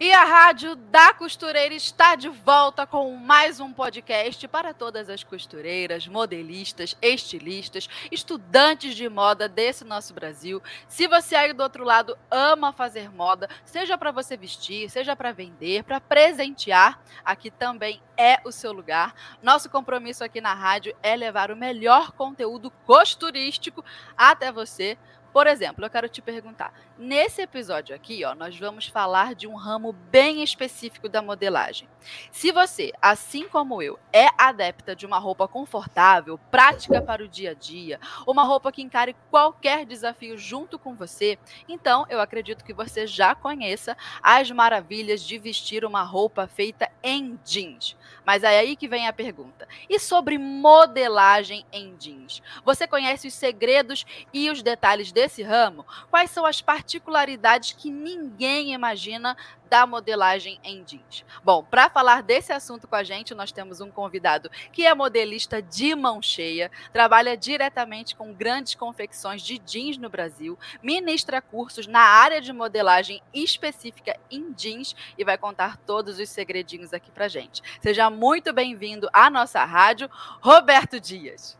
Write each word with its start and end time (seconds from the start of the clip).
E 0.00 0.12
a 0.12 0.22
Rádio 0.22 0.76
da 0.76 1.12
Costureira 1.12 1.74
está 1.74 2.14
de 2.14 2.28
volta 2.28 2.86
com 2.86 3.16
mais 3.16 3.58
um 3.58 3.72
podcast 3.72 4.46
para 4.46 4.72
todas 4.72 5.10
as 5.10 5.24
costureiras, 5.24 6.06
modelistas, 6.06 6.96
estilistas, 7.02 7.88
estudantes 8.12 8.94
de 8.94 9.08
moda 9.08 9.48
desse 9.48 9.84
nosso 9.84 10.14
Brasil. 10.14 10.62
Se 10.86 11.08
você 11.08 11.34
aí 11.34 11.52
do 11.52 11.64
outro 11.64 11.82
lado 11.82 12.16
ama 12.30 12.72
fazer 12.72 13.10
moda, 13.10 13.50
seja 13.64 13.98
para 13.98 14.12
você 14.12 14.36
vestir, 14.36 14.88
seja 14.88 15.16
para 15.16 15.32
vender, 15.32 15.82
para 15.82 16.00
presentear, 16.00 17.02
aqui 17.24 17.50
também 17.50 18.00
é 18.16 18.38
o 18.44 18.52
seu 18.52 18.70
lugar. 18.70 19.12
Nosso 19.42 19.68
compromisso 19.68 20.22
aqui 20.22 20.40
na 20.40 20.54
rádio 20.54 20.94
é 21.02 21.16
levar 21.16 21.50
o 21.50 21.56
melhor 21.56 22.12
conteúdo 22.12 22.70
costurístico 22.86 23.84
até 24.16 24.52
você 24.52 24.96
por 25.32 25.46
exemplo, 25.46 25.84
eu 25.84 25.90
quero 25.90 26.08
te 26.08 26.22
perguntar: 26.22 26.72
nesse 26.98 27.40
episódio 27.40 27.94
aqui, 27.94 28.24
ó, 28.24 28.34
nós 28.34 28.58
vamos 28.58 28.86
falar 28.86 29.34
de 29.34 29.46
um 29.46 29.54
ramo 29.54 29.92
bem 29.92 30.42
específico 30.42 31.08
da 31.08 31.22
modelagem. 31.22 31.88
Se 32.30 32.50
você, 32.50 32.92
assim 33.00 33.48
como 33.48 33.80
eu, 33.80 33.98
é 34.12 34.28
adepta 34.36 34.96
de 34.96 35.06
uma 35.06 35.18
roupa 35.18 35.46
confortável, 35.46 36.38
prática 36.50 37.00
para 37.00 37.22
o 37.22 37.28
dia 37.28 37.52
a 37.52 37.54
dia, 37.54 38.00
uma 38.26 38.42
roupa 38.42 38.72
que 38.72 38.82
encare 38.82 39.14
qualquer 39.30 39.86
desafio 39.86 40.36
junto 40.36 40.78
com 40.78 40.94
você, 40.94 41.38
então 41.68 42.04
eu 42.08 42.20
acredito 42.20 42.64
que 42.64 42.74
você 42.74 43.06
já 43.06 43.34
conheça 43.34 43.96
as 44.22 44.50
maravilhas 44.50 45.22
de 45.22 45.38
vestir 45.38 45.84
uma 45.84 46.02
roupa 46.02 46.46
feita 46.46 46.90
em 47.02 47.38
jeans. 47.44 47.96
Mas 48.24 48.42
é 48.42 48.58
aí 48.58 48.76
que 48.76 48.88
vem 48.88 49.06
a 49.06 49.12
pergunta: 49.12 49.66
e 49.88 49.98
sobre 49.98 50.36
modelagem 50.38 51.64
em 51.72 51.94
jeans? 51.96 52.42
Você 52.64 52.86
conhece 52.86 53.28
os 53.28 53.34
segredos 53.34 54.04
e 54.32 54.50
os 54.50 54.62
detalhes 54.62 55.12
desse 55.12 55.42
ramo? 55.42 55.86
Quais 56.10 56.30
são 56.30 56.44
as 56.44 56.60
particularidades 56.88 57.74
que 57.74 57.90
ninguém 57.90 58.72
imagina 58.72 59.36
da 59.68 59.86
modelagem 59.86 60.58
em 60.64 60.82
jeans. 60.82 61.22
Bom, 61.44 61.62
para 61.62 61.90
falar 61.90 62.22
desse 62.22 62.50
assunto 62.50 62.88
com 62.88 62.96
a 62.96 63.04
gente, 63.04 63.34
nós 63.34 63.52
temos 63.52 63.82
um 63.82 63.90
convidado 63.90 64.50
que 64.72 64.86
é 64.86 64.94
modelista 64.94 65.60
de 65.60 65.94
mão 65.94 66.22
cheia, 66.22 66.70
trabalha 66.90 67.36
diretamente 67.36 68.16
com 68.16 68.32
grandes 68.32 68.74
confecções 68.74 69.42
de 69.42 69.58
jeans 69.58 69.98
no 69.98 70.08
Brasil, 70.08 70.58
ministra 70.82 71.42
cursos 71.42 71.86
na 71.86 72.00
área 72.00 72.40
de 72.40 72.54
modelagem 72.54 73.20
específica 73.34 74.18
em 74.30 74.50
jeans 74.54 74.96
e 75.18 75.24
vai 75.24 75.36
contar 75.36 75.76
todos 75.76 76.18
os 76.18 76.30
segredinhos 76.30 76.94
aqui 76.94 77.10
para 77.10 77.28
gente. 77.28 77.62
Seja 77.82 78.08
muito 78.08 78.50
bem-vindo 78.50 79.10
à 79.12 79.28
nossa 79.28 79.62
rádio, 79.62 80.08
Roberto 80.40 80.98
Dias. 80.98 81.58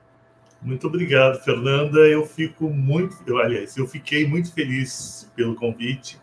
Muito 0.61 0.87
obrigado, 0.89 1.42
Fernanda. 1.45 2.01
Eu 2.01 2.27
fico 2.27 2.69
muito, 2.69 3.17
eu, 3.27 3.39
aliás, 3.39 3.77
eu 3.77 3.87
fiquei 3.87 4.27
muito 4.27 4.53
feliz 4.53 5.31
pelo 5.37 5.55
convite 5.55 6.20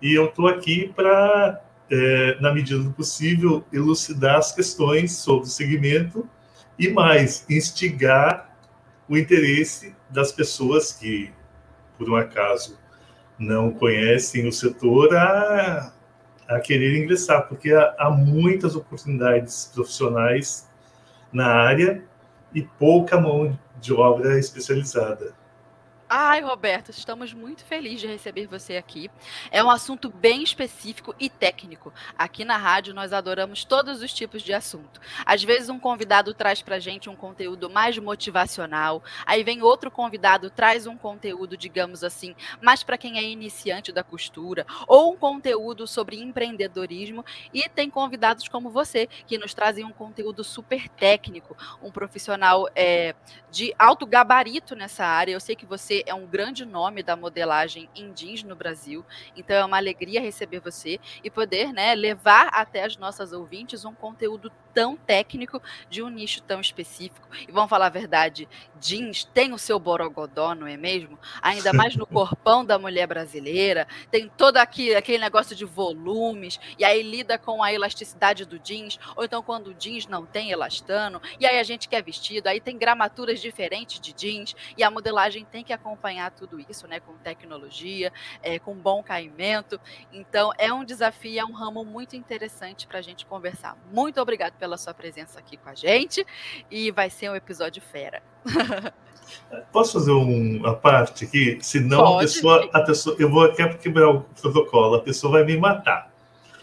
e 0.00 0.14
eu 0.14 0.26
estou 0.26 0.46
aqui 0.46 0.92
para, 0.94 1.62
é, 1.90 2.40
na 2.40 2.52
medida 2.52 2.82
do 2.82 2.92
possível, 2.92 3.64
elucidar 3.72 4.36
as 4.36 4.52
questões 4.52 5.12
sobre 5.16 5.46
o 5.46 5.50
segmento 5.50 6.28
e 6.78 6.88
mais, 6.88 7.44
instigar 7.48 8.56
o 9.08 9.16
interesse 9.16 9.94
das 10.08 10.32
pessoas 10.32 10.92
que, 10.92 11.30
por 11.98 12.08
um 12.08 12.16
acaso, 12.16 12.78
não 13.38 13.70
conhecem 13.70 14.46
o 14.46 14.52
setor 14.52 15.14
a, 15.16 15.92
a 16.46 16.60
querer 16.60 17.02
ingressar, 17.02 17.48
porque 17.48 17.72
há, 17.72 17.94
há 17.98 18.10
muitas 18.10 18.76
oportunidades 18.76 19.70
profissionais 19.74 20.68
na 21.32 21.46
área 21.46 22.02
e 22.54 22.62
pouca 22.62 23.20
mão 23.20 23.58
de 23.80 23.92
obra 23.92 24.38
especializada. 24.38 25.34
Ai, 26.12 26.40
Roberto, 26.40 26.90
estamos 26.90 27.32
muito 27.32 27.64
felizes 27.64 28.00
de 28.00 28.08
receber 28.08 28.48
você 28.48 28.76
aqui. 28.76 29.08
É 29.48 29.62
um 29.62 29.70
assunto 29.70 30.08
bem 30.10 30.42
específico 30.42 31.14
e 31.20 31.30
técnico. 31.30 31.92
Aqui 32.18 32.44
na 32.44 32.56
rádio 32.56 32.92
nós 32.92 33.12
adoramos 33.12 33.62
todos 33.62 34.02
os 34.02 34.12
tipos 34.12 34.42
de 34.42 34.52
assunto. 34.52 35.00
Às 35.24 35.44
vezes 35.44 35.68
um 35.68 35.78
convidado 35.78 36.34
traz 36.34 36.60
para 36.62 36.80
gente 36.80 37.08
um 37.08 37.14
conteúdo 37.14 37.70
mais 37.70 37.96
motivacional, 37.96 39.04
aí 39.24 39.44
vem 39.44 39.62
outro 39.62 39.88
convidado 39.88 40.50
traz 40.50 40.84
um 40.84 40.96
conteúdo, 40.96 41.56
digamos 41.56 42.02
assim, 42.02 42.34
mais 42.60 42.82
para 42.82 42.98
quem 42.98 43.16
é 43.16 43.22
iniciante 43.22 43.92
da 43.92 44.02
costura, 44.02 44.66
ou 44.88 45.12
um 45.12 45.16
conteúdo 45.16 45.86
sobre 45.86 46.20
empreendedorismo. 46.20 47.24
E 47.54 47.68
tem 47.68 47.88
convidados 47.88 48.48
como 48.48 48.68
você 48.68 49.08
que 49.28 49.38
nos 49.38 49.54
trazem 49.54 49.84
um 49.84 49.92
conteúdo 49.92 50.42
super 50.42 50.88
técnico, 50.88 51.56
um 51.80 51.92
profissional 51.92 52.68
é, 52.74 53.14
de 53.48 53.72
alto 53.78 54.04
gabarito 54.04 54.74
nessa 54.74 55.06
área. 55.06 55.34
Eu 55.34 55.40
sei 55.40 55.54
que 55.54 55.64
você 55.64 55.99
é 56.06 56.14
um 56.14 56.26
grande 56.26 56.64
nome 56.64 57.02
da 57.02 57.16
modelagem 57.16 57.88
em 57.94 58.12
jeans 58.12 58.42
no 58.42 58.54
Brasil. 58.54 59.04
Então 59.36 59.56
é 59.56 59.64
uma 59.64 59.76
alegria 59.76 60.20
receber 60.20 60.60
você 60.60 60.98
e 61.22 61.30
poder 61.30 61.72
né, 61.72 61.94
levar 61.94 62.48
até 62.48 62.84
as 62.84 62.96
nossas 62.96 63.32
ouvintes 63.32 63.84
um 63.84 63.94
conteúdo 63.94 64.50
tão 64.72 64.96
técnico 64.96 65.60
de 65.88 66.02
um 66.02 66.08
nicho 66.08 66.42
tão 66.42 66.60
específico. 66.60 67.28
E 67.48 67.52
vamos 67.52 67.70
falar 67.70 67.86
a 67.86 67.90
verdade, 67.90 68.48
jeans 68.78 69.24
tem 69.24 69.52
o 69.52 69.58
seu 69.58 69.78
borogodó, 69.78 70.54
não 70.54 70.66
é 70.66 70.76
mesmo? 70.76 71.18
Ainda 71.42 71.72
mais 71.72 71.96
no 71.96 72.06
corpão 72.06 72.64
da 72.64 72.78
mulher 72.78 73.06
brasileira, 73.06 73.86
tem 74.10 74.30
todo 74.36 74.58
aqui, 74.58 74.94
aquele 74.94 75.18
negócio 75.18 75.54
de 75.56 75.64
volumes, 75.64 76.60
e 76.78 76.84
aí 76.84 77.02
lida 77.02 77.38
com 77.38 77.62
a 77.62 77.72
elasticidade 77.72 78.44
do 78.44 78.58
jeans, 78.58 78.98
ou 79.16 79.24
então 79.24 79.42
quando 79.42 79.68
o 79.68 79.74
jeans 79.74 80.06
não 80.06 80.24
tem 80.24 80.50
elastano, 80.50 81.20
e 81.38 81.46
aí 81.46 81.58
a 81.58 81.64
gente 81.64 81.88
quer 81.88 82.02
vestido, 82.02 82.46
aí 82.46 82.60
tem 82.60 82.78
gramaturas 82.78 83.40
diferentes 83.40 84.00
de 84.00 84.12
jeans, 84.12 84.54
e 84.76 84.82
a 84.82 84.90
modelagem 84.90 85.44
tem 85.44 85.64
que 85.64 85.72
acompanhar 85.72 85.89
tudo 86.36 86.58
isso, 86.68 86.86
né, 86.86 87.00
com 87.00 87.12
tecnologia, 87.14 88.12
é, 88.42 88.58
com 88.58 88.74
bom 88.74 89.02
caimento. 89.02 89.80
Então, 90.12 90.52
é 90.58 90.72
um 90.72 90.84
desafio, 90.84 91.40
é 91.40 91.44
um 91.44 91.52
ramo 91.52 91.84
muito 91.84 92.16
interessante 92.16 92.86
para 92.86 92.98
a 92.98 93.02
gente 93.02 93.26
conversar. 93.26 93.76
Muito 93.92 94.20
obrigado 94.20 94.54
pela 94.54 94.76
sua 94.76 94.94
presença 94.94 95.38
aqui 95.38 95.56
com 95.56 95.68
a 95.68 95.74
gente 95.74 96.26
e 96.70 96.90
vai 96.90 97.10
ser 97.10 97.30
um 97.30 97.36
episódio 97.36 97.82
fera. 97.82 98.22
Posso 99.72 99.92
fazer 99.92 100.10
uma 100.10 100.74
parte 100.74 101.24
aqui? 101.24 101.58
Senão 101.60 102.16
a 102.16 102.20
pessoa, 102.20 102.68
a 102.72 102.80
pessoa. 102.80 103.16
Eu 103.18 103.30
vou 103.30 103.44
aqui 103.44 103.62
quebrar 103.78 104.08
o 104.08 104.22
protocolo, 104.22 104.96
a 104.96 105.00
pessoa 105.00 105.34
vai 105.34 105.44
me 105.44 105.56
matar. 105.56 106.10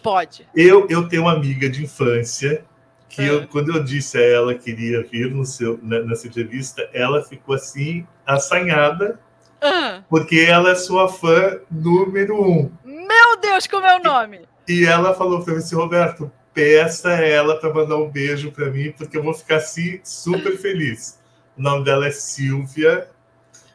Pode. 0.02 0.46
Eu, 0.54 0.86
eu 0.88 1.08
tenho 1.08 1.22
uma 1.22 1.32
amiga 1.32 1.68
de 1.68 1.84
infância 1.84 2.64
que 3.08 3.24
eu, 3.24 3.40
ah. 3.40 3.46
quando 3.46 3.74
eu 3.74 3.82
disse 3.82 4.18
a 4.18 4.22
ela 4.22 4.54
que 4.54 4.70
iria 4.70 5.02
vir 5.02 5.30
no 5.30 5.44
seu, 5.44 5.78
nessa 5.82 6.26
entrevista, 6.26 6.88
ela 6.92 7.22
ficou 7.22 7.54
assim, 7.54 8.06
assanhada, 8.26 9.18
uhum. 9.62 10.02
porque 10.08 10.40
ela 10.40 10.70
é 10.70 10.74
sua 10.74 11.08
fã 11.08 11.58
número 11.70 12.40
um. 12.40 12.70
Meu 12.84 13.40
Deus, 13.40 13.66
como 13.66 13.86
é 13.86 13.96
o 13.96 14.02
nome? 14.02 14.42
E, 14.68 14.82
e 14.82 14.84
ela 14.84 15.14
falou 15.14 15.42
para 15.42 15.54
mim 15.54 15.58
assim, 15.60 15.74
Roberto, 15.74 16.30
peça 16.52 17.12
ela 17.12 17.56
para 17.56 17.72
mandar 17.72 17.96
um 17.96 18.10
beijo 18.10 18.50
para 18.50 18.70
mim, 18.70 18.92
porque 18.96 19.16
eu 19.16 19.22
vou 19.22 19.32
ficar 19.32 19.56
assim 19.56 20.00
super 20.02 20.58
feliz. 20.58 21.18
O 21.56 21.62
nome 21.62 21.84
dela 21.84 22.06
é 22.06 22.10
Silvia 22.10 23.08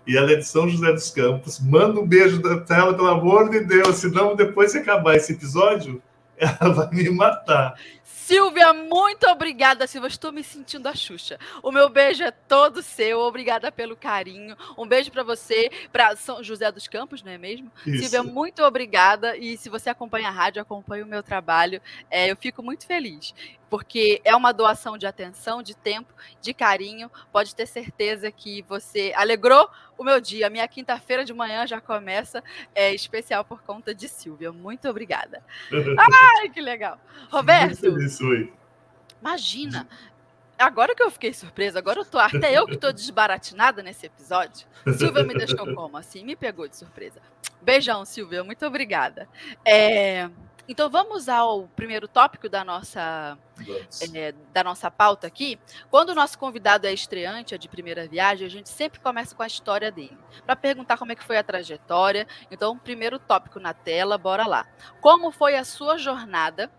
e 0.06 0.18
ela 0.18 0.32
é 0.32 0.36
de 0.36 0.46
São 0.46 0.68
José 0.68 0.91
dos 0.91 1.09
Campos. 1.09 1.59
Manda 1.59 2.00
um 2.00 2.06
beijo 2.06 2.41
para 2.41 2.78
ela, 2.78 2.94
pelo 2.94 3.08
amor 3.08 3.50
de 3.50 3.62
Deus, 3.62 3.97
senão 3.97 4.36
depois 4.36 4.74
que 4.74 4.79
acabar 4.79 5.16
esse 5.16 5.34
episódio, 5.34 6.02
ela 6.38 6.74
vai 6.74 6.90
me 6.91 7.09
matar. 7.09 7.76
Silvia, 8.14 8.72
muito 8.72 9.28
obrigada, 9.28 9.86
Silvia. 9.88 10.08
Estou 10.08 10.32
me 10.32 10.44
sentindo 10.44 10.88
a 10.88 10.96
Xuxa. 10.96 11.38
O 11.62 11.72
meu 11.72 11.90
beijo 11.90 12.24
é 12.24 12.32
todo 12.32 12.82
seu. 12.82 13.20
Obrigada 13.20 13.72
pelo 13.72 13.98
carinho. 13.98 14.56
Um 14.78 14.88
beijo 14.88 15.12
para 15.12 15.24
você, 15.24 15.70
para 15.92 16.16
São 16.16 16.42
José 16.42 16.72
dos 16.72 16.88
Campos, 16.88 17.22
não 17.24 17.32
é 17.32 17.38
mesmo? 17.38 17.72
Isso. 17.86 18.04
Silvia, 18.04 18.24
muito 18.24 18.64
obrigada. 18.64 19.36
E 19.36 19.58
se 19.58 19.68
você 19.68 19.90
acompanha 19.90 20.30
a 20.30 20.32
rádio, 20.32 20.62
acompanha 20.62 21.04
o 21.04 21.08
meu 21.08 21.24
trabalho, 21.24 21.82
é, 22.10 22.32
eu 22.32 22.38
fico 22.38 22.64
muito 22.64 22.86
feliz 22.86 23.34
porque 23.74 24.22
é 24.24 24.36
uma 24.36 24.54
doação 24.54 25.00
de 25.00 25.08
atenção, 25.08 25.64
de 25.64 25.76
tempo, 25.76 26.14
de 26.40 26.54
carinho. 26.54 27.10
Pode 27.32 27.56
ter 27.56 27.66
certeza 27.66 28.30
que 28.32 28.62
você 28.70 29.12
alegrou 29.16 29.68
o 29.98 30.04
meu 30.04 30.22
dia. 30.22 30.48
Minha 30.48 30.68
quinta-feira 30.68 31.26
de 31.26 31.34
manhã 31.34 31.66
já 31.66 31.82
começa 31.82 32.44
é, 32.76 32.94
especial 32.94 33.44
por 33.44 33.64
conta 33.64 33.96
de 33.96 34.08
Silvia. 34.08 34.52
Muito 34.52 34.88
obrigada. 34.88 35.44
Ai, 36.40 36.50
que 36.50 36.62
legal. 36.62 37.00
Roberto. 37.32 37.98
Isso 38.05 38.26
aí. 38.32 38.52
Imagina, 39.22 39.88
agora 40.58 40.94
que 40.94 41.02
eu 41.02 41.09
fiquei 41.09 41.34
surpresa, 41.34 41.79
agora 41.79 42.00
eu 42.00 42.05
tô, 42.05 42.17
até 42.20 42.58
eu 42.58 42.66
que 42.66 42.78
tô 42.78 42.91
desbaratinada 42.91 43.82
nesse 43.82 44.05
episódio. 44.05 44.67
Silvia 44.97 45.23
me 45.23 45.34
deixou 45.34 45.66
como 45.73 45.97
assim? 45.97 46.23
Me 46.23 46.35
pegou 46.35 46.67
de 46.67 46.76
surpresa. 46.76 47.22
Beijão, 47.61 48.03
Silvia, 48.03 48.44
muito 48.44 48.66
obrigada. 48.66 49.29
É, 49.66 50.29
então 50.67 50.90
vamos 50.90 51.28
ao 51.28 51.67
primeiro 51.70 52.08
tópico 52.08 52.47
da 52.47 52.64
nossa 52.64 53.38
é, 54.14 54.34
da 54.53 54.64
nossa 54.64 54.90
pauta 54.90 55.28
aqui. 55.28 55.59
Quando 55.90 56.09
o 56.09 56.16
nosso 56.16 56.38
convidado 56.38 56.88
é 56.88 56.94
estreante, 56.94 57.53
é 57.53 57.58
de 57.58 57.67
primeira 57.67 58.08
viagem, 58.08 58.46
a 58.46 58.50
gente 58.50 58.70
sempre 58.70 59.00
começa 59.00 59.35
com 59.35 59.44
a 59.44 59.47
história 59.47 59.91
dele, 59.91 60.17
para 60.46 60.55
perguntar 60.55 60.97
como 60.97 61.11
é 61.11 61.16
que 61.16 61.23
foi 61.23 61.38
a 61.38 61.44
trajetória. 61.44 62.28
Então, 62.50 62.78
primeiro 62.78 63.20
tópico 63.20 63.59
na 63.59 63.73
tela, 63.73 64.17
bora 64.17 64.47
lá. 64.47 64.66
Como 65.02 65.32
foi 65.32 65.55
a 65.55 65.64
sua 65.64 65.97
jornada 65.97 66.72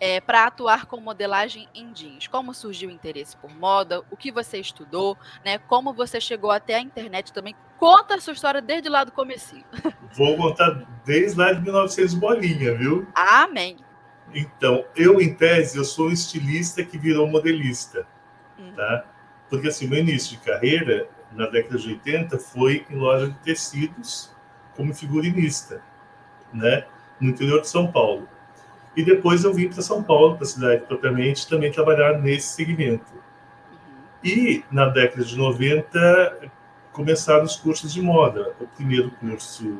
é, 0.00 0.20
para 0.20 0.46
atuar 0.46 0.86
com 0.86 0.98
modelagem 0.98 1.68
em 1.74 1.92
jeans? 1.92 2.26
Como 2.26 2.54
surgiu 2.54 2.88
o 2.88 2.92
interesse 2.92 3.36
por 3.36 3.54
moda? 3.54 4.02
O 4.10 4.16
que 4.16 4.32
você 4.32 4.58
estudou? 4.58 5.16
Né? 5.44 5.58
Como 5.58 5.92
você 5.92 6.20
chegou 6.20 6.50
até 6.50 6.76
a 6.76 6.80
internet 6.80 7.32
também? 7.32 7.54
Conta 7.78 8.14
a 8.14 8.20
sua 8.20 8.32
história 8.32 8.62
desde 8.62 8.88
lá 8.88 9.04
do 9.04 9.12
comecinho. 9.12 9.64
Vou 10.16 10.36
contar 10.36 10.86
desde 11.04 11.38
lá 11.38 11.52
de 11.52 11.60
1900 11.60 12.14
bolinha, 12.14 12.74
viu? 12.74 13.06
Amém. 13.14 13.76
Então, 14.34 14.84
eu, 14.96 15.20
em 15.20 15.34
tese, 15.34 15.76
eu 15.76 15.84
sou 15.84 16.08
um 16.08 16.12
estilista 16.12 16.84
que 16.84 16.98
virou 16.98 17.26
modelista, 17.26 18.06
uhum. 18.58 18.72
tá? 18.74 19.04
Porque, 19.48 19.68
assim, 19.68 19.88
meu 19.88 19.98
início 19.98 20.38
de 20.38 20.44
carreira, 20.44 21.08
na 21.32 21.46
década 21.46 21.78
de 21.78 21.88
80, 21.88 22.38
foi 22.38 22.86
em 22.88 22.96
loja 22.96 23.28
de 23.28 23.38
tecidos 23.38 24.34
como 24.76 24.94
figurinista, 24.94 25.82
né? 26.52 26.86
No 27.20 27.30
interior 27.30 27.60
de 27.60 27.68
São 27.68 27.90
Paulo. 27.90 28.28
E 28.96 29.04
depois 29.04 29.44
eu 29.44 29.54
vim 29.54 29.68
para 29.68 29.82
São 29.82 30.02
Paulo, 30.02 30.34
para 30.34 30.44
a 30.44 30.48
cidade 30.48 30.82
propriamente, 30.86 31.48
também 31.48 31.70
trabalhar 31.70 32.18
nesse 32.18 32.48
segmento. 32.48 33.12
E 34.22 34.64
na 34.70 34.86
década 34.86 35.24
de 35.24 35.36
90 35.36 36.50
começaram 36.92 37.44
os 37.44 37.56
cursos 37.56 37.92
de 37.92 38.02
moda. 38.02 38.54
O 38.60 38.66
primeiro 38.66 39.10
curso, 39.12 39.78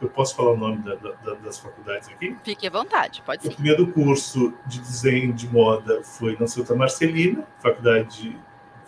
eu 0.00 0.08
posso 0.08 0.34
falar 0.34 0.52
o 0.52 0.56
nome 0.56 0.78
da, 0.78 0.94
da, 0.94 1.34
das 1.34 1.58
faculdades 1.58 2.08
aqui? 2.08 2.36
Fique 2.42 2.66
à 2.66 2.70
vontade, 2.70 3.22
pode 3.24 3.42
ser. 3.42 3.48
O 3.48 3.54
primeiro 3.54 3.86
curso 3.92 4.52
de 4.66 4.80
desenho 4.80 5.32
de 5.32 5.46
moda 5.48 6.02
foi 6.02 6.36
na 6.40 6.46
Santa 6.46 6.74
Marcelina, 6.74 7.46
faculdade 7.60 8.30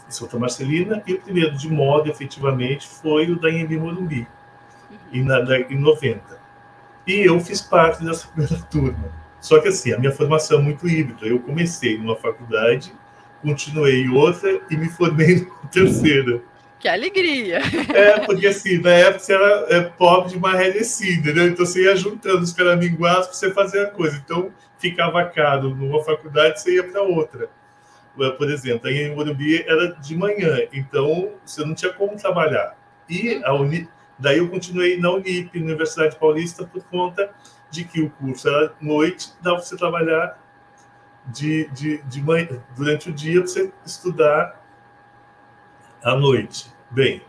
de 0.09 0.15
Santa 0.15 0.39
Marcelina, 0.39 1.03
e 1.07 1.15
o 1.15 1.21
primeiro 1.21 1.57
de 1.57 1.71
moda, 1.71 2.09
efetivamente, 2.09 2.89
foi 2.89 3.31
o 3.31 3.39
da 3.39 3.49
Anhembi 3.49 3.79
Morumbi, 3.79 4.27
uhum. 4.91 4.99
em, 5.13 5.23
na, 5.23 5.41
em 5.71 5.79
90. 5.79 6.41
E 7.07 7.21
eu 7.21 7.39
fiz 7.41 7.61
parte 7.61 8.05
dessa 8.05 8.27
primeira 8.33 8.61
turma. 8.65 9.28
Só 9.41 9.61
que 9.61 9.69
assim, 9.69 9.93
a 9.93 9.99
minha 9.99 10.13
formação 10.13 10.59
é 10.59 10.63
muito 10.63 10.89
híbrida. 10.89 11.27
Eu 11.27 11.39
comecei 11.41 11.97
numa 11.99 12.17
faculdade, 12.17 12.93
continuei 13.43 14.03
em 14.03 14.11
outra 14.11 14.61
e 14.71 14.77
me 14.77 14.89
formei 14.89 15.47
na 15.63 15.69
terceira. 15.69 16.41
Que 16.79 16.89
alegria! 16.89 17.59
É, 17.93 18.21
porque 18.21 18.47
assim, 18.47 18.79
na 18.79 18.91
época 18.91 19.19
você 19.19 19.35
era 19.35 19.67
é, 19.69 19.81
pobre 19.83 20.31
de 20.31 20.39
marrelecida, 20.39 21.33
né? 21.33 21.47
Então 21.47 21.67
você 21.67 21.85
ia 21.85 21.97
juntando 21.97 22.43
os 22.43 22.53
caraminguás 22.53 23.27
para 23.27 23.35
você 23.35 23.53
fazer 23.53 23.87
a 23.87 23.91
coisa. 23.91 24.17
Então 24.25 24.53
ficava 24.79 25.25
caro 25.25 25.75
numa 25.75 26.03
faculdade, 26.05 26.61
você 26.61 26.77
ia 26.77 26.85
para 26.85 27.03
outra. 27.03 27.51
Por 28.37 28.51
exemplo, 28.51 28.89
aí 28.89 29.03
em 29.03 29.15
Morumbi 29.15 29.63
era 29.63 29.93
de 29.93 30.17
manhã, 30.17 30.59
então 30.73 31.33
você 31.45 31.65
não 31.65 31.75
tinha 31.75 31.93
como 31.93 32.17
trabalhar. 32.17 32.77
E 33.09 33.41
a 33.45 33.55
Uni... 33.55 33.89
daí 34.19 34.39
eu 34.39 34.49
continuei 34.49 34.99
na 34.99 35.13
Unip, 35.13 35.57
Universidade 35.57 36.17
Paulista, 36.17 36.65
por 36.65 36.83
conta 36.85 37.31
de 37.71 37.85
que 37.85 38.01
o 38.01 38.11
curso 38.11 38.49
era 38.49 38.73
noite, 38.81 39.33
dá 39.43 39.53
para 39.53 39.63
você 39.63 39.77
trabalhar 39.77 40.39
de, 41.27 41.69
de, 41.69 41.99
de 42.03 42.23
manhã, 42.23 42.63
durante 42.77 43.11
o 43.11 43.13
dia, 43.13 43.41
para 43.41 43.49
você 43.49 43.73
estudar 43.85 44.65
à 46.03 46.15
noite. 46.15 46.73
Bem, 46.91 47.23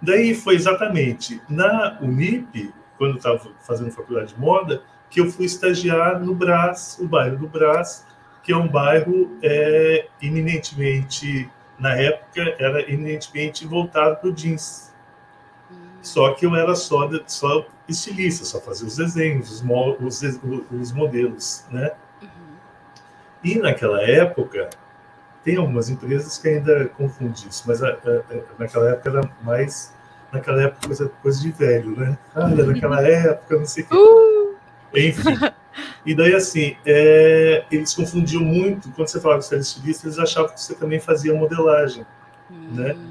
daí 0.00 0.34
foi 0.34 0.54
exatamente 0.54 1.42
na 1.48 1.98
Unip, 2.00 2.72
quando 2.96 3.12
eu 3.12 3.16
estava 3.16 3.50
fazendo 3.60 3.90
faculdade 3.90 4.34
de 4.34 4.40
moda, 4.40 4.82
que 5.10 5.20
eu 5.20 5.30
fui 5.30 5.44
estagiar 5.44 6.18
no 6.20 6.34
Brás, 6.34 6.98
o 7.00 7.06
bairro 7.06 7.38
do 7.38 7.46
Brás, 7.46 8.06
que 8.42 8.52
é 8.52 8.56
um 8.56 8.68
bairro 8.68 9.38
é, 9.42 10.08
eminentemente, 10.20 11.50
na 11.78 11.94
época, 11.94 12.54
era 12.58 12.82
eminentemente 12.90 13.66
voltado 13.66 14.16
para 14.16 14.28
o 14.28 14.32
jeans. 14.32 14.92
Hum. 15.70 15.76
Só 16.02 16.32
que 16.34 16.46
eu 16.46 16.54
era 16.54 16.74
só, 16.74 17.08
só 17.26 17.66
estilista, 17.88 18.44
só 18.44 18.60
fazia 18.60 18.86
os 18.86 18.96
desenhos, 18.96 19.50
os, 19.50 19.62
mo 19.62 19.96
os, 20.00 20.22
os 20.70 20.92
modelos, 20.92 21.64
né? 21.70 21.92
Uhum. 22.22 22.28
E 23.42 23.58
naquela 23.58 24.02
época, 24.02 24.70
tem 25.44 25.56
algumas 25.56 25.90
empresas 25.90 26.38
que 26.38 26.48
ainda 26.48 26.86
confundem 26.88 27.48
isso, 27.48 27.64
mas 27.66 27.82
a, 27.82 27.88
a, 27.88 27.90
a, 27.90 28.42
naquela 28.58 28.90
época 28.90 29.10
era 29.10 29.30
mais, 29.42 29.92
naquela 30.32 30.62
época 30.62 30.86
coisa, 30.86 31.08
coisa 31.22 31.40
de 31.40 31.50
velho, 31.52 31.96
né? 31.96 32.18
Ah, 32.34 32.48
naquela 32.48 33.02
época, 33.02 33.58
não 33.58 33.66
sei 33.66 33.84
o 33.84 33.86
quê. 33.86 33.94
Uh! 33.94 34.56
Enfim. 34.96 35.54
E 36.06 36.14
daí, 36.14 36.34
assim, 36.34 36.76
é, 36.86 37.64
eles 37.70 37.94
confundiam 37.94 38.42
muito, 38.42 38.90
quando 38.92 39.08
você 39.08 39.20
falava 39.20 39.40
que 39.40 39.46
você 39.46 39.54
era 39.54 39.62
estilista, 39.62 40.06
eles 40.06 40.18
achavam 40.18 40.52
que 40.52 40.60
você 40.60 40.74
também 40.74 41.00
fazia 41.00 41.34
modelagem, 41.34 42.06
né? 42.50 42.92
Hum. 42.92 43.10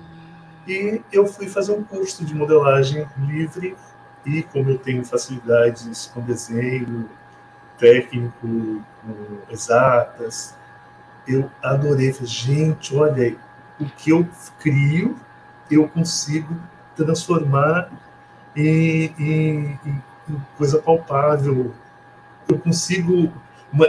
E 0.66 1.02
eu 1.12 1.26
fui 1.26 1.50
fazer 1.50 1.74
um 1.74 1.84
curso 1.84 2.24
de 2.24 2.34
modelagem 2.34 3.06
livre 3.28 3.76
e 4.26 4.44
como 4.44 4.70
eu 4.70 4.78
tenho 4.78 5.04
facilidades 5.04 6.12
com 6.14 6.22
desenho 6.22 7.10
técnico, 7.78 8.34
com 8.42 9.38
exatas, 9.50 10.56
eu 11.28 11.50
adorei. 11.62 12.14
Falei, 12.14 12.28
gente, 12.28 12.96
olha, 12.96 13.36
o 13.80 13.86
que 13.86 14.12
eu 14.12 14.28
crio, 14.60 15.18
eu 15.70 15.88
consigo 15.88 16.56
transformar 16.96 17.90
em, 18.56 19.14
em, 19.18 19.80
em 19.86 20.02
coisa 20.58 20.80
palpável. 20.80 21.74
Eu 22.48 22.60
consigo 22.60 23.32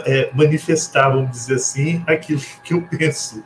é, 0.07 0.31
manifestar, 0.33 1.11
vamos 1.11 1.33
dizer 1.33 1.57
assim, 1.57 2.05
aquilo 2.07 2.41
que 2.63 2.75
eu 2.75 2.83
penso. 2.83 3.45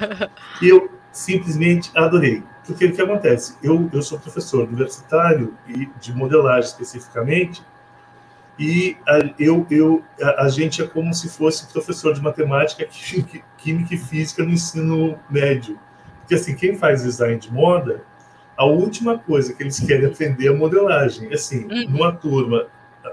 Eu 0.62 0.99
simplesmente 1.12 1.90
adorei. 1.94 2.42
Porque 2.66 2.86
o 2.86 2.92
que 2.92 3.02
acontece? 3.02 3.56
Eu, 3.62 3.88
eu 3.92 4.02
sou 4.02 4.18
professor 4.18 4.68
universitário 4.68 5.56
e 5.66 5.86
de 6.00 6.14
modelagem 6.14 6.70
especificamente, 6.70 7.62
e 8.60 8.98
a, 9.08 9.18
eu, 9.38 9.66
eu, 9.70 10.04
a, 10.20 10.44
a, 10.44 10.48
gente 10.50 10.82
é 10.82 10.86
como 10.86 11.14
se 11.14 11.30
fosse 11.30 11.66
professor 11.72 12.12
de 12.12 12.20
matemática, 12.20 12.86
química 13.56 13.94
e 13.94 13.98
física 13.98 14.44
no 14.44 14.50
ensino 14.50 15.18
médio. 15.30 15.80
Porque, 16.20 16.34
assim, 16.34 16.54
quem 16.54 16.76
faz 16.76 17.02
design 17.02 17.38
de 17.38 17.50
moda, 17.50 18.04
a 18.54 18.66
última 18.66 19.18
coisa 19.18 19.54
que 19.54 19.62
eles 19.62 19.80
querem 19.80 20.06
aprender 20.06 20.48
é 20.48 20.54
modelagem. 20.54 21.32
Assim, 21.32 21.64
uhum. 21.64 21.88
numa 21.88 22.12
turma, 22.12 22.66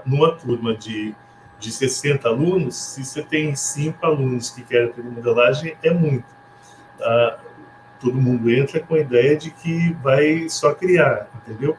numa 0.04 0.32
turma 0.32 0.76
de, 0.76 1.14
de 1.58 1.72
60 1.72 2.28
alunos, 2.28 2.76
se 2.76 3.02
você 3.02 3.22
tem 3.22 3.56
cinco 3.56 4.04
alunos 4.04 4.50
que 4.50 4.62
querem 4.62 4.90
aprender 4.90 5.08
modelagem, 5.08 5.74
é 5.82 5.90
muito. 5.90 6.26
Ah, 7.00 7.38
todo 8.00 8.20
mundo 8.20 8.50
entra 8.50 8.80
com 8.80 8.94
a 8.94 9.00
ideia 9.00 9.36
de 9.36 9.50
que 9.50 9.92
vai 10.02 10.48
só 10.48 10.74
criar, 10.74 11.28
entendeu? 11.36 11.76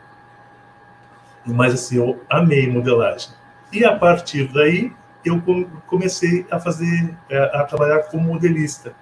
Mas 1.45 1.73
assim, 1.73 1.97
eu 1.97 2.21
amei 2.29 2.69
modelagem. 2.69 3.31
E 3.71 3.85
a 3.85 3.95
partir 3.95 4.51
daí, 4.51 4.91
eu 5.23 5.41
comecei 5.85 6.45
a 6.49 6.59
fazer, 6.59 7.15
é, 7.29 7.37
a 7.37 7.63
trabalhar 7.63 8.03
como 8.03 8.27
modelista. 8.27 8.93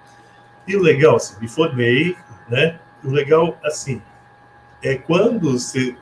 E 0.66 0.76
o 0.76 0.82
legal, 0.82 1.16
assim, 1.16 1.40
me 1.40 1.48
formei, 1.48 2.16
né? 2.48 2.78
O 3.02 3.10
legal, 3.10 3.58
assim, 3.64 4.02
é 4.82 4.94
quando 4.94 5.52
você, 5.52 5.96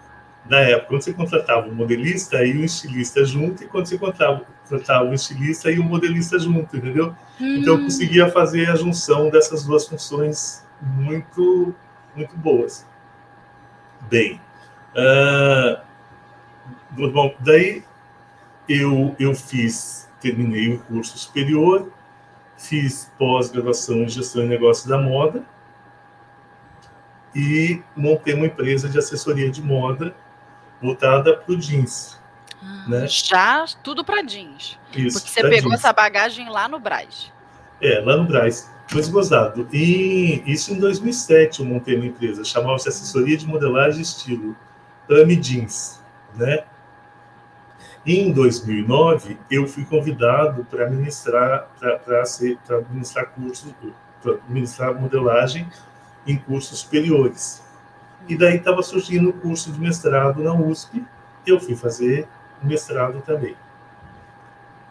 na 0.48 0.60
época, 0.60 0.88
quando 0.88 1.02
você 1.02 1.12
contratava 1.12 1.68
um 1.68 1.74
modelista 1.74 2.44
e 2.44 2.56
um 2.56 2.64
estilista 2.64 3.24
junto, 3.24 3.62
e 3.62 3.66
quando 3.66 3.86
você 3.86 3.98
contratava, 3.98 4.42
contratava 4.62 5.04
um 5.04 5.14
estilista 5.14 5.70
e 5.70 5.78
um 5.78 5.84
modelista 5.84 6.38
junto, 6.38 6.76
entendeu? 6.76 7.14
Hum. 7.40 7.58
Então 7.58 7.74
eu 7.74 7.80
hum. 7.80 7.84
conseguia 7.84 8.28
fazer 8.30 8.68
a 8.68 8.74
junção 8.74 9.30
dessas 9.30 9.64
duas 9.64 9.86
funções 9.86 10.65
muito, 10.80 11.74
muito 12.14 12.36
boas. 12.36 12.86
Bem, 14.02 14.40
uh, 14.94 15.80
bom, 17.10 17.34
daí 17.40 17.82
eu, 18.68 19.14
eu 19.18 19.34
fiz, 19.34 20.08
terminei 20.20 20.74
o 20.74 20.78
curso 20.80 21.18
superior, 21.18 21.90
fiz 22.56 23.12
pós-graduação 23.18 24.02
em 24.02 24.08
gestão 24.08 24.44
e 24.44 24.48
negócio 24.48 24.88
da 24.88 24.98
moda 24.98 25.44
e 27.34 27.82
montei 27.94 28.34
uma 28.34 28.46
empresa 28.46 28.88
de 28.88 28.98
assessoria 28.98 29.50
de 29.50 29.62
moda 29.62 30.14
voltada 30.80 31.36
para 31.36 31.52
o 31.52 31.56
jeans. 31.56 32.18
Ah, 32.62 32.88
né? 32.88 33.06
Já 33.06 33.66
tudo 33.82 34.02
para 34.04 34.22
jeans. 34.22 34.78
Isso, 34.94 35.18
Porque 35.18 35.30
você 35.32 35.42
pegou 35.42 35.70
jeans. 35.70 35.74
essa 35.74 35.92
bagagem 35.92 36.48
lá 36.48 36.66
no 36.66 36.78
Braz. 36.78 37.32
É, 37.80 38.00
lá 38.00 38.16
no 38.16 38.24
Braz. 38.24 38.74
Mas 38.92 39.08
gozado. 39.08 39.68
E 39.72 40.42
isso 40.46 40.72
em 40.72 40.78
2007 40.78 41.60
eu 41.60 41.66
montei 41.66 41.96
uma 41.96 42.06
empresa, 42.06 42.44
chamava-se 42.44 42.88
Assessoria 42.88 43.36
de 43.36 43.46
Modelagem 43.46 43.98
e 43.98 44.02
Estilo, 44.02 44.56
AMI 45.10 45.36
Jeans, 45.36 46.00
né? 46.34 46.64
E 48.04 48.20
em 48.20 48.32
2009 48.32 49.36
eu 49.50 49.66
fui 49.66 49.84
convidado 49.84 50.64
para 50.64 50.88
ministrar 50.88 51.68
para 51.78 52.80
ministrar 52.90 53.26
cursos 53.30 53.74
ministrar 54.48 54.94
modelagem 54.94 55.68
em 56.26 56.36
cursos 56.36 56.80
superiores. 56.80 57.62
E 58.28 58.36
daí 58.36 58.56
estava 58.56 58.82
surgindo 58.82 59.30
o 59.30 59.32
curso 59.32 59.70
de 59.70 59.80
mestrado 59.80 60.42
na 60.42 60.52
USP, 60.52 61.04
eu 61.46 61.60
fui 61.60 61.76
fazer 61.76 62.26
mestrado 62.62 63.20
também. 63.22 63.56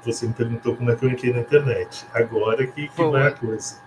Você 0.04 0.28
me 0.28 0.34
perguntou 0.34 0.76
como 0.76 0.92
é 0.92 0.96
que 0.96 1.04
eu 1.04 1.10
entrei 1.10 1.34
na 1.34 1.40
internet. 1.40 2.06
Agora 2.14 2.66
que, 2.68 2.88
que 2.88 3.04
vai 3.04 3.28
a 3.28 3.32
coisa. 3.32 3.85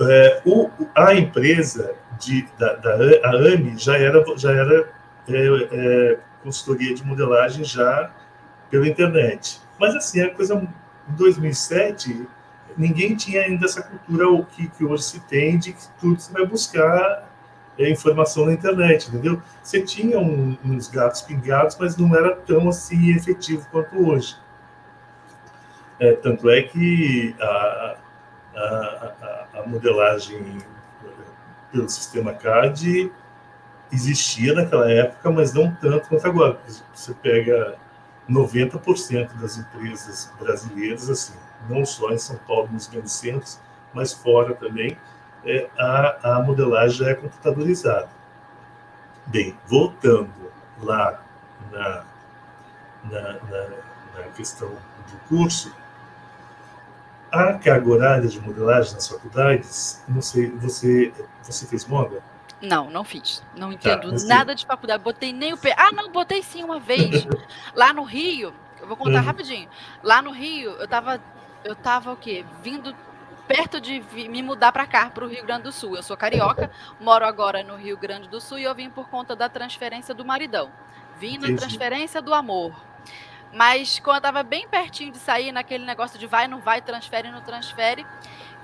É, 0.00 0.42
o, 0.44 0.70
a 0.94 1.14
empresa 1.14 1.94
de, 2.18 2.46
da, 2.58 2.74
da 2.74 2.94
a 3.24 3.30
AMI 3.30 3.78
já 3.78 3.96
era, 3.96 4.24
já 4.36 4.52
era 4.52 4.88
é, 5.28 5.68
é, 5.72 6.18
consultoria 6.42 6.94
de 6.94 7.04
modelagem 7.04 7.64
já 7.64 8.10
pela 8.70 8.88
internet. 8.88 9.60
Mas 9.78 9.94
assim, 9.94 10.20
a 10.20 10.34
coisa 10.34 10.54
em 10.54 11.14
2007 11.14 12.26
ninguém 12.76 13.14
tinha 13.14 13.42
ainda 13.42 13.66
essa 13.66 13.82
cultura 13.82 14.28
o 14.28 14.44
que, 14.44 14.68
que 14.68 14.84
hoje 14.84 15.04
se 15.04 15.20
tem 15.20 15.58
de 15.58 15.72
que 15.72 15.82
tudo 16.00 16.20
você 16.20 16.32
vai 16.32 16.44
buscar 16.44 17.28
é, 17.78 17.90
informação 17.90 18.46
na 18.46 18.52
internet, 18.52 19.08
entendeu? 19.08 19.40
Você 19.62 19.80
tinha 19.82 20.18
um, 20.18 20.56
uns 20.64 20.88
gatos 20.88 21.22
pingados, 21.22 21.76
mas 21.78 21.96
não 21.96 22.14
era 22.14 22.34
tão 22.36 22.68
assim 22.68 23.14
efetivo 23.14 23.66
quanto 23.70 23.96
hoje. 24.08 24.36
É, 25.98 26.12
tanto 26.12 26.50
é 26.50 26.62
que 26.62 27.34
a, 27.40 27.96
a, 28.56 29.46
a, 29.54 29.60
a 29.60 29.66
modelagem 29.66 30.58
pelo 31.72 31.88
sistema 31.88 32.32
CAD 32.34 33.12
existia 33.92 34.54
naquela 34.54 34.90
época, 34.90 35.30
mas 35.30 35.52
não 35.52 35.74
tanto 35.74 36.08
quanto 36.08 36.26
agora. 36.26 36.58
Você 36.92 37.14
pega 37.14 37.76
90% 38.28 39.34
das 39.34 39.58
empresas 39.58 40.32
brasileiras, 40.38 41.10
assim, 41.10 41.34
não 41.68 41.84
só 41.84 42.10
em 42.10 42.18
São 42.18 42.36
Paulo, 42.36 42.68
nos 42.72 42.86
grandes 42.86 43.12
centros, 43.12 43.60
mas 43.92 44.12
fora 44.12 44.54
também, 44.54 44.96
é, 45.44 45.68
a, 45.78 46.36
a 46.36 46.42
modelagem 46.42 46.98
já 46.98 47.10
é 47.10 47.14
computadorizada. 47.14 48.08
Bem, 49.26 49.56
voltando 49.66 50.30
lá 50.82 51.22
na, 51.70 52.04
na, 53.04 53.20
na, 53.20 53.68
na 54.16 54.22
questão 54.34 54.68
do 54.68 55.28
curso, 55.28 55.74
a 57.34 57.58
carga 57.58 57.88
horária 57.88 58.28
de 58.28 58.40
modelagem 58.40 58.94
nas 58.94 59.08
faculdades, 59.08 60.02
não 60.08 60.22
sei, 60.22 60.50
você, 60.50 61.12
você 61.42 61.66
fez 61.66 61.86
moda? 61.86 62.22
Não, 62.60 62.90
não 62.90 63.04
fiz. 63.04 63.42
Não 63.54 63.68
tá, 63.70 63.74
entendo 63.74 64.10
tá, 64.10 64.26
nada 64.26 64.54
de 64.54 64.64
faculdade. 64.64 65.02
Botei 65.02 65.32
nem 65.32 65.52
o 65.52 65.56
pé. 65.56 65.74
Ah, 65.76 65.92
não, 65.92 66.10
botei 66.10 66.42
sim 66.42 66.64
uma 66.64 66.80
vez. 66.80 67.26
Lá 67.74 67.92
no 67.92 68.02
Rio, 68.02 68.54
eu 68.80 68.86
vou 68.86 68.96
contar 68.96 69.18
uhum. 69.18 69.24
rapidinho. 69.24 69.68
Lá 70.02 70.22
no 70.22 70.30
Rio, 70.30 70.70
eu 70.72 70.88
tava, 70.88 71.20
eu 71.62 71.74
tava 71.74 72.12
o 72.12 72.16
quê? 72.16 72.44
Vindo 72.62 72.94
perto 73.46 73.80
de 73.80 74.02
me 74.28 74.42
mudar 74.42 74.72
para 74.72 74.86
cá, 74.86 75.10
para 75.10 75.24
o 75.24 75.28
Rio 75.28 75.44
Grande 75.44 75.64
do 75.64 75.72
Sul. 75.72 75.96
Eu 75.96 76.02
sou 76.02 76.16
carioca, 76.16 76.70
moro 76.98 77.26
agora 77.26 77.62
no 77.62 77.76
Rio 77.76 77.96
Grande 77.96 78.28
do 78.28 78.40
Sul 78.40 78.58
e 78.58 78.64
eu 78.64 78.74
vim 78.74 78.88
por 78.88 79.08
conta 79.08 79.36
da 79.36 79.48
transferência 79.48 80.14
do 80.14 80.24
maridão. 80.24 80.70
Vim 81.18 81.38
na 81.38 81.54
transferência 81.54 82.20
do 82.20 82.32
amor. 82.32 82.74
Mas 83.54 84.00
quando 84.00 84.16
eu 84.16 84.18
estava 84.18 84.42
bem 84.42 84.66
pertinho 84.66 85.12
de 85.12 85.18
sair, 85.18 85.52
naquele 85.52 85.84
negócio 85.84 86.18
de 86.18 86.26
vai, 86.26 86.48
não 86.48 86.60
vai, 86.60 86.82
transfere, 86.82 87.30
não 87.30 87.40
transfere, 87.40 88.04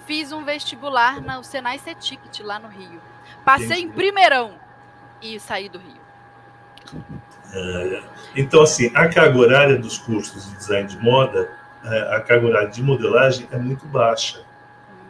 fiz 0.05 0.33
um 0.33 0.45
vestibular 0.45 1.21
no 1.21 1.45
Senai 1.45 1.79
C-Ticket 1.79 2.41
lá 2.41 2.59
no 2.59 2.67
Rio. 2.67 3.01
Passei 3.45 3.67
Entendi. 3.67 3.83
em 3.87 3.91
primeirão 3.93 4.55
e 5.23 5.39
saí 5.39 5.69
do 5.69 5.79
Rio. 5.79 6.01
É, 7.53 8.03
então, 8.35 8.63
assim, 8.63 8.91
a 8.93 9.09
carga 9.09 9.39
horária 9.39 9.79
dos 9.79 9.97
cursos 9.97 10.51
de 10.51 10.57
design 10.57 10.89
de 10.89 10.99
moda, 10.99 11.49
é, 11.85 12.17
a 12.17 12.21
carga 12.21 12.49
horária 12.49 12.69
de 12.69 12.83
modelagem 12.83 13.49
é 13.53 13.57
muito 13.57 13.87
baixa. 13.87 14.45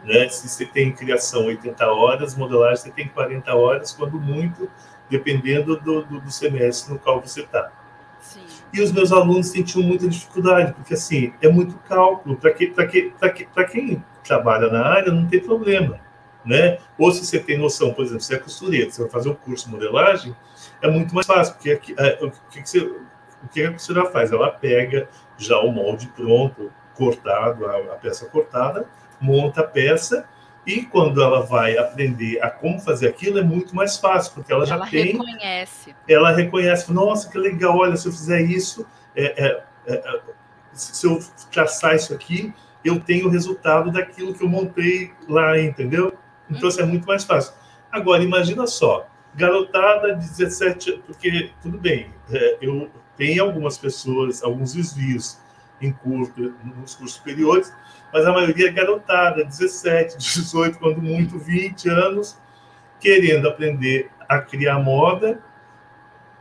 Né? 0.03 0.29
Se 0.29 0.47
você 0.47 0.65
tem 0.65 0.91
criação 0.91 1.45
80 1.45 1.87
horas, 1.87 2.35
modelagem 2.35 2.77
você 2.83 2.91
tem 2.91 3.07
40 3.07 3.55
horas, 3.55 3.91
quando 3.93 4.19
muito, 4.19 4.69
dependendo 5.09 5.75
do, 5.77 6.03
do, 6.03 6.21
do 6.21 6.31
semestre 6.31 6.93
no 6.93 6.99
qual 6.99 7.19
você 7.19 7.41
está. 7.41 7.71
E 8.73 8.81
os 8.81 8.91
meus 8.91 9.11
alunos 9.11 9.47
sentiam 9.47 9.83
muita 9.83 10.07
dificuldade, 10.07 10.73
porque 10.73 10.93
assim, 10.93 11.33
é 11.41 11.49
muito 11.49 11.75
cálculo. 11.87 12.37
Para 12.37 12.53
que, 12.53 12.67
que, 12.67 13.11
que, 13.11 13.65
quem 13.65 14.03
trabalha 14.23 14.69
na 14.69 14.85
área, 14.85 15.11
não 15.11 15.27
tem 15.27 15.39
problema. 15.39 15.99
Né? 16.45 16.79
Ou 16.97 17.11
se 17.11 17.25
você 17.25 17.39
tem 17.39 17.57
noção, 17.57 17.93
por 17.93 18.03
exemplo, 18.03 18.21
você 18.21 18.35
é 18.35 18.39
costureira, 18.39 18.89
você 18.89 19.01
vai 19.01 19.11
fazer 19.11 19.29
um 19.29 19.35
curso 19.35 19.65
de 19.65 19.71
modelagem, 19.71 20.35
é 20.81 20.89
muito 20.89 21.13
mais 21.13 21.27
fácil, 21.27 21.53
porque 21.53 21.71
aqui, 21.71 21.95
é, 21.97 22.17
o, 22.19 22.31
que, 22.49 22.63
que 22.63 22.69
você, 22.69 22.79
o 22.79 23.47
que 23.51 23.63
a 23.63 23.71
costura 23.71 24.05
faz? 24.09 24.31
Ela 24.31 24.49
pega 24.49 25.07
já 25.37 25.59
o 25.59 25.71
molde 25.71 26.07
pronto, 26.07 26.71
cortado, 26.95 27.65
a, 27.67 27.77
a 27.93 27.95
peça 27.95 28.25
cortada, 28.25 28.87
monta 29.19 29.61
a 29.61 29.63
peça 29.63 30.27
e 30.65 30.83
quando 30.83 31.21
ela 31.21 31.41
vai 31.41 31.77
aprender 31.77 32.41
a 32.41 32.49
como 32.49 32.79
fazer 32.79 33.07
aquilo, 33.07 33.39
é 33.39 33.43
muito 33.43 33.75
mais 33.75 33.97
fácil, 33.97 34.33
porque 34.33 34.53
ela 34.53 34.65
já 34.65 34.75
ela 34.75 34.87
tem. 34.87 35.11
Ela 35.11 35.23
reconhece. 35.23 35.95
Ela 36.07 36.31
reconhece, 36.31 36.93
nossa, 36.93 37.29
que 37.29 37.37
legal, 37.37 37.77
olha, 37.77 37.97
se 37.97 38.07
eu 38.07 38.11
fizer 38.11 38.41
isso, 38.41 38.85
é, 39.15 39.45
é, 39.45 39.63
é, 39.87 40.21
se 40.71 41.05
eu 41.07 41.19
traçar 41.51 41.95
isso 41.95 42.13
aqui, 42.13 42.53
eu 42.85 42.99
tenho 42.99 43.27
o 43.27 43.29
resultado 43.29 43.91
daquilo 43.91 44.33
que 44.33 44.43
eu 44.43 44.49
montei 44.49 45.11
lá, 45.27 45.59
entendeu? 45.59 46.15
Então, 46.49 46.69
isso 46.69 46.81
é 46.81 46.85
muito 46.85 47.07
mais 47.07 47.23
fácil. 47.23 47.53
Agora, 47.91 48.23
imagina 48.23 48.67
só, 48.67 49.07
garotada 49.33 50.15
de 50.15 50.27
17 50.29 51.03
porque, 51.07 51.51
tudo 51.61 51.77
bem, 51.77 52.13
é, 52.31 52.57
eu 52.61 52.89
tenho 53.17 53.43
algumas 53.43 53.77
pessoas, 53.77 54.43
alguns 54.43 54.73
desvios 54.73 55.39
em 55.81 55.91
curso, 55.91 56.53
nos 56.63 56.95
cursos 56.95 57.17
superiores, 57.17 57.73
mas 58.13 58.25
a 58.25 58.31
maioria 58.31 58.69
é 58.69 58.71
garotada, 58.71 59.43
17, 59.43 60.17
18, 60.17 60.77
quando 60.79 61.01
muito 61.01 61.39
20 61.39 61.89
anos, 61.89 62.37
querendo 62.99 63.47
aprender 63.47 64.09
a 64.29 64.39
criar 64.39 64.79
moda, 64.79 65.41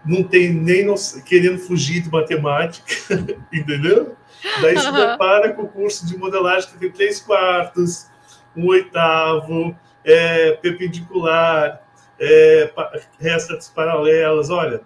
não 0.05 0.23
tem 0.23 0.53
nem 0.53 0.85
noção, 0.85 1.21
querendo 1.23 1.59
fugir 1.59 2.03
de 2.03 2.11
matemática, 2.11 2.95
entendeu? 3.53 4.17
Daí 4.63 4.79
se 4.79 4.91
depara 4.91 5.53
com 5.53 5.63
o 5.63 5.69
curso 5.69 6.07
de 6.07 6.17
modelagem 6.17 6.71
que 6.71 6.79
tem 6.79 6.91
três 6.91 7.21
quartos, 7.21 8.09
um 8.57 8.67
oitavo, 8.67 9.77
é, 10.05 10.53
perpendicular, 10.53 11.83
é, 12.19 12.73
restas 13.19 13.69
paralelas. 13.69 14.51
Olha, 14.51 14.81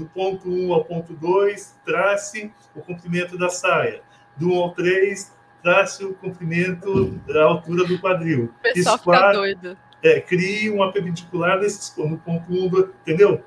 do 0.00 0.06
ponto 0.06 0.48
1 0.48 0.72
ao 0.72 0.84
ponto 0.84 1.12
2, 1.12 1.76
trace 1.84 2.50
o 2.74 2.80
comprimento 2.80 3.36
da 3.36 3.50
saia. 3.50 4.00
Do 4.34 4.50
1 4.50 4.56
ao 4.56 4.70
3, 4.70 5.32
trace 5.62 6.04
o 6.04 6.14
comprimento, 6.14 7.20
a 7.28 7.44
altura 7.44 7.84
do 7.84 7.98
quadril. 8.00 8.44
O 8.44 8.62
pessoal 8.62 8.98
fica 8.98 9.32
doido. 9.32 9.76
É, 10.02 10.18
crie 10.18 10.70
uma 10.70 10.90
perpendicular 10.90 11.60
nesses, 11.60 11.94
no 11.98 12.16
ponto 12.16 12.50
1, 12.50 12.90
entendeu? 13.02 13.44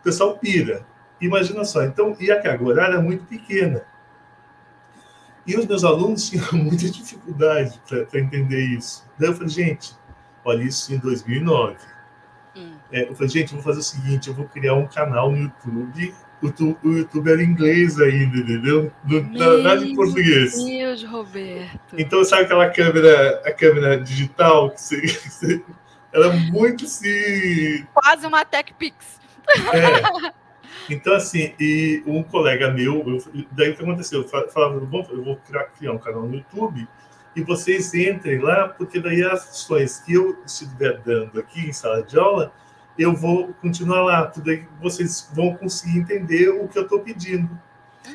O 0.00 0.02
pessoal 0.02 0.36
pira. 0.36 0.84
Imagina 1.20 1.64
só, 1.64 1.84
então, 1.84 2.16
e 2.18 2.32
a 2.32 2.42
carga 2.42 2.64
horária 2.64 2.96
é 2.96 3.00
muito 3.00 3.24
pequena. 3.24 3.84
E 5.46 5.56
os 5.56 5.64
meus 5.66 5.84
alunos 5.84 6.26
tinham 6.28 6.52
muita 6.54 6.90
dificuldade 6.90 7.80
para 7.88 8.18
entender 8.18 8.64
isso. 8.76 9.08
Daí 9.16 9.28
eu 9.28 9.34
falei, 9.34 9.48
gente, 9.48 9.94
olha 10.44 10.64
isso 10.64 10.92
em 10.92 10.98
2009. 10.98 11.91
É, 12.92 13.08
eu 13.08 13.14
falei, 13.14 13.28
gente, 13.30 13.52
eu 13.52 13.60
vou 13.60 13.62
fazer 13.62 13.80
o 13.80 13.82
seguinte, 13.82 14.28
eu 14.28 14.34
vou 14.34 14.46
criar 14.46 14.74
um 14.74 14.86
canal 14.86 15.30
no 15.32 15.38
YouTube 15.38 16.14
o, 16.42 16.96
YouTube 16.96 17.30
era 17.30 17.42
inglês 17.42 18.00
ainda, 18.00 18.38
entendeu? 18.38 18.92
Não, 19.04 19.62
nada 19.62 19.84
em 19.84 19.94
português. 19.94 20.56
Meu 20.56 20.88
Deus, 20.88 21.04
Roberto. 21.04 21.94
Então, 21.96 22.24
sabe 22.24 22.42
aquela 22.42 22.68
câmera, 22.70 23.42
a 23.44 23.52
câmera 23.52 24.00
digital 24.00 24.70
que 24.70 24.80
você, 24.80 25.00
você 25.06 25.62
era 26.12 26.30
muito 26.32 26.86
se. 26.86 27.86
Quase 27.94 28.26
uma 28.26 28.44
Tech 28.44 28.74
Pix. 28.74 29.20
É. 29.72 30.32
Então, 30.90 31.14
assim, 31.14 31.54
e 31.60 32.02
um 32.06 32.24
colega 32.24 32.70
meu, 32.72 33.04
eu, 33.06 33.46
daí 33.52 33.70
o 33.70 33.76
que 33.76 33.82
aconteceu? 33.82 34.22
Eu 34.22 34.48
falava, 34.48 34.80
bom, 34.80 35.06
eu 35.10 35.22
vou 35.22 35.36
criar, 35.36 35.64
criar 35.66 35.92
um 35.92 35.98
canal 35.98 36.22
no 36.22 36.34
YouTube 36.34 36.88
e 37.36 37.42
vocês 37.42 37.94
entrem 37.94 38.40
lá, 38.40 38.68
porque 38.68 38.98
daí 38.98 39.22
as 39.22 39.48
ações 39.48 40.00
que 40.00 40.14
eu 40.14 40.42
estiver 40.44 40.98
dando 40.98 41.38
aqui 41.38 41.68
em 41.68 41.72
sala 41.72 42.02
de 42.02 42.18
aula, 42.18 42.52
eu 42.98 43.14
vou 43.14 43.54
continuar 43.60 44.02
lá, 44.02 44.26
tudo 44.26 44.50
aí 44.50 44.66
vocês 44.80 45.30
vão 45.32 45.54
conseguir 45.54 45.98
entender 45.98 46.48
o 46.50 46.68
que 46.68 46.78
eu 46.78 46.82
estou 46.82 47.00
pedindo. 47.00 47.48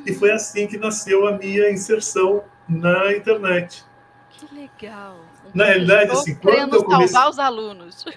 E 0.06 0.14
foi 0.14 0.32
assim 0.32 0.68
que 0.68 0.78
nasceu 0.78 1.28
a 1.28 1.38
minha 1.38 1.72
inserção 1.72 2.44
na 2.68 3.14
internet. 3.14 3.84
Que 4.30 4.54
legal. 4.54 5.20
Na 5.54 5.66
realidade, 5.66 6.12
assim, 6.12 6.36
quando 6.36 6.76
eu 6.76 6.84
comecei... 6.84 7.08
salvar 7.08 7.30
os 7.30 7.40
alunos. 7.40 8.06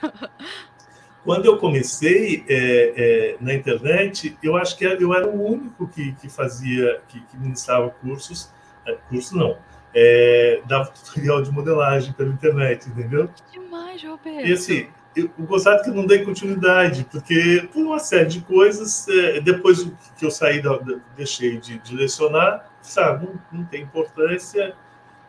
Quando 1.23 1.45
eu 1.45 1.59
comecei 1.59 2.47
é, 2.49 2.95
é, 2.97 3.37
na 3.41 3.53
internet, 3.53 4.39
eu 4.43 4.57
acho 4.57 4.77
que 4.77 4.87
eu 4.87 5.15
era 5.15 5.29
o 5.29 5.53
único 5.53 5.87
que, 5.87 6.13
que 6.13 6.31
fazia, 6.31 7.03
que, 7.09 7.21
que 7.21 7.37
ministrava 7.37 7.91
cursos, 7.91 8.51
é, 8.87 8.97
curso 9.11 9.37
não, 9.37 9.59
é, 9.95 10.63
dava 10.67 10.91
tutorial 10.91 11.43
de 11.43 11.51
modelagem 11.51 12.15
pela 12.15 12.31
internet, 12.31 12.89
entendeu? 12.89 13.29
Que 13.29 13.61
demais, 13.61 14.03
Roberto. 14.03 14.47
E 14.47 14.53
assim, 14.53 14.89
eu, 15.15 15.31
gostado 15.41 15.83
que 15.83 15.91
não 15.91 16.07
dei 16.07 16.25
continuidade, 16.25 17.07
porque 17.11 17.69
por 17.73 17.83
uma 17.83 17.99
série 17.99 18.29
de 18.29 18.41
coisas, 18.43 19.09
é, 19.09 19.41
depois 19.41 19.91
que 20.17 20.25
eu 20.25 20.31
saí, 20.31 20.63
da, 20.63 20.79
deixei 21.17 21.59
de, 21.59 21.79
de 21.79 21.97
lecionar, 21.97 22.71
sabe, 22.81 23.27
não, 23.27 23.41
não, 23.61 23.65
tem 23.65 23.83
importância, 23.83 24.75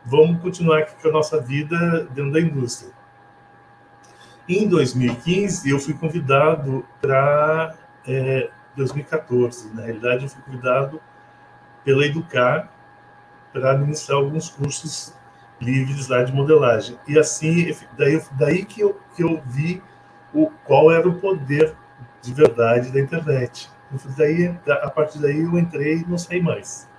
vamos 0.05 0.41
continuar 0.41 0.85
com 0.85 1.07
a 1.07 1.11
nossa 1.11 1.39
vida 1.41 2.05
dentro 2.11 2.31
da 2.31 2.39
indústria. 2.39 2.91
Em 4.47 4.67
2015, 4.67 5.69
eu 5.69 5.79
fui 5.79 5.93
convidado 5.93 6.85
para. 7.01 7.75
É, 8.07 8.49
2014, 8.75 9.73
na 9.73 9.83
realidade, 9.83 10.23
eu 10.23 10.29
fui 10.29 10.41
convidado 10.43 11.01
pela 11.83 12.05
Educar 12.05 12.71
para 13.51 13.77
ministrar 13.77 14.17
alguns 14.17 14.49
cursos 14.49 15.13
livres 15.61 16.07
lá 16.07 16.23
de 16.23 16.33
modelagem. 16.33 16.97
E 17.07 17.17
assim, 17.17 17.75
daí, 17.97 18.21
daí 18.33 18.65
que, 18.65 18.81
eu, 18.81 18.99
que 19.15 19.23
eu 19.23 19.41
vi 19.45 19.81
o, 20.33 20.49
qual 20.65 20.91
era 20.91 21.07
o 21.07 21.19
poder 21.19 21.75
de 22.21 22.33
verdade 22.33 22.91
da 22.91 22.99
internet. 22.99 23.69
Daí, 24.17 24.55
a 24.67 24.89
partir 24.89 25.19
daí 25.19 25.41
eu 25.41 25.57
entrei 25.57 25.97
e 25.97 26.05
não 26.07 26.17
saí 26.17 26.41
mais. 26.41 26.89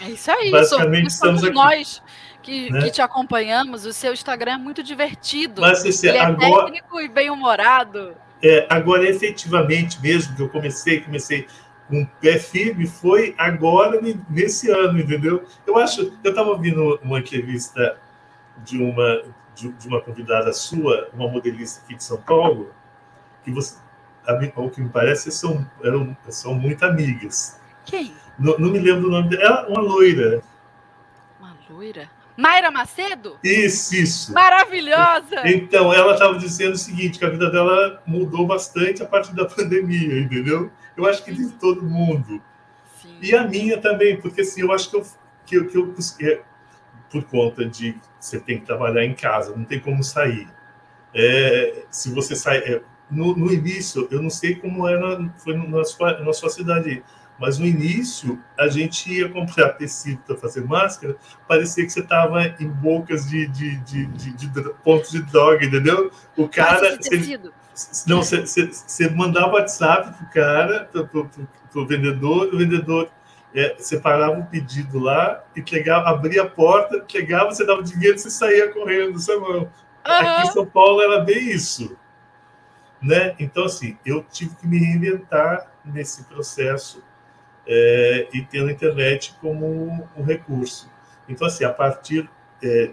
É 0.00 0.08
isso 0.08 0.30
aí, 0.30 0.50
Basicamente, 0.50 1.12
somos 1.12 1.44
aqui, 1.44 1.52
nós 1.52 2.02
que, 2.42 2.72
né? 2.72 2.80
que, 2.82 2.90
te 2.90 3.02
acompanhamos. 3.02 3.84
O 3.84 3.92
seu 3.92 4.12
Instagram 4.12 4.52
é 4.52 4.56
muito 4.56 4.82
divertido. 4.82 5.60
Mas, 5.60 5.84
assim, 5.84 6.08
Ele 6.08 6.16
é 6.16 6.22
agora, 6.22 6.64
técnico 6.64 7.00
e 7.00 7.08
bem-humorado. 7.08 8.16
É, 8.42 8.66
agora, 8.70 9.06
efetivamente 9.06 10.00
mesmo, 10.00 10.34
que 10.34 10.42
eu 10.42 10.48
comecei, 10.48 11.02
comecei 11.02 11.42
com 11.42 11.50
um 11.90 12.04
pé 12.20 12.38
firme, 12.38 12.86
foi 12.86 13.34
agora, 13.36 14.00
nesse 14.28 14.70
ano, 14.70 14.98
entendeu? 14.98 15.44
Eu 15.66 15.76
acho, 15.76 16.12
eu 16.22 16.30
estava 16.30 16.50
ouvindo 16.50 16.98
uma 17.02 17.18
entrevista 17.18 17.98
de 18.64 18.82
uma, 18.82 19.22
de, 19.54 19.72
de, 19.72 19.88
uma 19.88 20.00
convidada 20.00 20.52
sua, 20.52 21.08
uma 21.12 21.28
modelista 21.28 21.82
aqui 21.84 21.94
de 21.94 22.04
São 22.04 22.20
Paulo, 22.20 22.72
que 23.44 23.50
você, 23.50 23.76
ao 24.54 24.70
que 24.70 24.80
me 24.80 24.88
parece, 24.88 25.30
são, 25.30 25.66
eram, 25.82 26.16
são 26.28 26.54
muito 26.54 26.84
amigas. 26.84 27.60
Quem? 27.84 28.12
Não, 28.38 28.58
não 28.58 28.70
me 28.70 28.78
lembro 28.78 29.08
o 29.08 29.10
nome 29.10 29.36
dela, 29.36 29.66
uma 29.68 29.80
loira. 29.80 30.42
Uma 31.38 31.56
loira? 31.68 32.08
Mayra 32.36 32.70
Macedo? 32.70 33.36
Isso, 33.44 33.94
isso. 33.94 34.32
Maravilhosa! 34.32 35.42
Então, 35.44 35.92
ela 35.92 36.14
estava 36.14 36.38
dizendo 36.38 36.72
o 36.72 36.78
seguinte, 36.78 37.18
que 37.18 37.24
a 37.24 37.28
vida 37.28 37.50
dela 37.50 38.02
mudou 38.06 38.46
bastante 38.46 39.02
a 39.02 39.06
partir 39.06 39.34
da 39.34 39.44
pandemia, 39.46 40.20
entendeu? 40.20 40.70
Eu 41.00 41.06
acho 41.06 41.24
que 41.24 41.32
de 41.32 41.44
uhum. 41.44 41.50
todo 41.58 41.82
mundo. 41.82 42.42
Sim. 43.00 43.18
E 43.22 43.34
a 43.34 43.46
minha 43.46 43.78
também, 43.78 44.20
porque 44.20 44.42
assim, 44.42 44.62
eu 44.62 44.72
acho 44.72 44.90
que 44.90 44.96
eu, 44.96 45.06
que 45.46 45.56
eu, 45.56 45.66
que 45.66 45.76
eu 45.76 45.94
é, 46.28 46.42
por 47.10 47.24
conta 47.24 47.64
de 47.64 47.96
você 48.18 48.38
tem 48.38 48.60
que 48.60 48.66
trabalhar 48.66 49.04
em 49.04 49.14
casa, 49.14 49.56
não 49.56 49.64
tem 49.64 49.80
como 49.80 50.02
sair. 50.04 50.48
É, 51.14 51.84
se 51.90 52.12
você 52.12 52.36
sai... 52.36 52.58
É, 52.58 52.82
no, 53.10 53.34
no, 53.36 53.52
início, 53.52 54.06
eu 54.08 54.22
não 54.22 54.30
sei 54.30 54.54
como 54.54 54.86
era, 54.86 55.28
foi 55.38 55.56
na 55.56 55.82
sua, 55.82 56.20
na 56.20 56.32
sua 56.32 56.48
cidade 56.48 57.02
mas 57.40 57.58
no 57.58 57.64
início, 57.64 58.38
a 58.58 58.68
gente 58.68 59.10
ia 59.10 59.26
comprar 59.30 59.70
tecido 59.70 60.20
para 60.26 60.36
fazer 60.36 60.62
máscara, 60.62 61.16
parecia 61.48 61.86
que 61.86 61.90
você 61.90 62.00
estava 62.00 62.44
em 62.60 62.68
bocas 62.68 63.26
de, 63.26 63.46
de, 63.46 63.76
de, 63.78 64.06
de, 64.06 64.32
de 64.34 64.74
pontos 64.84 65.10
de 65.10 65.22
droga, 65.22 65.64
entendeu? 65.64 66.12
O 66.36 66.46
cara. 66.46 66.98
Você, 67.00 67.40
não, 68.06 68.22
você, 68.22 69.10
mandava 69.10 69.54
WhatsApp 69.54 70.12
para 70.16 70.26
o 70.26 70.30
cara, 70.30 70.90
para 70.92 71.80
o 71.80 71.86
vendedor, 71.86 72.52
o 72.52 72.58
vendedor 72.58 73.10
é, 73.54 73.76
separava 73.78 74.32
o 74.32 74.40
um 74.40 74.46
pedido 74.46 74.98
lá, 74.98 75.44
entregava, 75.56 76.08
abria 76.08 76.42
a 76.42 76.48
porta, 76.48 76.96
entregava, 76.96 77.50
você 77.50 77.64
dava 77.64 77.82
dinheiro 77.82 78.16
e 78.16 78.18
você 78.18 78.30
saía 78.30 78.72
correndo, 78.72 79.18
sabe? 79.18 79.38
Uhum. 79.38 79.68
Aqui 80.04 80.48
em 80.48 80.52
São 80.52 80.66
Paulo 80.66 81.00
era 81.02 81.20
bem 81.20 81.50
isso. 81.50 81.96
Né? 83.02 83.34
Então, 83.38 83.64
assim, 83.64 83.96
eu 84.04 84.24
tive 84.30 84.54
que 84.56 84.66
me 84.66 84.78
reinventar 84.78 85.72
nesse 85.84 86.24
processo 86.24 87.02
é, 87.66 88.28
e 88.32 88.42
tendo 88.42 88.68
a 88.68 88.72
internet 88.72 89.34
como 89.40 90.08
um 90.16 90.22
recurso. 90.22 90.90
Então, 91.28 91.46
assim, 91.46 91.64
a 91.64 91.72
partir 91.72 92.28
é, 92.62 92.90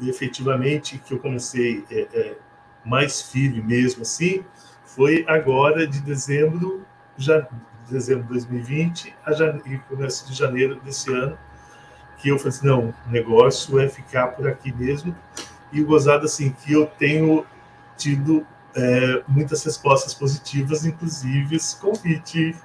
efetivamente 0.00 0.98
que 0.98 1.14
eu 1.14 1.18
comecei 1.18 1.84
é, 1.90 2.06
é 2.12 2.36
mais 2.84 3.20
firme 3.20 3.60
mesmo 3.60 4.02
assim, 4.02 4.44
foi 4.84 5.24
agora 5.28 5.86
de 5.86 6.00
dezembro, 6.00 6.84
já, 7.16 7.46
dezembro 7.88 8.24
de 8.24 8.30
2020 8.30 9.14
a 9.24 9.32
janeiro, 9.32 9.82
começo 9.88 10.26
de 10.28 10.34
janeiro 10.34 10.80
desse 10.80 11.12
ano, 11.12 11.38
que 12.18 12.30
eu 12.30 12.38
falei 12.38 12.50
assim, 12.50 12.66
não, 12.66 12.94
o 13.06 13.10
negócio 13.10 13.78
é 13.78 13.88
ficar 13.88 14.28
por 14.28 14.48
aqui 14.48 14.72
mesmo. 14.72 15.16
E 15.72 15.80
o 15.80 15.86
gozado, 15.86 16.24
assim, 16.24 16.50
que 16.50 16.72
eu 16.72 16.86
tenho 16.86 17.46
tido 17.96 18.46
é, 18.74 19.22
muitas 19.28 19.62
respostas 19.62 20.14
positivas, 20.14 20.84
inclusive 20.84 21.56
esse 21.56 21.78
convite 21.78 22.56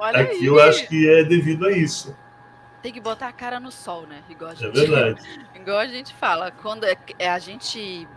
Olha 0.00 0.22
Aqui 0.22 0.36
aí. 0.36 0.46
eu 0.46 0.58
acho 0.58 0.88
que 0.88 1.10
é 1.10 1.22
devido 1.22 1.66
a 1.66 1.72
isso. 1.72 2.16
Tem 2.82 2.90
que 2.90 3.00
botar 3.00 3.28
a 3.28 3.32
cara 3.32 3.60
no 3.60 3.70
sol, 3.70 4.06
né? 4.06 4.22
Igual 4.30 4.50
a 4.50 4.54
é 4.54 4.56
gente, 4.56 4.78
é 4.78 4.80
verdade. 4.80 5.22
igual 5.54 5.78
a 5.78 5.86
gente 5.86 6.14
fala. 6.14 6.50
Quando 6.50 6.84
é, 6.84 6.96
é, 7.18 7.28
a 7.28 7.38
gente 7.38 8.08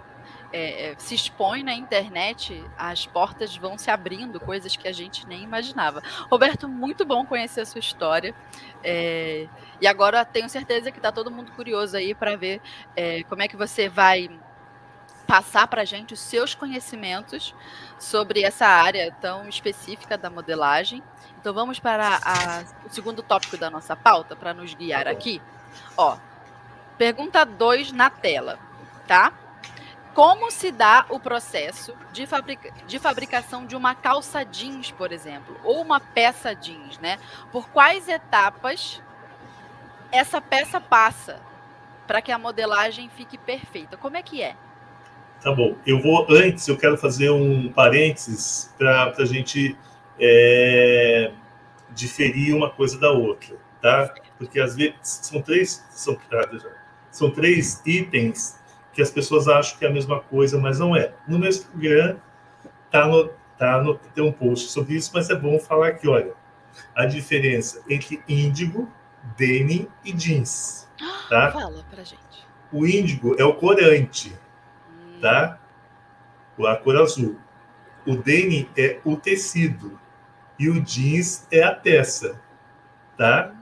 é, 0.53 0.95
se 0.99 1.15
expõe 1.15 1.63
na 1.63 1.73
internet, 1.73 2.63
as 2.77 3.07
portas 3.07 3.57
vão 3.57 3.77
se 3.77 3.89
abrindo, 3.89 4.39
coisas 4.39 4.75
que 4.75 4.87
a 4.87 4.91
gente 4.91 5.27
nem 5.27 5.41
imaginava. 5.41 6.01
Roberto, 6.29 6.67
muito 6.67 7.03
bom 7.03 7.25
conhecer 7.25 7.61
a 7.61 7.65
sua 7.65 7.79
história. 7.79 8.35
É, 8.83 9.47
e 9.81 9.87
agora 9.87 10.23
tenho 10.23 10.47
certeza 10.47 10.91
que 10.91 10.99
está 10.99 11.11
todo 11.11 11.31
mundo 11.31 11.51
curioso 11.53 11.97
aí 11.97 12.13
para 12.13 12.35
ver 12.37 12.61
é, 12.95 13.23
como 13.23 13.41
é 13.41 13.47
que 13.47 13.57
você 13.57 13.89
vai 13.89 14.29
passar 15.25 15.67
para 15.67 15.81
a 15.81 15.85
gente 15.85 16.13
os 16.13 16.19
seus 16.19 16.53
conhecimentos 16.53 17.55
sobre 17.97 18.43
essa 18.43 18.67
área 18.67 19.11
tão 19.19 19.49
específica 19.49 20.17
da 20.17 20.29
modelagem. 20.29 21.01
Então 21.39 21.53
vamos 21.53 21.79
para 21.79 22.19
a, 22.23 22.63
o 22.85 22.89
segundo 22.89 23.23
tópico 23.23 23.57
da 23.57 23.69
nossa 23.69 23.95
pauta 23.95 24.35
para 24.35 24.53
nos 24.53 24.73
guiar 24.75 25.07
aqui. 25.07 25.41
Ó, 25.97 26.17
pergunta 26.97 27.43
2 27.43 27.91
na 27.91 28.09
tela, 28.09 28.59
tá? 29.07 29.33
Como 30.13 30.51
se 30.51 30.71
dá 30.71 31.05
o 31.09 31.19
processo 31.19 31.95
de, 32.11 32.27
de 32.87 32.99
fabricação 32.99 33.65
de 33.65 33.75
uma 33.75 33.95
calça 33.95 34.43
jeans, 34.45 34.91
por 34.91 35.11
exemplo, 35.11 35.59
ou 35.63 35.81
uma 35.81 35.99
peça 35.99 36.53
jeans, 36.53 36.99
né? 36.99 37.17
Por 37.51 37.67
quais 37.69 38.07
etapas 38.07 39.01
essa 40.11 40.39
peça 40.39 40.79
passa 40.79 41.41
para 42.05 42.21
que 42.21 42.31
a 42.31 42.37
modelagem 42.37 43.09
fique 43.09 43.37
perfeita? 43.37 43.97
Como 43.97 44.15
é 44.15 44.21
que 44.21 44.43
é? 44.43 44.55
Tá 45.41 45.51
bom. 45.51 45.75
Eu 45.85 45.99
vou 45.99 46.27
antes, 46.29 46.67
eu 46.67 46.77
quero 46.77 46.97
fazer 46.97 47.31
um 47.31 47.71
parênteses 47.73 48.73
para 48.77 49.13
a 49.17 49.25
gente 49.25 49.75
é, 50.19 51.31
diferir 51.89 52.55
uma 52.55 52.69
coisa 52.69 52.99
da 52.99 53.11
outra, 53.11 53.57
tá? 53.81 54.13
Porque 54.37 54.59
às 54.59 54.75
vezes 54.75 54.95
são 55.01 55.41
três, 55.41 55.83
são, 55.89 56.17
são 57.11 57.31
três 57.31 57.81
itens 57.85 58.61
que 58.93 59.01
as 59.01 59.09
pessoas 59.09 59.47
acham 59.47 59.77
que 59.77 59.85
é 59.85 59.87
a 59.87 59.91
mesma 59.91 60.19
coisa, 60.19 60.57
mas 60.57 60.79
não 60.79 60.95
é. 60.95 61.13
No 61.27 61.39
meu 61.39 61.49
Instagram 61.49 62.17
tá 62.91 63.07
no, 63.07 63.29
tá 63.57 63.81
no, 63.81 63.95
tem 63.95 64.23
um 64.23 64.31
post 64.31 64.69
sobre 64.69 64.95
isso, 64.95 65.11
mas 65.13 65.29
é 65.29 65.35
bom 65.35 65.59
falar 65.59 65.89
aqui, 65.89 66.07
olha, 66.07 66.33
a 66.95 67.05
diferença 67.05 67.81
entre 67.89 68.23
índigo, 68.27 68.91
denim 69.35 69.87
e 70.05 70.13
jeans, 70.13 70.87
tá? 71.29 71.51
Fala 71.51 71.83
pra 71.89 72.03
gente. 72.03 72.45
O 72.71 72.85
índigo 72.85 73.35
é 73.39 73.43
o 73.43 73.53
corante, 73.53 74.33
hum. 74.89 75.19
tá? 75.21 75.59
A 76.67 76.75
cor 76.75 76.97
azul. 76.97 77.39
O 78.05 78.15
denim 78.15 78.69
é 78.77 78.99
o 79.03 79.15
tecido 79.15 79.99
e 80.59 80.69
o 80.69 80.79
jeans 80.81 81.47
é 81.51 81.63
a 81.63 81.73
peça, 81.73 82.39
tá? 83.17 83.53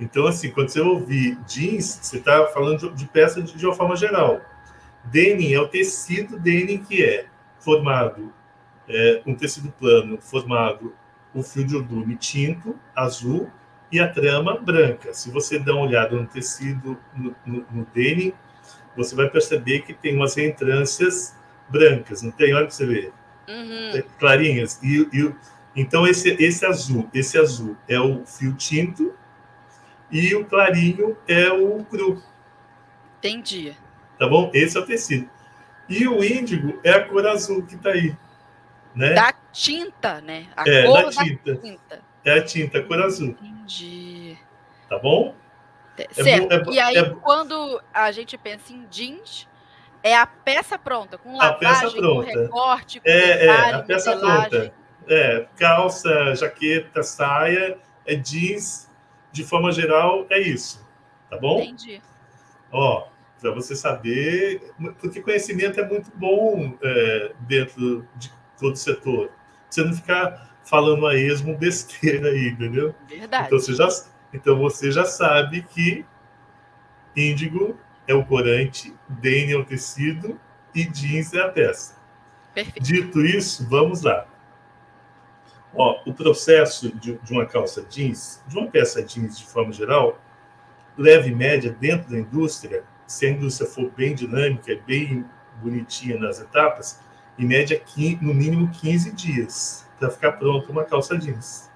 Então, 0.00 0.26
assim, 0.26 0.50
quando 0.50 0.70
você 0.70 0.80
ouvir 0.80 1.38
jeans, 1.46 2.00
você 2.00 2.16
está 2.16 2.46
falando 2.46 2.90
de, 2.92 3.06
peça 3.06 3.42
de, 3.42 3.54
de, 3.54 3.66
uma 3.66 3.74
forma 3.74 3.94
geral. 3.94 4.40
Denim 5.04 5.52
é 5.52 5.60
o 5.60 5.68
tecido 5.68 6.38
denim 6.38 6.78
que 6.78 7.04
é 7.04 7.26
formado, 7.58 8.32
é, 8.88 9.22
um 9.26 9.34
tecido 9.34 9.70
plano 9.78 10.18
formado 10.20 10.94
o 11.34 11.42
fio 11.42 11.64
de 11.64 11.76
ordume 11.76 12.16
tinto, 12.16 12.74
azul, 12.96 13.50
e 13.92 14.00
a 14.00 14.08
trama 14.08 14.58
branca. 14.58 15.12
Se 15.12 15.30
você 15.30 15.58
dá 15.58 15.74
uma 15.74 15.84
olhada 15.84 16.16
no 16.16 16.26
tecido, 16.26 16.98
no, 17.14 17.34
no, 17.44 17.66
no 17.70 17.86
denim, 17.92 18.32
você 18.96 19.14
vai 19.14 19.28
perceber 19.28 19.80
que 19.80 19.92
tem 19.92 20.16
umas 20.16 20.34
reentrâncias 20.34 21.36
brancas, 21.68 22.22
não 22.22 22.30
tem? 22.30 22.54
Olha 22.54 22.66
para 22.66 22.74
você 22.74 22.86
ver. 22.86 23.12
Uhum. 23.48 24.02
Clarinhas. 24.18 24.80
E, 24.82 25.08
e, 25.12 25.34
então, 25.76 26.06
esse, 26.06 26.30
esse 26.42 26.64
azul, 26.64 27.08
esse 27.12 27.38
azul 27.38 27.76
é 27.88 28.00
o 28.00 28.24
fio 28.24 28.54
tinto 28.54 29.14
e 30.10 30.34
o 30.34 30.44
clarinho 30.44 31.16
é 31.28 31.50
o 31.50 31.84
cru. 31.84 32.22
Entendi. 33.18 33.76
Tá 34.18 34.28
bom? 34.28 34.50
Esse 34.52 34.76
é 34.76 34.80
o 34.80 34.86
tecido. 34.86 35.28
E 35.88 36.06
o 36.06 36.22
índigo 36.22 36.78
é 36.84 36.92
a 36.92 37.08
cor 37.08 37.26
azul 37.26 37.64
que 37.64 37.74
está 37.74 37.90
aí. 37.90 38.16
Né? 38.94 39.12
Da 39.14 39.32
tinta, 39.52 40.20
né? 40.20 40.46
A 40.56 40.68
é, 40.68 40.86
cor 40.86 41.04
da 41.04 41.10
tinta. 41.10 41.54
da 41.54 41.60
tinta. 41.60 42.02
É 42.24 42.38
a 42.38 42.44
tinta, 42.44 42.78
a 42.78 42.82
cor 42.82 43.00
azul. 43.00 43.36
Entendi. 43.40 44.38
Tá 44.88 44.98
bom? 44.98 45.34
É 45.96 46.22
certo. 46.22 46.52
É, 46.52 46.56
é, 46.56 46.64
e 46.70 46.80
aí, 46.80 46.96
é 46.96 47.10
quando 47.10 47.80
a 47.92 48.10
gente 48.10 48.36
pensa 48.36 48.72
em 48.72 48.86
jeans, 48.90 49.48
é 50.02 50.16
a 50.16 50.26
peça 50.26 50.78
pronta, 50.78 51.18
com 51.18 51.36
lavagem, 51.36 52.00
com 52.00 52.20
recorte, 52.20 53.00
com 53.00 53.08
é, 53.08 53.38
detalhe, 53.38 53.72
é, 53.72 53.74
a 53.74 53.82
peça 53.82 54.14
modelagem. 54.14 54.50
pronta. 54.50 54.74
É, 55.08 55.46
calça, 55.56 56.34
jaqueta, 56.34 57.02
saia, 57.02 57.78
é 58.06 58.14
jeans, 58.14 58.89
de 59.32 59.44
forma 59.44 59.72
geral, 59.72 60.26
é 60.30 60.40
isso. 60.40 60.86
Tá 61.28 61.38
bom? 61.38 61.60
Entendi. 61.60 62.02
Ó, 62.72 63.08
para 63.40 63.50
você 63.52 63.74
saber, 63.74 64.72
porque 65.00 65.22
conhecimento 65.22 65.80
é 65.80 65.88
muito 65.88 66.10
bom 66.14 66.76
é, 66.82 67.32
dentro 67.40 68.06
de 68.16 68.30
todo 68.58 68.76
setor. 68.76 69.30
Você 69.68 69.82
não 69.82 69.94
ficar 69.94 70.56
falando 70.64 71.06
a 71.06 71.14
esmo 71.14 71.56
besteira 71.56 72.28
aí, 72.28 72.48
entendeu? 72.48 72.94
Verdade. 73.08 73.46
Então 73.46 73.58
você 73.58 73.74
já, 73.74 73.88
então 74.32 74.58
você 74.58 74.90
já 74.90 75.04
sabe 75.04 75.62
que 75.62 76.04
índigo 77.16 77.78
é 78.06 78.14
o 78.14 78.24
corante, 78.24 78.94
dene 79.08 79.52
é 79.52 79.56
o 79.56 79.64
tecido 79.64 80.38
e 80.74 80.84
jeans 80.84 81.32
é 81.32 81.40
a 81.40 81.48
peça. 81.48 81.96
Perfeito. 82.54 82.82
Dito 82.82 83.24
isso, 83.24 83.68
vamos 83.68 84.02
lá. 84.02 84.26
Ó, 85.74 86.02
o 86.04 86.12
processo 86.12 86.94
de, 86.96 87.16
de 87.18 87.32
uma 87.32 87.46
calça 87.46 87.84
jeans, 87.88 88.42
de 88.46 88.58
uma 88.58 88.66
peça 88.66 89.02
jeans 89.02 89.38
de 89.38 89.46
forma 89.46 89.72
geral, 89.72 90.20
leva 90.96 91.28
em 91.28 91.34
média 91.34 91.70
dentro 91.78 92.10
da 92.10 92.18
indústria, 92.18 92.84
se 93.06 93.26
a 93.26 93.30
indústria 93.30 93.68
for 93.68 93.90
bem 93.90 94.14
dinâmica, 94.14 94.76
bem 94.86 95.24
bonitinha 95.62 96.18
nas 96.18 96.40
etapas, 96.40 97.00
em 97.38 97.46
média 97.46 97.80
no 98.20 98.34
mínimo 98.34 98.70
15 98.70 99.12
dias 99.12 99.88
para 99.98 100.10
ficar 100.10 100.32
pronta 100.32 100.70
uma 100.70 100.84
calça 100.84 101.16
jeans. 101.16 101.70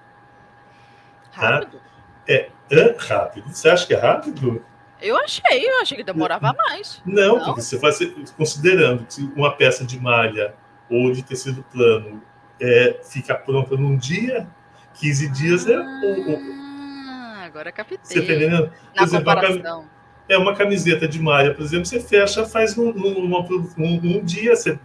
Tá? 1.33 1.49
Rápido? 1.49 1.81
É, 2.27 2.49
é, 2.71 2.95
rápido. 2.97 3.47
Você 3.49 3.69
acha 3.69 3.85
que 3.85 3.93
é 3.93 3.97
rápido? 3.97 4.63
Eu 5.01 5.17
achei, 5.17 5.67
eu 5.67 5.81
achei 5.81 5.97
que 5.97 6.03
demorava 6.03 6.53
mais. 6.53 7.01
Não, 7.05 7.37
Não. 7.37 7.45
porque 7.45 7.61
você 7.61 7.79
faz 7.79 7.99
considerando 8.37 9.05
que 9.05 9.21
uma 9.35 9.55
peça 9.55 9.85
de 9.85 9.99
malha 9.99 10.55
ou 10.89 11.11
de 11.11 11.23
tecido 11.23 11.63
plano 11.63 12.21
é, 12.59 12.99
fica 13.03 13.35
pronta 13.35 13.75
num 13.75 13.97
dia, 13.97 14.47
15 14.95 15.29
dias 15.29 15.67
é. 15.67 15.75
Ah, 15.75 17.43
agora 17.45 17.71
captei. 17.71 17.97
Você 18.01 18.15
tá 18.15 18.23
entendendo? 18.23 18.71
Na 18.95 19.03
exemplo, 19.03 19.25
comparação. 19.25 19.85
É 20.27 20.37
uma 20.37 20.55
camiseta 20.55 21.07
de 21.07 21.21
malha, 21.21 21.53
por 21.53 21.63
exemplo, 21.63 21.85
você 21.85 21.99
fecha, 21.99 22.45
faz 22.45 22.75
num, 22.75 22.91
num, 22.91 23.31
um, 23.31 23.71
um 23.77 24.23
dia. 24.23 24.55
Você, 24.55 24.77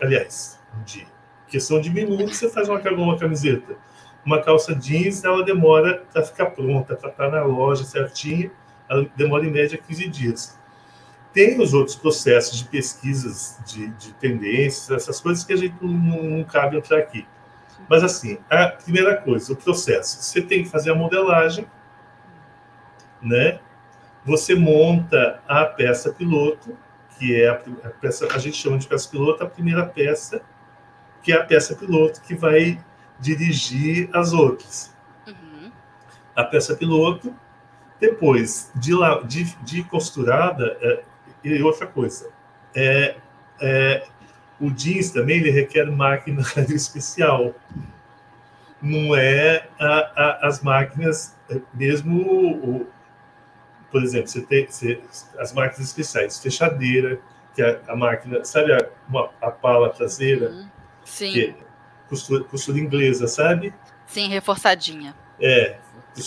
aliás, 0.00 0.58
um 0.76 0.82
dia. 0.82 1.06
Questão 1.46 1.80
de 1.80 1.88
minutos, 1.90 2.36
você 2.36 2.50
faz 2.50 2.68
uma, 2.68 2.80
uma 2.80 3.18
camiseta. 3.18 3.76
Uma 4.24 4.42
calça 4.42 4.74
jeans, 4.74 5.22
ela 5.22 5.44
demora 5.44 6.02
para 6.12 6.24
ficar 6.24 6.46
pronta, 6.46 6.96
para 6.96 7.10
estar 7.10 7.30
na 7.30 7.44
loja 7.44 7.84
certinha, 7.84 8.50
ela 8.88 9.08
demora 9.14 9.46
em 9.46 9.52
média 9.52 9.78
15 9.78 10.08
dias. 10.08 10.58
Tem 11.36 11.60
os 11.60 11.74
outros 11.74 11.94
processos 11.94 12.58
de 12.60 12.64
pesquisas 12.64 13.58
de, 13.66 13.88
de 13.88 14.14
tendências, 14.14 14.90
essas 14.90 15.20
coisas 15.20 15.44
que 15.44 15.52
a 15.52 15.56
gente 15.56 15.76
não, 15.82 16.22
não 16.22 16.42
cabe 16.42 16.78
entrar 16.78 16.96
aqui. 16.96 17.26
Mas, 17.86 18.02
assim, 18.02 18.38
a 18.48 18.68
primeira 18.68 19.18
coisa, 19.18 19.52
o 19.52 19.56
processo. 19.56 20.22
Você 20.22 20.40
tem 20.40 20.62
que 20.62 20.70
fazer 20.70 20.92
a 20.92 20.94
modelagem, 20.94 21.66
né? 23.20 23.60
Você 24.24 24.54
monta 24.54 25.42
a 25.46 25.66
peça 25.66 26.10
piloto, 26.10 26.74
que 27.18 27.38
é 27.38 27.50
a, 27.50 27.60
a 27.84 27.90
peça, 27.90 28.26
a 28.32 28.38
gente 28.38 28.56
chama 28.56 28.78
de 28.78 28.86
peça 28.86 29.06
piloto, 29.06 29.44
a 29.44 29.46
primeira 29.46 29.84
peça, 29.84 30.40
que 31.22 31.32
é 31.32 31.36
a 31.36 31.44
peça 31.44 31.76
piloto 31.76 32.22
que 32.22 32.34
vai 32.34 32.82
dirigir 33.20 34.08
as 34.14 34.32
outras. 34.32 34.90
Uhum. 35.26 35.70
A 36.34 36.44
peça 36.44 36.74
piloto, 36.74 37.36
depois 38.00 38.72
de, 38.74 38.92
de, 39.26 39.44
de 39.62 39.84
costurada, 39.84 40.78
é, 40.80 41.04
e 41.54 41.62
outra 41.62 41.86
coisa, 41.86 42.30
é, 42.74 43.16
é, 43.60 44.06
o 44.60 44.70
jeans 44.70 45.10
também 45.10 45.38
ele 45.38 45.50
requer 45.50 45.90
máquina 45.90 46.42
especial. 46.68 47.54
Não 48.80 49.16
é 49.16 49.68
a, 49.78 49.86
a, 49.88 50.48
as 50.48 50.62
máquinas, 50.62 51.36
é, 51.50 51.60
mesmo, 51.72 52.20
o, 52.20 52.86
por 53.90 54.02
exemplo, 54.02 54.28
você 54.28 54.42
tem 54.42 54.66
você, 54.66 55.00
as 55.38 55.52
máquinas 55.52 55.88
especiais, 55.88 56.38
fechadeira, 56.38 57.18
que 57.54 57.62
é 57.62 57.80
a 57.88 57.96
máquina, 57.96 58.44
sabe 58.44 58.72
a, 58.72 58.86
uma, 59.08 59.30
a 59.40 59.50
pala 59.50 59.90
traseira? 59.90 60.50
Uhum. 60.50 60.68
Sim. 61.04 61.32
Que 61.32 61.44
é 61.46 61.54
costura, 62.08 62.44
costura 62.44 62.78
inglesa, 62.78 63.26
sabe? 63.26 63.72
Sim, 64.06 64.28
reforçadinha. 64.28 65.14
É, 65.40 65.78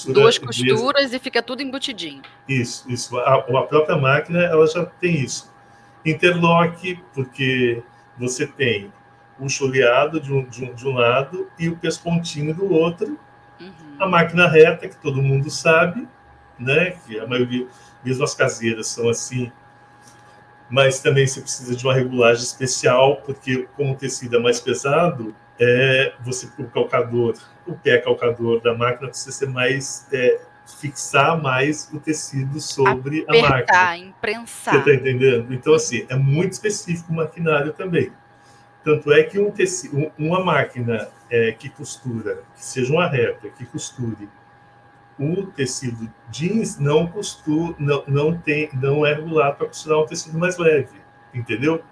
duas 0.08 0.38
costuras 0.38 1.14
e 1.14 1.20
fica 1.20 1.42
tudo 1.42 1.62
embutidinho. 1.62 2.22
Isso, 2.48 2.90
isso. 2.90 3.18
A, 3.18 3.36
a, 3.36 3.62
própria 3.64 3.98
máquina 3.98 4.44
ela 4.44 4.66
já 4.68 4.86
tem 4.86 5.22
isso. 5.22 5.52
Interlock, 6.06 7.02
porque 7.14 7.82
você 8.18 8.48
tem 8.48 8.92
o 9.40 9.50
choleado 9.50 10.20
de 10.20 10.32
um, 10.32 10.44
de 10.46 10.66
um, 10.66 10.74
de 10.74 10.88
um 10.88 10.94
lado 10.94 11.50
e 11.58 11.70
o 11.70 11.78
pespontinho 11.78 12.54
do 12.54 12.72
outro. 12.72 13.20
Uhum. 13.60 13.72
A 14.00 14.08
máquina 14.08 14.48
reta, 14.48 14.88
que 14.88 14.98
todo 14.98 15.22
mundo 15.22 15.50
sabe, 15.50 16.08
né? 16.58 16.92
Que 16.92 17.20
a 17.20 17.28
maioria, 17.28 17.68
mesmo 18.04 18.24
as 18.24 18.36
caseiras, 18.36 18.88
são 18.88 19.10
assim. 19.10 19.52
Mas 20.70 21.00
também 21.00 21.26
você 21.26 21.42
precisa 21.42 21.76
de 21.76 21.84
uma 21.86 21.94
regulagem 21.94 22.44
especial, 22.44 23.18
porque 23.26 23.68
como 23.76 23.94
o 23.94 23.96
tecido 23.96 24.36
é 24.36 24.40
mais 24.40 24.60
pesado, 24.60 25.36
é, 25.60 26.14
você 26.22 26.48
o 26.58 26.66
calcador, 26.66 27.36
o 27.70 27.78
pé 27.78 27.98
calcador 28.00 28.62
da 28.62 28.74
máquina 28.74 29.10
precisa 29.10 29.32
ser 29.32 29.50
mais 29.50 30.08
é, 30.12 30.42
fixar 30.80 31.42
mais 31.42 31.90
o 31.94 32.00
tecido 32.00 32.60
sobre 32.60 33.24
Apertar, 33.24 33.46
a 33.46 33.50
máquina. 33.50 33.98
imprensar. 33.98 34.72
Você 34.72 34.78
está 34.80 34.94
entendendo? 34.94 35.54
Então 35.54 35.74
assim 35.74 36.06
é 36.10 36.16
muito 36.16 36.54
específico 36.54 37.12
o 37.12 37.16
maquinário 37.16 37.74
também. 37.74 38.12
Tanto 38.84 39.12
é 39.12 39.24
que 39.24 39.40
um 39.40 39.52
tecido, 39.52 40.12
uma 40.18 40.44
máquina 40.44 41.10
é, 41.30 41.52
que 41.52 41.70
costura, 41.70 42.44
que 42.56 42.64
seja 42.64 42.92
uma 42.94 43.08
reta, 43.08 43.50
que 43.50 43.66
costure 43.66 44.30
o 45.20 45.48
tecido 45.48 46.10
jeans 46.32 46.80
não 46.80 47.06
costura, 47.06 47.76
não, 47.78 48.04
não 48.08 48.38
tem, 48.38 48.70
não 48.74 49.06
é 49.06 49.14
regulado 49.14 49.58
para 49.58 49.68
costurar 49.68 50.00
um 50.00 50.06
tecido 50.06 50.40
mais 50.40 50.58
leve, 50.58 50.96
entendeu? 51.34 51.84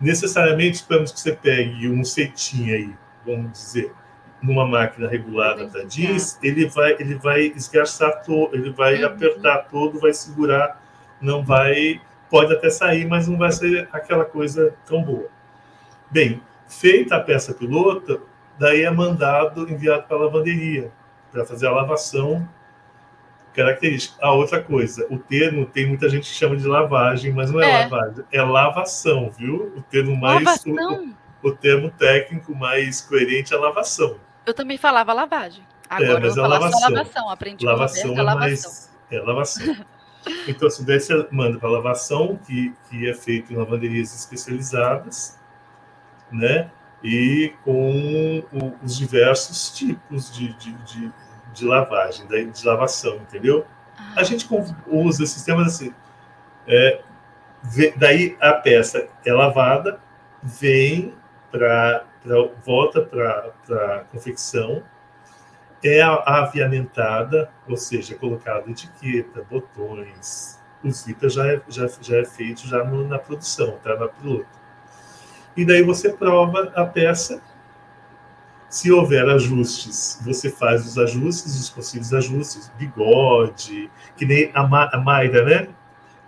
necessariamente 0.00 0.76
esperamos 0.76 1.12
que 1.12 1.20
você 1.20 1.32
pegue 1.32 1.88
um 1.88 2.04
cetim 2.04 2.70
aí, 2.70 2.94
vamos 3.24 3.52
dizer, 3.52 3.92
numa 4.44 4.66
máquina 4.66 5.08
regulada 5.08 5.66
da 5.66 5.84
jeans, 5.84 6.38
ele 6.42 6.68
vai, 6.68 6.92
ele 7.00 7.14
vai 7.14 7.46
esgarçar 7.56 8.22
todo, 8.22 8.54
ele 8.54 8.70
vai 8.70 9.00
uhum. 9.00 9.06
apertar 9.06 9.58
todo, 9.70 9.98
vai 9.98 10.12
segurar, 10.12 10.82
não 11.20 11.42
vai, 11.42 12.00
pode 12.28 12.52
até 12.52 12.68
sair, 12.68 13.06
mas 13.06 13.26
não 13.26 13.38
vai 13.38 13.50
ser 13.50 13.88
aquela 13.90 14.24
coisa 14.24 14.74
tão 14.84 15.02
boa. 15.02 15.28
Bem, 16.10 16.42
feita 16.68 17.16
a 17.16 17.20
peça 17.20 17.54
pilota, 17.54 18.20
daí 18.58 18.82
é 18.82 18.90
mandado, 18.90 19.68
enviado 19.70 20.04
para 20.04 20.16
a 20.16 20.20
lavanderia, 20.20 20.92
para 21.32 21.46
fazer 21.46 21.66
a 21.66 21.72
lavação 21.72 22.46
característica. 23.54 24.16
A 24.20 24.32
outra 24.32 24.62
coisa, 24.62 25.06
o 25.10 25.18
termo 25.18 25.64
tem 25.64 25.86
muita 25.86 26.08
gente 26.08 26.28
que 26.28 26.36
chama 26.36 26.56
de 26.56 26.66
lavagem, 26.66 27.32
mas 27.32 27.50
não 27.50 27.62
é, 27.62 27.70
é. 27.70 27.78
lavagem, 27.84 28.24
é 28.30 28.42
lavação, 28.42 29.30
viu? 29.30 29.72
O 29.76 29.82
termo 29.82 30.14
mais 30.14 30.64
o, 30.66 31.48
o, 31.48 31.52
termo 31.52 31.90
técnico 31.90 32.54
mais 32.54 33.00
coerente 33.00 33.54
é 33.54 33.56
lavação. 33.56 34.18
Eu 34.46 34.54
também 34.54 34.76
falava 34.78 35.12
lavagem. 35.12 35.66
Agora 35.88 36.18
é, 36.18 36.20
mas 36.20 36.36
eu 36.36 36.42
vou 36.42 36.44
é 36.44 36.48
lavação. 36.48 36.90
lavação. 36.90 37.30
Aprendi 37.30 37.64
lavação 37.64 38.18
é 38.18 38.22
lavação. 38.22 38.38
mais 38.38 38.90
é 39.10 39.20
lavação. 39.20 39.76
então, 40.48 40.70
se 40.70 40.84
daí 40.84 41.00
você 41.00 41.28
manda 41.30 41.58
para 41.58 41.68
lavação, 41.68 42.38
que, 42.46 42.74
que 42.88 43.08
é 43.08 43.14
feito 43.14 43.52
em 43.52 43.56
lavanderias 43.56 44.14
especializadas, 44.14 45.38
né? 46.32 46.70
E 47.02 47.52
com 47.64 48.42
os 48.82 48.96
diversos 48.96 49.70
tipos 49.76 50.32
de, 50.32 50.54
de, 50.54 50.72
de 50.84 51.12
de 51.54 51.64
lavagem, 51.64 52.26
de 52.26 52.66
lavação, 52.66 53.16
entendeu? 53.16 53.64
Ah. 53.96 54.14
A 54.16 54.22
gente 54.24 54.46
usa 54.88 55.24
sistemas 55.24 55.68
assim. 55.68 55.94
É, 56.66 57.00
daí 57.96 58.36
a 58.40 58.52
peça 58.54 59.08
é 59.24 59.32
lavada, 59.32 60.00
vem 60.42 61.14
para 61.50 62.04
volta 62.64 63.02
para 63.02 63.52
a 63.70 64.04
confecção, 64.10 64.82
é 65.84 66.00
aviamentada, 66.02 67.50
ou 67.68 67.76
seja, 67.76 68.14
colocada 68.14 68.70
etiqueta, 68.70 69.46
botões. 69.50 70.58
O 70.82 70.90
zíper 70.90 71.28
já 71.30 71.46
é, 71.46 71.62
já, 71.68 71.86
já 72.00 72.18
é 72.18 72.24
feito 72.24 72.66
já 72.66 72.82
no, 72.84 73.06
na 73.06 73.18
produção, 73.18 73.78
tá? 73.82 73.94
Na 73.96 74.08
piloto. 74.08 74.46
E 75.56 75.64
daí 75.64 75.82
você 75.82 76.10
prova 76.10 76.72
a 76.74 76.84
peça 76.84 77.40
se 78.74 78.90
houver 78.90 79.28
ajustes, 79.28 80.20
você 80.24 80.50
faz 80.50 80.84
os 80.84 80.98
ajustes, 80.98 81.60
os 81.60 81.70
possíveis 81.70 82.12
ajustes, 82.12 82.72
bigode, 82.76 83.88
que 84.16 84.26
nem 84.26 84.50
a, 84.52 84.66
Ma 84.66 84.90
a 84.92 84.98
Mayra, 84.98 85.44
né? 85.44 85.68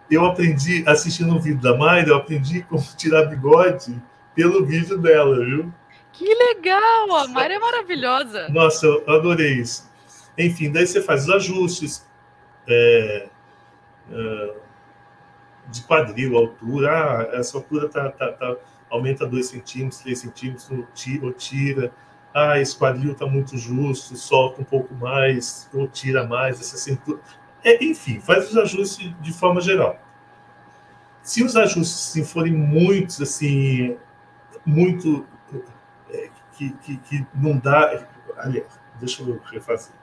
Eu 0.09 0.25
aprendi, 0.25 0.85
assistindo 0.87 1.35
um 1.35 1.41
vídeo 1.41 1.61
da 1.61 1.77
Mayra, 1.77 2.11
eu 2.11 2.17
aprendi 2.17 2.63
como 2.63 2.85
tirar 2.97 3.25
bigode 3.25 4.01
pelo 4.33 4.65
vídeo 4.65 4.97
dela, 4.97 5.45
viu? 5.45 5.75
Que 6.17 6.35
legal! 6.35 7.17
A 7.17 7.29
Mayra 7.29 7.55
é 7.55 7.59
maravilhosa. 7.59 8.49
Nossa, 8.49 8.87
eu 8.87 9.05
adorei 9.09 9.61
isso. 9.61 9.91
Enfim, 10.39 10.71
daí 10.71 10.87
você 10.87 11.03
faz 11.03 11.25
os 11.25 11.31
ajustes 11.31 12.07
é, 12.69 13.29
é, 14.11 14.55
de 15.69 15.83
quadril, 15.83 16.37
altura. 16.37 16.91
Ah, 16.91 17.37
essa 17.37 17.57
altura 17.57 17.89
tá, 17.89 18.11
tá, 18.11 18.33
tá 18.33 18.57
aumenta 18.91 19.27
2 19.27 19.47
centímetros, 19.47 20.01
3 20.01 20.19
centímetros, 20.19 20.71
ou 20.71 21.33
tira 21.33 21.93
ah, 22.37 22.61
esse 22.61 22.77
quadril 22.77 23.13
está 23.13 23.25
muito 23.25 23.57
justo, 23.57 24.15
solta 24.15 24.61
um 24.61 24.65
pouco 24.65 24.95
mais, 24.95 25.71
ou 25.73 25.89
tira 25.89 26.27
mais 26.27 26.61
essa 26.61 26.77
cintura. 26.77 27.19
É, 27.65 27.83
enfim, 27.83 28.21
faz 28.21 28.51
os 28.51 28.57
ajustes 28.59 29.11
de 29.23 29.33
forma 29.33 29.59
geral. 29.59 29.99
Se 31.23 31.43
os 31.43 31.57
ajustes 31.57 32.11
assim, 32.11 32.23
forem 32.23 32.53
muitos, 32.53 33.23
assim, 33.23 33.97
muito 34.67 35.27
que, 36.57 36.71
que, 36.79 36.97
que 36.99 37.27
não 37.35 37.59
dá. 37.59 38.07
Aliás, 38.39 38.67
deixa 38.99 39.23
eu 39.23 39.41
refazer. 39.51 39.95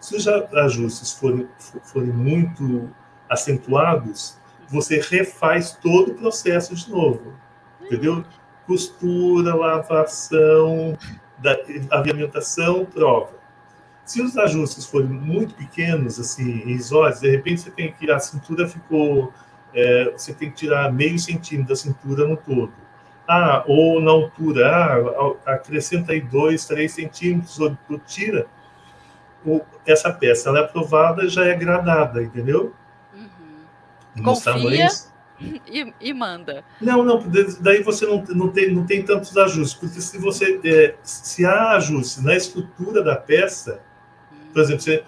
Se 0.00 0.16
os 0.16 0.26
ajustes 0.28 1.12
forem, 1.12 1.48
forem 1.82 2.12
muito 2.12 2.90
acentuados, 3.28 4.38
você 4.68 5.00
refaz 5.00 5.72
todo 5.72 6.12
o 6.12 6.14
processo 6.14 6.74
de 6.74 6.90
novo. 6.90 7.34
Entendeu? 7.82 8.24
Costura, 8.66 9.54
lavação, 9.54 10.96
aviamentação, 11.90 12.84
prova. 12.84 13.36
Se 14.04 14.22
os 14.22 14.36
ajustes 14.38 14.86
forem 14.86 15.08
muito 15.08 15.54
pequenos, 15.54 16.18
assim, 16.18 16.66
isóides, 16.68 17.20
de 17.20 17.30
repente 17.30 17.62
você 17.62 17.70
tem 17.70 17.92
que 17.92 18.10
a 18.10 18.18
cintura 18.18 18.66
ficou, 18.66 19.32
é, 19.74 20.10
você 20.12 20.32
tem 20.32 20.50
que 20.50 20.56
tirar 20.56 20.92
meio 20.92 21.18
centímetro 21.18 21.68
da 21.68 21.76
cintura 21.76 22.26
no 22.26 22.36
todo. 22.36 22.72
Ah, 23.30 23.62
ou 23.66 24.00
na 24.00 24.10
altura, 24.10 24.66
ah, 24.66 25.52
acrescenta 25.52 26.12
aí 26.12 26.20
dois, 26.20 26.64
três 26.64 26.92
centímetros, 26.92 27.60
ou, 27.60 27.76
ou 27.90 27.98
tira. 27.98 28.46
Essa 29.86 30.10
peça 30.10 30.48
ela 30.48 30.60
é 30.60 30.62
aprovada, 30.62 31.28
já 31.28 31.44
é 31.44 31.54
gradada, 31.54 32.22
entendeu? 32.22 32.74
Uhum. 33.14 33.26
Nos 34.16 34.42
Confia 34.44 34.52
tamanhos. 34.52 35.12
E, 35.68 35.94
e, 36.00 36.12
manda. 36.12 36.64
Não, 36.80 37.04
não, 37.04 37.22
daí 37.60 37.80
você 37.80 38.04
não, 38.04 38.24
não, 38.30 38.48
tem, 38.48 38.74
não 38.74 38.84
tem 38.84 39.04
tantos 39.04 39.36
ajustes, 39.36 39.78
porque 39.78 40.00
se 40.00 40.18
você 40.18 40.60
é, 40.64 40.96
se 41.00 41.46
há 41.46 41.76
ajustes 41.76 42.24
na 42.24 42.34
estrutura 42.34 43.04
da 43.04 43.14
peça, 43.14 43.80
por 44.52 44.62
exemplo, 44.62 44.82
você, 44.82 45.04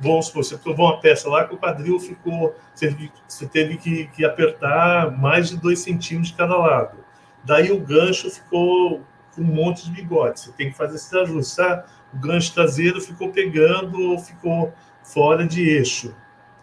vamos 0.00 0.26
supor, 0.26 0.44
você 0.44 0.56
provou 0.56 0.86
uma 0.86 1.00
peça 1.00 1.28
lá 1.28 1.44
que 1.46 1.54
o 1.54 1.58
quadril 1.58 1.98
ficou. 1.98 2.54
Você, 2.74 3.10
você 3.26 3.46
teve 3.46 3.76
que, 3.76 4.06
que, 4.08 4.24
apertar 4.24 5.10
mais 5.10 5.48
de 5.48 5.56
dois 5.56 5.80
centímetros 5.80 6.30
de 6.30 6.36
cada 6.36 6.56
lado. 6.56 7.01
Daí 7.44 7.72
o 7.72 7.80
gancho 7.80 8.30
ficou 8.30 9.02
com 9.34 9.42
um 9.42 9.44
monte 9.44 9.84
de 9.84 9.90
bigode. 9.90 10.40
Você 10.40 10.52
tem 10.52 10.70
que 10.70 10.76
fazer 10.76 10.96
esses 10.96 11.12
ajustes. 11.12 11.56
Tá? 11.56 11.84
O 12.12 12.18
gancho 12.18 12.52
traseiro 12.52 13.00
ficou 13.00 13.30
pegando 13.30 14.00
ou 14.10 14.18
ficou 14.18 14.72
fora 15.02 15.46
de 15.46 15.62
eixo. 15.68 16.14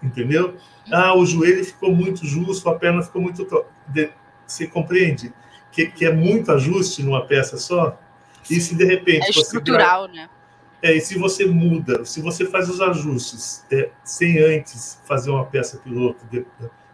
Entendeu? 0.02 0.56
Ah, 0.92 1.14
o 1.14 1.26
joelho 1.26 1.64
ficou 1.64 1.94
muito 1.94 2.26
justo, 2.26 2.70
a 2.70 2.76
perna 2.76 3.02
ficou 3.02 3.22
muito. 3.22 3.46
Você 4.46 4.68
compreende? 4.68 5.34
Que, 5.72 5.88
que 5.88 6.06
é 6.06 6.14
muito 6.14 6.52
ajuste 6.52 7.04
numa 7.04 7.26
peça 7.26 7.58
só? 7.58 8.00
E 8.50 8.60
se 8.60 8.76
de 8.76 8.86
repente. 8.86 9.28
É 9.28 9.30
estrutural, 9.30 10.08
você... 10.08 10.16
né? 10.16 10.30
É, 10.82 10.94
e 10.94 11.02
se 11.02 11.18
você 11.18 11.46
muda, 11.46 12.06
se 12.06 12.22
você 12.22 12.46
faz 12.46 12.70
os 12.70 12.80
ajustes 12.80 13.66
é, 13.70 13.90
sem 14.04 14.40
antes 14.42 15.02
fazer 15.04 15.30
uma 15.30 15.46
peça 15.46 15.78
piloto, 15.78 16.26
de, 16.32 16.46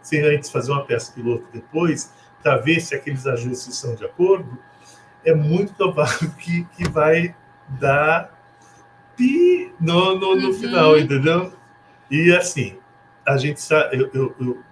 sem 0.02 0.22
antes 0.22 0.50
fazer 0.50 0.72
uma 0.72 0.84
peça 0.84 1.12
piloto 1.12 1.46
depois, 1.52 2.12
para 2.46 2.58
ver 2.58 2.78
se 2.78 2.94
aqueles 2.94 3.26
ajustes 3.26 3.74
são 3.74 3.96
de 3.96 4.04
acordo, 4.04 4.56
é 5.24 5.34
muito 5.34 5.74
provável 5.74 6.30
que, 6.38 6.62
que 6.76 6.88
vai 6.88 7.34
dar 7.66 8.32
pi 9.16 9.74
no, 9.80 10.14
no, 10.14 10.36
no 10.36 10.46
uhum. 10.46 10.54
final, 10.54 10.96
entendeu? 10.96 11.52
E 12.08 12.32
assim, 12.32 12.78
a 13.26 13.36
gente 13.36 13.60
sabe, 13.60 13.98
eu, 13.98 14.10
eu, 14.14 14.62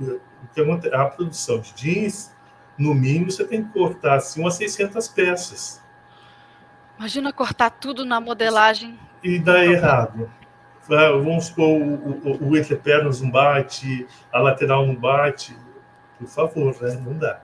eu, 0.00 0.20
eu, 0.56 0.80
a 0.94 1.06
produção 1.06 1.58
de 1.58 1.74
jeans, 1.74 2.32
no 2.78 2.94
mínimo, 2.94 3.32
você 3.32 3.44
tem 3.44 3.64
que 3.64 3.72
cortar 3.72 4.18
assim, 4.18 4.40
umas 4.40 4.54
600 4.54 5.08
peças. 5.08 5.82
Imagina 6.96 7.32
cortar 7.32 7.70
tudo 7.70 8.04
na 8.04 8.20
modelagem. 8.20 8.96
E 9.20 9.36
dá 9.40 9.64
errado. 9.64 10.30
Ah, 10.88 11.10
vamos 11.10 11.46
supor, 11.46 11.68
o, 11.68 12.20
o, 12.22 12.50
o 12.50 12.56
entrepernas 12.56 13.20
não 13.20 13.32
bate, 13.32 14.06
a 14.32 14.38
lateral 14.38 14.86
não 14.86 14.94
bate. 14.94 15.65
Por 16.18 16.28
favor, 16.28 16.76
né? 16.80 17.00
Não 17.04 17.18
dá. 17.18 17.40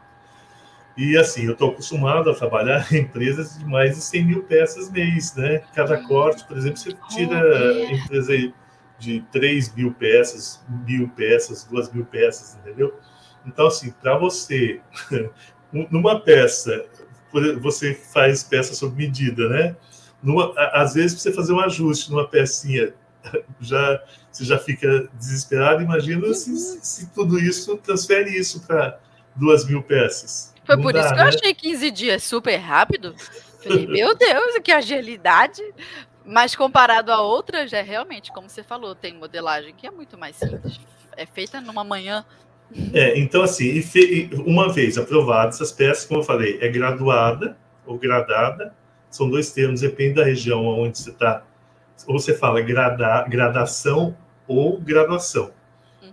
E 0.96 1.16
assim, 1.16 1.46
eu 1.46 1.52
estou 1.52 1.70
acostumado 1.70 2.30
a 2.30 2.34
trabalhar 2.34 2.92
em 2.92 2.98
empresas 2.98 3.58
de 3.58 3.64
mais 3.64 3.96
de 3.96 4.02
100 4.02 4.24
mil 4.24 4.42
peças 4.42 4.90
mês, 4.90 5.34
né? 5.34 5.62
Cada 5.74 5.98
hum. 5.98 6.06
corte, 6.06 6.44
por 6.44 6.56
exemplo, 6.56 6.78
você 6.78 6.92
tira 7.08 7.92
empresa 7.92 8.32
de 8.98 9.20
3 9.32 9.74
mil 9.74 9.92
peças, 9.94 10.62
mil 10.86 11.08
peças, 11.08 11.64
2 11.64 11.92
mil 11.92 12.04
peças, 12.04 12.56
entendeu? 12.56 12.94
Então, 13.46 13.66
assim, 13.66 13.90
para 13.90 14.16
você, 14.16 14.80
numa 15.72 16.20
peça, 16.20 16.84
você 17.60 17.94
faz 17.94 18.42
peça 18.42 18.74
sob 18.74 18.94
medida, 18.94 19.48
né? 19.48 19.76
Numa, 20.22 20.52
às 20.72 20.94
vezes, 20.94 21.20
você 21.20 21.32
fazer 21.32 21.52
um 21.52 21.60
ajuste 21.60 22.10
numa 22.10 22.28
pecinha, 22.28 22.92
já, 23.60 24.02
você 24.32 24.44
já 24.44 24.58
fica 24.58 25.08
desesperado. 25.14 25.82
Imagina 25.82 26.26
uhum. 26.26 26.34
se, 26.34 26.56
se, 26.82 27.06
tudo 27.10 27.38
isso 27.38 27.76
transfere 27.76 28.30
isso 28.36 28.60
para 28.66 28.98
duas 29.36 29.66
mil 29.66 29.82
peças. 29.82 30.52
Foi 30.64 30.76
Não 30.76 30.82
por 30.82 30.92
dá, 30.92 31.00
isso 31.00 31.10
que 31.10 31.16
né? 31.16 31.22
eu 31.22 31.28
achei 31.28 31.54
15 31.54 31.90
dias 31.90 32.22
super 32.22 32.56
rápido. 32.56 33.14
Falei, 33.62 33.86
meu 33.86 34.16
Deus, 34.16 34.58
que 34.62 34.72
agilidade! 34.72 35.62
Mas 36.24 36.54
comparado 36.54 37.12
a 37.12 37.20
outras, 37.20 37.72
é 37.72 37.82
realmente, 37.82 38.32
como 38.32 38.48
você 38.48 38.62
falou, 38.62 38.94
tem 38.94 39.14
modelagem 39.14 39.74
que 39.74 39.86
é 39.86 39.90
muito 39.90 40.16
mais 40.16 40.36
simples. 40.36 40.80
É 41.16 41.26
feita 41.26 41.60
numa 41.60 41.84
manhã 41.84 42.24
é, 42.92 43.18
então, 43.18 43.42
assim, 43.42 43.82
uma 44.46 44.72
vez 44.72 44.96
aprovadas 44.96 45.56
essas 45.56 45.72
peças, 45.72 46.04
como 46.04 46.20
eu 46.20 46.24
falei, 46.24 46.58
é 46.60 46.68
graduada 46.68 47.56
ou 47.84 47.98
gradada, 47.98 48.74
são 49.10 49.28
dois 49.28 49.52
termos, 49.52 49.82
depende 49.82 50.14
da 50.14 50.24
região 50.24 50.64
onde 50.66 50.98
você 50.98 51.10
está. 51.10 51.44
Ou 52.06 52.18
você 52.18 52.34
fala 52.34 52.60
grada, 52.60 53.24
gradação 53.28 54.16
ou 54.46 54.80
graduação. 54.80 55.52
Uhum. 56.02 56.12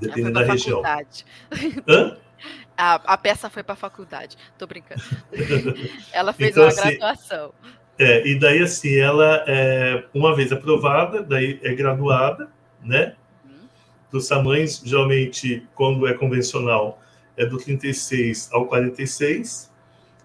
Depende 0.00 0.32
da 0.32 0.42
região. 0.42 0.82
Hã? 1.88 2.16
A, 2.82 2.94
a, 2.94 3.18
peça 3.18 3.50
foi 3.50 3.62
para 3.62 3.74
a 3.74 3.76
faculdade, 3.76 4.38
tô 4.56 4.66
brincando. 4.66 5.02
ela 6.14 6.32
fez 6.32 6.52
então, 6.52 6.62
uma 6.62 6.70
assim, 6.70 6.96
graduação. 6.96 7.52
É, 7.98 8.26
e 8.26 8.38
daí, 8.38 8.62
assim, 8.62 8.96
ela, 8.96 9.44
é, 9.46 10.02
uma 10.14 10.34
vez 10.34 10.50
aprovada, 10.50 11.22
daí 11.22 11.60
é 11.62 11.74
graduada, 11.74 12.48
né? 12.82 13.14
dos 14.10 14.26
tamanhos, 14.26 14.82
geralmente, 14.84 15.66
quando 15.74 16.06
é 16.06 16.14
convencional, 16.14 17.00
é 17.36 17.46
do 17.46 17.56
36 17.56 18.50
ao 18.52 18.66
46, 18.66 19.69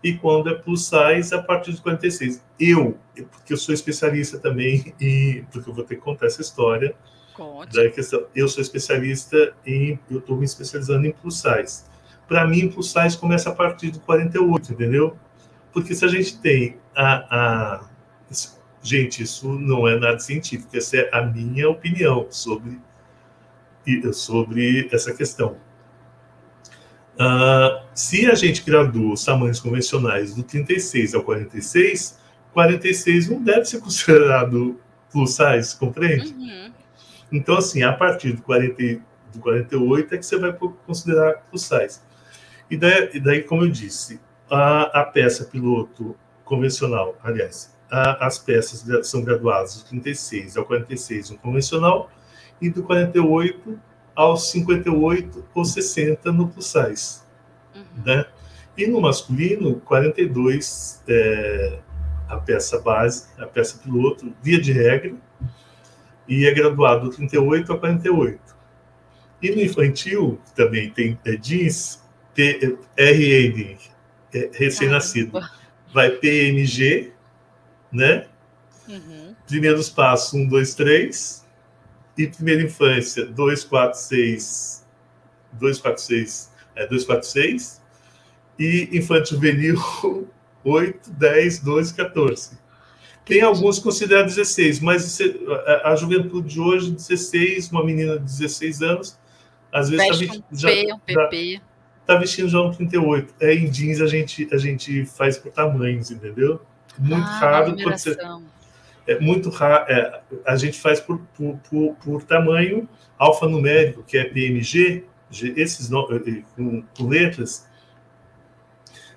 e 0.06 0.13
quando 0.20 0.52
é 0.52 0.54
plus 0.54 0.88
size, 0.88 1.34
a 1.34 1.41
partir 1.41 1.72
do 1.72 1.82
46. 1.82 2.46
Eu, 2.60 2.96
porque 3.32 3.54
eu 3.54 3.58
sou 3.58 3.74
especialista 3.74 4.38
também, 4.38 4.94
e 5.02 5.44
porque 5.52 5.68
eu 5.68 5.74
vou 5.74 5.84
ter 5.84 5.96
que 5.96 6.02
contar 6.02 6.28
essa 6.28 6.44
história, 6.44 6.96
da 7.74 7.89
questão, 7.89 8.28
eu 8.36 8.48
sou 8.48 8.62
especialista 8.62 9.56
em, 9.65 10.00
eu 10.10 10.20
estou 10.20 10.38
me 10.38 10.46
especializando 10.46 11.08
em 11.08 11.12
plus 11.12 11.41
size. 11.41 11.86
Para 12.28 12.46
mim, 12.46 12.70
plus 12.70 12.91
size 12.91 13.18
começa 13.18 13.50
a 13.50 13.56
partir 13.56 13.89
do 13.89 14.00
48, 14.02 14.74
entendeu? 14.74 15.18
Porque 15.74 15.96
se 15.96 16.06
a 16.06 16.08
gente 16.08 16.38
tem 16.38 16.78
a, 16.96 17.80
a 17.80 17.89
gente, 18.84 19.24
isso 19.24 19.58
não 19.58 19.88
é 19.88 19.98
nada 20.00 20.20
científico, 20.20 20.78
essa 20.78 20.98
é 20.98 21.10
a 21.12 21.26
minha 21.26 21.68
opinião 21.68 22.28
sobre 22.30 22.80
sobre 24.13 24.88
essa 24.91 25.13
questão. 25.13 25.58
Uh, 27.15 27.82
se 27.93 28.30
a 28.30 28.36
gente 28.36 28.62
gradua 28.63 29.13
os 29.13 29.23
tamanhos 29.23 29.60
convencionais 29.60 30.36
do 30.36 30.43
36 30.43 31.15
ao 31.15 31.23
46, 31.23 32.19
46 32.54 33.30
não 33.30 33.41
deve 33.41 33.65
ser 33.65 33.80
considerado 33.82 34.80
plus 35.12 35.36
size, 35.36 35.75
compreende? 35.78 36.34
Uhum. 36.34 36.73
Então, 37.32 37.58
assim, 37.58 37.84
a 37.84 37.93
partir 37.93 38.34
do, 38.34 38.41
40, 38.41 39.01
do 39.34 39.39
48 39.39 40.13
é 40.13 40.17
que 40.17 40.25
você 40.25 40.38
vai 40.38 40.54
considerar 40.86 41.43
plus 41.49 41.63
size. 41.63 42.01
E 42.69 42.75
daí, 42.75 43.10
e 43.13 43.19
daí 43.19 43.43
como 43.43 43.63
eu 43.63 43.69
disse, 43.69 44.19
a, 44.49 45.01
a 45.01 45.04
peça 45.06 45.45
piloto 45.45 46.15
convencional, 46.43 47.17
aliás, 47.23 47.75
a, 47.89 48.25
as 48.25 48.38
peças 48.38 48.84
são 49.08 49.23
graduadas 49.23 49.78
do 49.78 49.86
36 49.89 50.58
ao 50.58 50.65
46 50.65 51.32
no 51.32 51.38
convencional 51.38 52.10
e 52.62 52.69
do 52.69 52.84
48 52.84 53.80
aos 54.15 54.49
58 54.51 55.45
ou 55.54 55.65
60 55.65 56.32
no 56.32 56.47
plus 56.47 56.67
size. 56.67 57.21
Uhum. 57.75 58.04
Né? 58.06 58.25
E 58.78 58.88
no 58.88 59.01
masculino, 59.01 59.80
42 59.82 61.04
é 61.08 61.80
a 62.28 62.38
peça 62.38 62.80
base, 62.80 63.28
a 63.38 63.45
peça 63.45 63.78
piloto, 63.78 64.34
via 64.41 64.60
de 64.60 64.71
regra, 64.71 65.13
e 66.28 66.45
é 66.45 66.54
graduado 66.54 67.10
do 67.10 67.15
38 67.15 67.71
a 67.71 67.78
48. 67.78 68.39
E 69.41 69.51
no 69.51 69.62
infantil, 69.62 70.39
também 70.56 70.89
tem 70.89 71.19
é, 71.25 71.36
jeans, 71.36 72.04
P, 72.34 72.78
RN, 72.97 73.78
é, 74.34 74.49
recém-nascido, 74.54 75.39
vai 75.93 76.10
PMG, 76.12 77.13
né? 77.91 78.28
Uhum. 78.88 79.36
Primeiros 79.47 79.89
passos, 79.89 80.34
1, 80.34 80.47
2, 80.47 80.75
3, 80.75 81.44
e 82.17 82.28
primeira 82.28 82.63
infância, 82.63 83.25
246, 83.25 84.86
246, 85.54 86.51
é, 86.75 86.88
246, 86.88 87.82
e 88.58 88.89
infantil 88.93 89.36
juvenil, 89.36 90.30
8, 90.63 91.12
10, 91.12 91.60
12, 91.60 91.93
14. 91.93 92.58
Tem 93.25 93.41
alguns 93.41 93.80
considerados 93.80 94.36
16, 94.36 94.80
mas 94.82 95.19
a 95.84 95.95
juventude 95.95 96.47
de 96.47 96.60
hoje, 96.60 96.91
16, 96.91 97.71
uma 97.71 97.84
menina 97.84 98.19
de 98.19 98.25
16 98.25 98.82
anos, 98.84 99.19
às 99.71 99.89
vezes 99.89 100.19
Veste 100.19 100.43
um 100.51 100.56
já, 100.56 100.69
um 100.69 100.99
PP. 100.99 101.60
tá 102.06 102.15
vestindo 102.17 102.47
já 102.47 102.62
um 102.62 102.71
38. 102.71 103.34
É, 103.41 103.54
em 103.54 103.69
jeans 103.69 103.99
a 103.99 104.08
gente, 104.08 104.47
a 104.54 104.58
gente 104.58 105.06
faz 105.06 105.38
por 105.38 105.51
tamanhos, 105.51 106.12
entendeu? 106.12 106.62
Muito 106.99 107.25
ah, 107.25 107.39
raro 107.39 107.75
quando 107.75 107.91
você. 107.91 108.15
É 109.08 109.20
muito 109.20 109.50
raro. 109.50 109.91
É, 109.91 110.22
a 110.46 110.56
gente 110.56 110.80
faz 110.80 111.00
por, 111.00 111.20
por, 111.36 111.58
por, 111.70 111.96
por, 111.96 112.24
tamanho 112.24 112.89
alfanumérico, 113.18 114.04
que 114.04 114.18
é 114.18 114.26
PMG, 114.26 115.06
esses 115.56 115.89
com, 116.56 116.82
com 116.82 117.08
letras. 117.08 117.68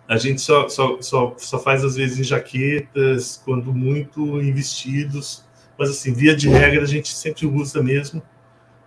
A 0.07 0.16
gente 0.16 0.40
só, 0.40 0.68
só, 0.68 1.01
só, 1.01 1.35
só 1.37 1.59
faz, 1.59 1.85
às 1.85 1.96
vezes, 1.96 2.18
em 2.18 2.24
jaquetas, 2.24 3.40
quando 3.44 3.74
muito 3.74 4.40
em 4.40 4.53
vestidos. 4.53 5.44
Mas, 5.79 5.90
assim, 5.90 6.12
via 6.12 6.35
de 6.35 6.48
regra, 6.48 6.83
a 6.83 6.87
gente 6.87 7.14
sempre 7.14 7.46
usa 7.46 7.83
mesmo 7.83 8.22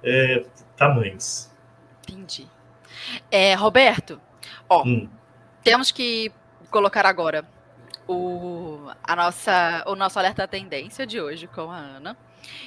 é, 0.04 0.44
tamanhos. 0.76 1.50
Entendi. 2.08 2.48
É, 3.30 3.54
Roberto, 3.54 4.20
ó, 4.68 4.84
hum. 4.84 5.08
temos 5.64 5.92
que 5.92 6.32
colocar 6.70 7.06
agora 7.06 7.46
o, 8.08 8.90
a 9.04 9.16
nossa, 9.16 9.84
o 9.88 9.96
nosso 9.96 10.20
alerta 10.20 10.48
tendência 10.48 11.06
de 11.06 11.20
hoje 11.20 11.48
com 11.48 11.72
a 11.72 11.78
Ana. 11.78 12.18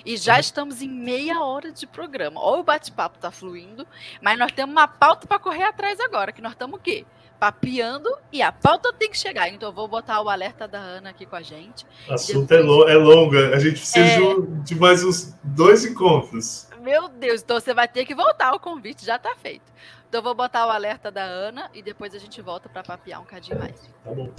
E 0.05 0.17
já 0.17 0.39
estamos 0.39 0.83
em 0.83 0.89
meia 0.89 1.41
hora 1.41 1.73
de 1.73 1.87
programa. 1.87 2.41
Olha 2.41 2.61
o 2.61 2.65
bate-papo 2.65 3.19
tá 3.19 3.31
fluindo, 3.31 3.87
mas 4.23 4.39
nós 4.39 4.53
temos 4.53 4.73
uma 4.73 4.87
pauta 4.87 5.27
para 5.27 5.39
correr 5.39 5.65
atrás 5.65 5.99
agora, 6.01 6.33
que 6.33 6.43
nós 6.43 6.53
estamos 6.53 6.79
o 6.79 6.83
quê? 6.83 7.05
Papiando 7.41 8.09
e 8.33 8.41
a 8.41 8.53
pauta 8.53 8.93
tem 8.93 9.11
que 9.11 9.19
chegar. 9.19 9.49
Então 9.49 9.69
eu 9.69 9.73
vou 9.73 9.89
botar 9.89 10.21
o 10.23 10.29
alerta 10.29 10.69
da 10.69 10.79
Ana 10.79 11.11
aqui 11.11 11.27
com 11.27 11.37
a 11.37 11.43
gente. 11.43 11.85
O 12.09 12.15
assunto 12.15 12.47
depois... 12.47 12.61
é, 12.61 12.63
lo 12.63 12.89
é 12.89 12.95
longa. 12.95 13.55
A 13.55 13.59
gente 13.59 13.81
precisa 13.81 14.23
é... 14.23 14.35
de 14.63 14.75
mais 14.77 15.05
uns 15.05 15.35
dois 15.43 15.85
encontros. 15.85 16.69
Meu 16.81 17.09
Deus, 17.09 17.43
então 17.43 17.59
você 17.59 17.75
vai 17.75 17.89
ter 17.89 18.05
que 18.05 18.15
voltar. 18.15 18.53
O 18.53 18.61
convite 18.61 19.05
já 19.05 19.17
está 19.17 19.35
feito. 19.35 19.73
Então 20.09 20.21
eu 20.21 20.23
vou 20.23 20.35
botar 20.35 20.67
o 20.67 20.71
alerta 20.71 21.11
da 21.11 21.25
Ana 21.25 21.69
e 21.75 21.83
depois 21.83 22.15
a 22.15 22.19
gente 22.19 22.41
volta 22.41 22.69
para 22.69 22.85
papiar 22.85 23.21
um 23.21 23.25
cadinho 23.25 23.59
mais. 23.59 23.81
Tá 24.05 24.13
bom. 24.13 24.31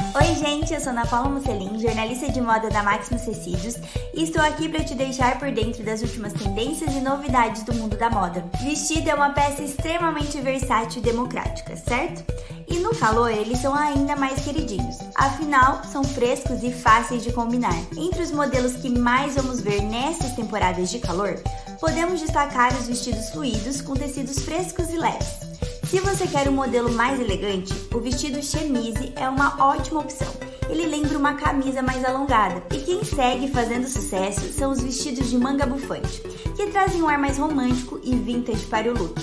Oi, 0.00 0.34
gente, 0.34 0.72
eu 0.72 0.80
sou 0.80 0.90
Ana 0.90 1.06
Paula 1.06 1.28
Musselin, 1.28 1.78
jornalista 1.78 2.32
de 2.32 2.40
moda 2.40 2.68
da 2.70 2.82
Maximus 2.82 3.22
Tecidos, 3.22 3.76
e 4.14 4.24
estou 4.24 4.42
aqui 4.42 4.68
para 4.68 4.82
te 4.82 4.94
deixar 4.94 5.38
por 5.38 5.52
dentro 5.52 5.84
das 5.84 6.00
últimas 6.00 6.32
tendências 6.32 6.94
e 6.94 7.00
novidades 7.00 7.62
do 7.62 7.74
mundo 7.74 7.96
da 7.96 8.10
moda. 8.10 8.44
Vestido 8.62 9.10
é 9.10 9.14
uma 9.14 9.30
peça 9.30 9.62
extremamente 9.62 10.40
versátil 10.40 11.00
e 11.00 11.04
democrática, 11.04 11.76
certo? 11.76 12.24
E 12.66 12.78
no 12.78 12.94
calor 12.96 13.30
eles 13.30 13.58
são 13.58 13.74
ainda 13.74 14.16
mais 14.16 14.42
queridinhos, 14.42 14.96
afinal 15.14 15.82
são 15.84 16.02
frescos 16.02 16.62
e 16.62 16.72
fáceis 16.72 17.22
de 17.22 17.32
combinar. 17.32 17.76
Entre 17.96 18.22
os 18.22 18.32
modelos 18.32 18.72
que 18.76 18.88
mais 18.88 19.34
vamos 19.34 19.60
ver 19.60 19.82
nessas 19.82 20.32
temporadas 20.32 20.90
de 20.90 20.98
calor, 20.98 21.40
podemos 21.78 22.20
destacar 22.20 22.72
os 22.76 22.86
vestidos 22.86 23.30
fluidos 23.30 23.80
com 23.80 23.94
tecidos 23.94 24.40
frescos 24.40 24.90
e 24.90 24.96
leves. 24.96 25.50
Se 25.90 25.98
você 25.98 26.24
quer 26.28 26.48
um 26.48 26.52
modelo 26.52 26.92
mais 26.92 27.18
elegante, 27.18 27.74
o 27.92 27.98
vestido 27.98 28.40
chemise 28.40 29.12
é 29.16 29.28
uma 29.28 29.56
ótima 29.58 29.98
opção. 29.98 30.32
Ele 30.68 30.86
lembra 30.86 31.18
uma 31.18 31.34
camisa 31.34 31.82
mais 31.82 32.04
alongada. 32.04 32.62
E 32.72 32.78
quem 32.78 33.02
segue 33.02 33.48
fazendo 33.48 33.88
sucesso 33.88 34.52
são 34.52 34.70
os 34.70 34.80
vestidos 34.80 35.28
de 35.28 35.36
manga 35.36 35.66
bufante, 35.66 36.22
que 36.54 36.68
trazem 36.68 37.02
um 37.02 37.08
ar 37.08 37.18
mais 37.18 37.38
romântico 37.38 38.00
e 38.04 38.14
vintage 38.14 38.66
para 38.66 38.88
o 38.88 38.96
look. 38.96 39.20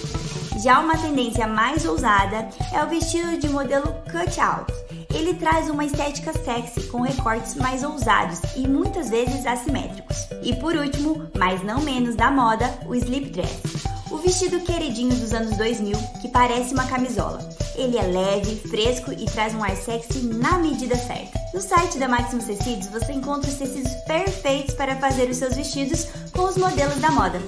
Já 0.62 0.82
uma 0.82 0.98
tendência 0.98 1.48
mais 1.48 1.86
ousada 1.86 2.50
é 2.74 2.84
o 2.84 2.90
vestido 2.90 3.38
de 3.38 3.48
modelo 3.48 3.88
cut-out. 4.12 4.70
Ele 5.16 5.36
traz 5.36 5.70
uma 5.70 5.86
estética 5.86 6.34
sexy 6.34 6.82
com 6.88 7.00
recortes 7.00 7.56
mais 7.56 7.82
ousados 7.82 8.42
e 8.58 8.68
muitas 8.68 9.10
vezes 9.10 9.46
assimétricos. 9.46 10.18
E 10.44 10.54
por 10.58 10.76
último, 10.76 11.32
mas 11.34 11.64
não 11.64 11.80
menos 11.80 12.18
da 12.18 12.30
moda, 12.30 12.78
o 12.86 12.94
slip 12.94 13.30
dress. 13.30 13.97
O 14.10 14.18
vestido 14.18 14.62
queridinho 14.62 15.16
dos 15.16 15.34
anos 15.34 15.58
2000 15.58 15.98
que 16.22 16.30
parece 16.30 16.74
uma 16.74 16.88
camisola. 16.88 17.40
Ele 17.76 17.98
é 17.98 18.04
leve, 18.04 18.56
fresco 18.70 19.12
e 19.12 19.26
traz 19.26 19.54
um 19.54 19.64
ar 19.64 19.76
sexy 19.76 20.20
na 20.22 20.58
medida 20.58 20.96
certa. 20.96 21.38
No 21.54 21.62
site 21.62 22.00
da 22.00 22.08
Maximus 22.08 22.46
Tecidos 22.46 22.88
você 22.88 23.12
encontra 23.12 23.50
os 23.50 23.58
tecidos 23.58 23.94
perfeitos 24.06 24.76
para 24.76 24.96
fazer 24.96 25.30
os 25.30 25.38
seus 25.38 25.56
vestidos 25.56 26.06
com 26.32 26.44
os 26.44 26.58
modelos 26.58 27.00
da 27.00 27.12
moda. 27.12 27.40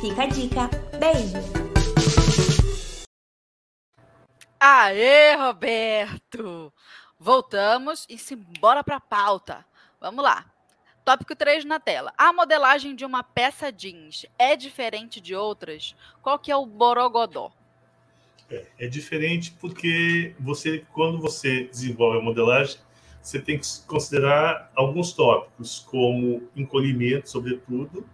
Fica 0.00 0.24
a 0.24 0.26
dica. 0.26 0.68
Beijo! 0.98 1.38
Aê, 4.58 5.36
Roberto! 5.36 6.72
Voltamos 7.18 8.04
e 8.08 8.18
simbora 8.18 8.82
para 8.82 8.96
a 8.96 9.00
pauta. 9.00 9.64
Vamos 10.00 10.24
lá. 10.24 10.53
Tópico 11.04 11.36
3 11.36 11.66
na 11.66 11.78
tela. 11.78 12.14
A 12.16 12.32
modelagem 12.32 12.96
de 12.96 13.04
uma 13.04 13.22
peça 13.22 13.70
jeans 13.70 14.24
é 14.38 14.56
diferente 14.56 15.20
de 15.20 15.34
outras? 15.34 15.94
Qual 16.22 16.38
que 16.38 16.50
é 16.50 16.56
o 16.56 16.64
borogodó? 16.64 17.52
É, 18.50 18.64
é 18.78 18.86
diferente 18.86 19.54
porque 19.60 20.34
você, 20.40 20.82
quando 20.92 21.18
você 21.18 21.64
desenvolve 21.64 22.18
a 22.18 22.22
modelagem, 22.22 22.78
você 23.20 23.38
tem 23.38 23.58
que 23.58 23.66
considerar 23.86 24.70
alguns 24.74 25.12
tópicos, 25.12 25.80
como 25.90 26.48
encolhimento, 26.56 27.28
sobretudo. 27.28 28.06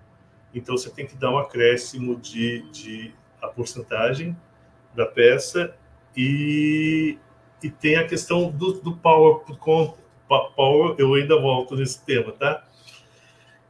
Então, 0.53 0.76
você 0.76 0.90
tem 0.90 1.07
que 1.07 1.14
dar 1.14 1.31
um 1.31 1.38
acréscimo 1.38 2.16
de, 2.16 2.62
de 2.72 3.14
a 3.40 3.46
porcentagem 3.46 4.37
da 4.94 5.07
peça 5.07 5.76
e, 6.16 7.16
e 7.62 7.70
tem 7.70 7.96
a 7.96 8.07
questão 8.07 8.50
do, 8.50 8.81
do 8.81 8.96
power 8.96 9.44
por 9.44 9.57
conta. 9.59 10.00
Power, 10.57 10.94
eu 10.98 11.14
ainda 11.14 11.40
volto 11.40 11.74
nesse 11.76 12.05
tema, 12.05 12.33
tá? 12.33 12.64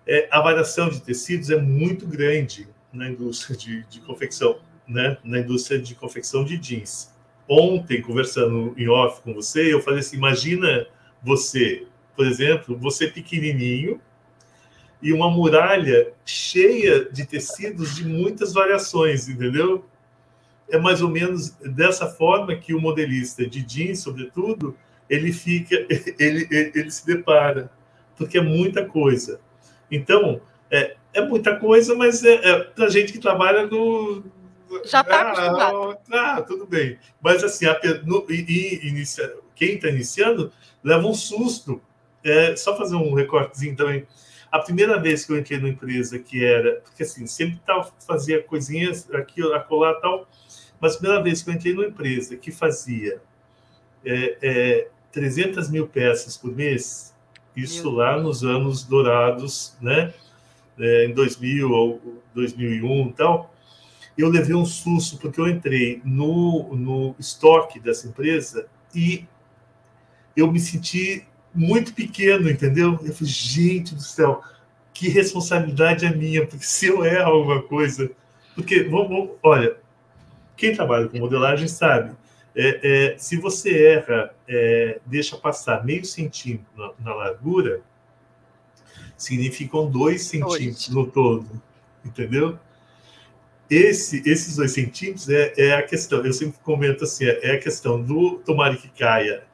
É, 0.07 0.29
a 0.31 0.41
variação 0.41 0.89
de 0.89 1.01
tecidos 1.01 1.51
é 1.51 1.61
muito 1.61 2.07
grande 2.07 2.69
na 2.93 3.09
indústria 3.09 3.57
de, 3.57 3.85
de 3.85 4.01
confecção, 4.01 4.59
né? 4.87 5.19
Na 5.23 5.39
indústria 5.39 5.81
de 5.81 5.95
confecção 5.95 6.45
de 6.45 6.59
jeans. 6.59 7.15
Ontem, 7.49 8.01
conversando 8.01 8.75
em 8.77 8.89
off 8.89 9.21
com 9.23 9.35
você, 9.35 9.73
eu 9.73 9.81
falei 9.81 10.01
assim: 10.01 10.17
imagina 10.17 10.87
você, 11.23 11.87
por 12.17 12.27
exemplo, 12.27 12.77
você 12.77 13.09
pequenininho 13.09 14.01
e 15.03 15.13
uma 15.13 15.31
muralha 15.31 16.13
cheia 16.25 17.07
de 17.07 17.25
tecidos 17.25 17.95
de 17.95 18.05
muitas 18.05 18.53
variações, 18.53 19.29
entendeu? 19.29 19.85
é 20.71 20.79
mais 20.79 21.03
ou 21.03 21.11
menos 21.11 21.51
dessa 21.61 22.07
forma 22.07 22.55
que 22.57 22.73
o 22.73 22.81
modelista 22.81 23.47
de 23.47 23.63
jeans, 23.63 24.01
sobretudo, 24.01 24.77
ele 25.09 25.33
fica, 25.33 25.75
ele, 26.19 26.47
ele, 26.51 26.73
ele 26.75 26.91
se 26.91 27.05
depara, 27.05 27.71
porque 28.17 28.39
é 28.39 28.43
muita 28.43 28.85
coisa. 28.85 29.41
Então, 29.91 30.41
é, 30.71 30.97
é 31.13 31.21
muita 31.21 31.57
coisa, 31.57 31.95
mas 31.95 32.25
é, 32.25 32.35
é 32.35 32.61
para 32.61 32.89
gente 32.89 33.13
que 33.13 33.19
trabalha 33.19 33.67
no. 33.67 34.25
Já 34.85 35.01
está 35.01 35.21
ah, 35.21 35.33
acostumado. 35.33 35.99
Ah, 36.13 36.43
tudo 36.43 36.67
bem. 36.67 36.99
Mas 37.21 37.43
assim, 37.43 37.67
a, 37.67 37.79
no, 38.05 38.25
e, 38.29 38.45
e 38.49 38.89
inicia, 38.89 39.35
quem 39.55 39.75
está 39.75 39.89
iniciando 39.89 40.53
leva 40.83 41.07
um 41.07 41.15
susto. 41.15 41.81
É, 42.23 42.55
só 42.55 42.77
fazer 42.77 42.97
um 42.97 43.15
recortezinho 43.15 43.75
também. 43.75 44.07
A 44.53 44.59
primeira 44.59 45.01
vez 45.01 45.25
que 45.25 45.33
eu 45.33 45.39
entrei 45.39 45.59
numa 45.59 45.71
empresa 45.71 46.19
que 46.19 46.45
era. 46.45 46.81
Porque 46.83 47.03
assim, 47.03 47.27
sempre 47.27 47.59
tava, 47.67 47.91
fazia 48.07 48.43
coisinhas 48.43 49.09
aqui, 49.13 49.43
acolá 49.55 49.95
tal 49.95 50.29
mas 50.81 50.95
a 50.95 50.99
primeira 50.99 51.23
vez 51.23 51.43
que 51.43 51.51
eu 51.51 51.55
entrei 51.55 51.75
numa 51.75 51.87
empresa 51.87 52.37
que 52.37 52.51
fazia 52.51 53.21
é, 54.05 54.39
é, 54.41 54.89
300 55.13 55.69
mil 55.69 55.87
peças 55.87 56.37
por 56.37 56.51
mês, 56.57 57.15
isso 57.63 57.91
lá 57.91 58.21
nos 58.21 58.45
anos 58.45 58.85
dourados, 58.85 59.77
né? 59.81 60.13
É, 60.79 61.07
em 61.07 61.13
2000 61.13 61.71
ou 61.71 62.23
2001 62.35 63.09
e 63.09 63.13
tal, 63.13 63.55
eu 64.17 64.29
levei 64.29 64.55
um 64.55 64.65
susto 64.65 65.19
porque 65.19 65.41
eu 65.41 65.49
entrei 65.49 66.01
no, 66.05 66.75
no 66.75 67.15
estoque 67.19 67.79
dessa 67.79 68.09
empresa 68.09 68.67
e 68.95 69.27
eu 70.37 70.51
me 70.51 70.59
senti 70.59 71.27
muito 71.55 71.93
pequeno, 71.93 72.49
entendeu? 72.49 72.93
Eu 73.03 73.13
falei, 73.13 73.33
gente 73.33 73.95
do 73.95 74.03
céu, 74.03 74.43
que 74.93 75.09
responsabilidade 75.09 76.07
é 76.07 76.15
minha, 76.15 76.47
porque 76.47 76.65
se 76.65 76.87
eu 76.87 77.05
erro 77.05 77.31
alguma 77.31 77.63
coisa, 77.63 78.11
porque 78.55 78.85
vamos, 78.85 79.31
olha, 79.43 79.77
quem 80.57 80.75
trabalha 80.75 81.09
com 81.09 81.19
modelagem 81.19 81.69
sabe. 81.69 82.13
É, 82.55 83.13
é, 83.13 83.19
se 83.19 83.37
você 83.37 83.85
erra, 83.85 84.35
é, 84.49 85.01
deixa 85.07 85.37
passar 85.37 85.85
meio 85.85 86.05
centímetro 86.05 86.67
na, 86.77 86.93
na, 86.99 87.15
largura, 87.15 87.81
significam 89.17 89.89
dois 89.89 90.23
centímetros 90.23 90.89
no 90.89 91.07
todo, 91.07 91.49
entendeu? 92.05 92.59
Esse, 93.69 94.21
esses 94.29 94.57
dois 94.57 94.73
centímetros 94.73 95.29
é, 95.29 95.55
é, 95.57 95.75
a 95.75 95.83
questão. 95.83 96.25
Eu 96.25 96.33
sempre 96.33 96.59
comento 96.61 97.05
assim: 97.05 97.25
é, 97.25 97.51
é 97.51 97.55
a 97.55 97.61
questão 97.61 98.03
do 98.03 98.39
tomara 98.39 98.77
que 98.77 98.89
caia, 98.89 99.45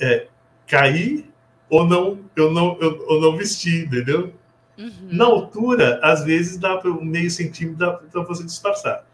é, 0.00 0.26
cair 0.66 1.30
ou 1.70 1.86
não, 1.86 2.18
eu 2.34 2.50
não, 2.50 2.76
eu, 2.80 3.06
eu 3.08 3.20
não 3.20 3.36
vestir, 3.36 3.86
entendeu? 3.86 4.34
Uhum. 4.76 5.08
Na 5.12 5.26
altura, 5.26 6.00
às 6.02 6.24
vezes 6.24 6.58
dá 6.58 6.76
para 6.76 6.90
meio 6.90 7.30
centímetro 7.30 7.78
dá 7.78 7.92
para 7.92 8.22
você 8.24 8.42
disfarçar 8.42 9.06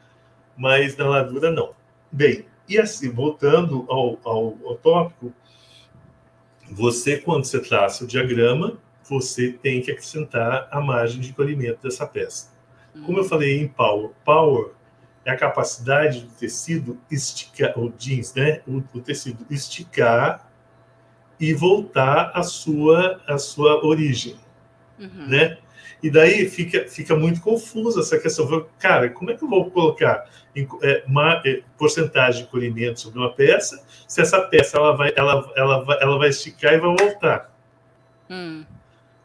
mas 0.58 0.96
na 0.96 1.08
largura 1.08 1.52
não. 1.52 1.70
Bem, 2.10 2.44
e 2.68 2.78
assim, 2.78 3.10
voltando 3.10 3.86
ao, 3.88 4.18
ao, 4.24 4.58
ao 4.64 4.76
tópico, 4.76 5.32
você, 6.70 7.16
quando 7.16 7.44
você 7.44 7.60
traça 7.60 8.04
o 8.04 8.06
diagrama, 8.06 8.78
você 9.08 9.52
tem 9.52 9.80
que 9.80 9.90
acrescentar 9.90 10.68
a 10.70 10.80
margem 10.80 11.20
de 11.20 11.32
colhimento 11.32 11.82
dessa 11.82 12.06
peça. 12.06 12.52
Como 13.06 13.18
eu 13.18 13.24
falei 13.24 13.60
em 13.60 13.68
Power, 13.68 14.10
Power 14.24 14.72
é 15.24 15.30
a 15.30 15.36
capacidade 15.36 16.22
do 16.22 16.30
tecido 16.32 16.98
esticar, 17.10 17.78
o 17.78 17.92
jeans, 17.96 18.34
né? 18.34 18.60
O, 18.66 18.78
o, 18.94 19.00
tecido 19.00 19.46
esticar 19.50 20.50
e 21.38 21.54
voltar 21.54 22.32
à 22.34 22.42
sua, 22.42 23.20
à 23.26 23.38
sua 23.38 23.84
origem, 23.84 24.36
uhum. 24.98 25.28
né? 25.28 25.58
E 26.02 26.10
daí 26.10 26.48
fica, 26.48 26.86
fica 26.88 27.16
muito 27.16 27.40
confusa 27.40 28.00
essa 28.00 28.18
questão. 28.18 28.66
Cara, 28.78 29.10
como 29.10 29.30
é 29.30 29.36
que 29.36 29.42
eu 29.42 29.48
vou 29.48 29.70
colocar 29.70 30.24
é, 30.82 31.04
uma 31.06 31.42
é, 31.44 31.62
porcentagem 31.76 32.44
de 32.44 32.50
colhimento 32.50 33.00
sobre 33.00 33.18
uma 33.18 33.32
peça 33.32 33.84
se 34.06 34.20
essa 34.20 34.40
peça 34.42 34.78
ela 34.78 34.96
vai, 34.96 35.12
ela, 35.16 35.52
ela, 35.56 35.84
vai, 35.84 35.98
ela 36.00 36.18
vai 36.18 36.28
esticar 36.28 36.74
e 36.74 36.78
vai 36.78 36.96
voltar? 36.96 37.52
Hum. 38.30 38.64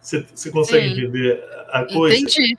Você, 0.02 0.26
você 0.34 0.52
consegue 0.52 0.90
Sim. 0.90 0.92
entender 0.94 1.44
a 1.70 1.86
coisa? 1.86 2.18
Entendi. 2.18 2.58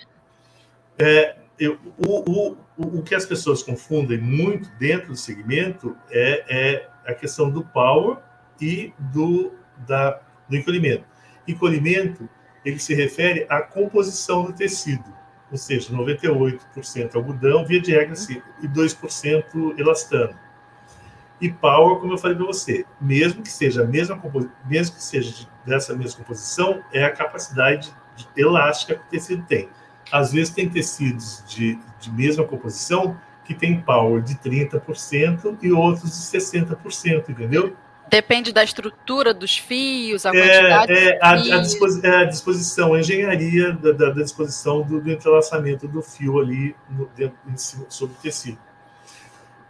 É, 0.99 1.37
eu, 1.59 1.79
o, 2.07 2.31
o, 2.31 2.57
o 2.77 3.03
que 3.03 3.15
as 3.15 3.27
pessoas 3.27 3.63
confundem 3.63 4.19
muito 4.19 4.71
dentro 4.79 5.09
do 5.09 5.17
segmento 5.17 5.97
é, 6.11 6.45
é 6.49 6.89
a 7.05 7.15
questão 7.15 7.51
do 7.51 7.65
power 7.65 8.19
e 8.61 8.93
do, 8.99 9.53
da, 9.87 10.21
do 10.49 10.57
encolhimento. 10.57 11.05
Encolhimento 11.47 12.29
ele 12.65 12.79
se 12.79 12.95
refere 12.95 13.47
à 13.49 13.61
composição 13.61 14.45
do 14.45 14.53
tecido, 14.53 15.05
ou 15.51 15.59
seja, 15.59 15.93
98% 15.93 17.15
algodão, 17.15 17.65
via 17.65 17.81
de 17.81 17.93
regra, 17.93 18.13
assim, 18.13 18.41
e 18.63 18.69
2% 18.69 19.79
elastano. 19.79 20.35
E 21.41 21.53
power, 21.53 21.99
como 21.99 22.13
eu 22.15 22.19
falei 22.19 22.37
para 22.37 22.47
você, 22.47 22.87
mesmo 23.01 23.43
que 23.43 23.51
seja 23.51 23.83
a 23.83 23.87
mesma 23.87 24.21
mesmo 24.65 24.97
que 24.97 25.03
seja 25.03 25.47
dessa 25.67 25.95
mesma 25.95 26.19
composição, 26.19 26.83
é 26.93 27.05
a 27.05 27.11
capacidade 27.11 27.95
elástica 28.37 28.95
que 28.95 29.03
o 29.03 29.11
tecido 29.11 29.45
tem. 29.45 29.69
Às 30.11 30.33
vezes 30.33 30.55
tem 30.55 30.69
tecidos 30.69 31.43
de, 31.47 31.79
de 31.99 32.11
mesma 32.13 32.45
composição 32.45 33.19
que 33.45 33.55
tem 33.55 33.81
power 33.81 34.23
de 34.23 34.35
30% 34.37 35.59
e 35.61 35.73
outros 35.73 36.11
de 36.11 36.39
60%, 36.39 37.29
entendeu? 37.29 37.77
Depende 38.09 38.53
da 38.53 38.63
estrutura 38.63 39.33
dos 39.33 39.57
fios, 39.57 40.27
a 40.27 40.31
é, 40.31 40.33
quantidade 40.33 40.93
é, 40.93 41.19
a, 41.23 41.31
a, 41.31 41.59
disposi 41.59 42.07
é 42.07 42.17
a, 42.17 42.25
disposição, 42.25 42.95
a 42.95 43.01
engenharia 43.01 43.73
da, 43.73 43.93
da, 43.93 44.11
da 44.11 44.23
disposição 44.23 44.83
do, 44.83 45.01
do, 45.01 45.11
entrelaçamento 45.11 45.89
do 45.89 46.03
fio 46.03 46.39
ali 46.39 46.77
no, 46.89 47.07
dentro, 47.17 47.37
em 47.49 47.57
cima, 47.57 47.87
sobre 47.89 48.15
o 48.15 48.19
tecido. 48.19 48.59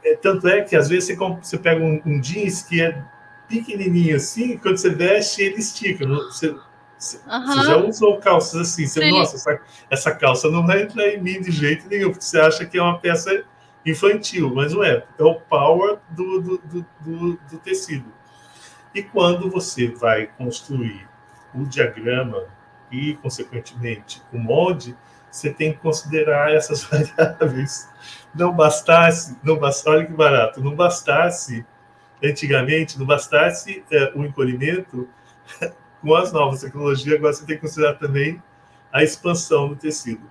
É, 0.04 0.16
tanto 0.16 0.48
é 0.48 0.62
que 0.62 0.76
às 0.76 0.88
vezes 0.88 1.06
você, 1.06 1.16
você 1.16 1.58
pega 1.58 1.82
um, 1.82 2.02
um, 2.04 2.20
jeans 2.20 2.62
que 2.62 2.82
é 2.82 3.02
pequenininho 3.48 4.16
assim, 4.16 4.58
quando 4.58 4.76
você 4.76 4.90
veste 4.90 5.42
ele 5.42 5.56
estica. 5.56 6.06
Você, 6.06 6.54
você, 6.98 7.16
uhum. 7.26 7.46
você 7.46 7.66
já 7.66 7.76
usou 7.76 8.18
calças 8.18 8.60
assim, 8.60 8.86
você, 8.86 9.10
nossa, 9.10 9.36
essa, 9.36 9.60
essa 9.90 10.14
calça 10.14 10.50
não 10.50 10.66
vai 10.66 10.82
entrar 10.82 11.08
em 11.08 11.22
mim 11.22 11.40
de 11.40 11.50
jeito 11.50 11.88
nenhum, 11.88 12.10
porque 12.10 12.24
você 12.24 12.40
acha 12.40 12.66
que 12.66 12.76
é 12.76 12.82
uma 12.82 12.98
peça 12.98 13.44
infantil, 13.86 14.52
mas 14.54 14.72
não 14.72 14.82
é. 14.82 15.04
É 15.18 15.22
o 15.22 15.34
power 15.34 15.98
do, 16.10 16.40
do, 16.40 16.86
do, 17.00 17.38
do 17.50 17.58
tecido. 17.58 18.12
E 18.94 19.02
quando 19.02 19.50
você 19.50 19.88
vai 19.88 20.28
construir 20.38 21.08
o 21.54 21.64
diagrama 21.64 22.44
e, 22.90 23.14
consequentemente, 23.14 24.22
o 24.32 24.38
molde, 24.38 24.96
você 25.30 25.52
tem 25.52 25.72
que 25.72 25.80
considerar 25.80 26.54
essas 26.54 26.84
variáveis. 26.86 27.88
Não 28.34 28.52
bastasse, 28.52 29.36
não 29.42 29.56
bastasse, 29.56 29.88
olha 29.88 30.06
que 30.06 30.12
barato, 30.12 30.62
não 30.62 30.74
bastasse, 30.74 31.66
antigamente, 32.22 32.98
não 32.98 33.06
bastasse 33.06 33.84
é, 33.90 34.12
o 34.14 34.24
encolhimento, 34.24 35.08
com 36.00 36.14
as 36.14 36.32
novas 36.32 36.60
tecnologias, 36.60 37.16
agora 37.16 37.32
você 37.32 37.46
tem 37.46 37.56
que 37.56 37.62
considerar 37.62 37.94
também 37.94 38.42
a 38.92 39.02
expansão 39.02 39.68
do 39.68 39.76
tecido. 39.76 40.30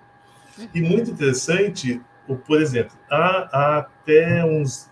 E 0.73 0.81
muito 0.81 1.11
interessante, 1.11 1.99
por 2.45 2.61
exemplo, 2.61 2.95
há, 3.09 3.49
há 3.51 3.77
até 3.79 4.45
uns 4.45 4.89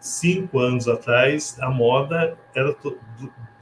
cinco 0.00 0.58
anos 0.58 0.88
atrás, 0.88 1.56
a 1.60 1.70
moda 1.70 2.36
era 2.54 2.74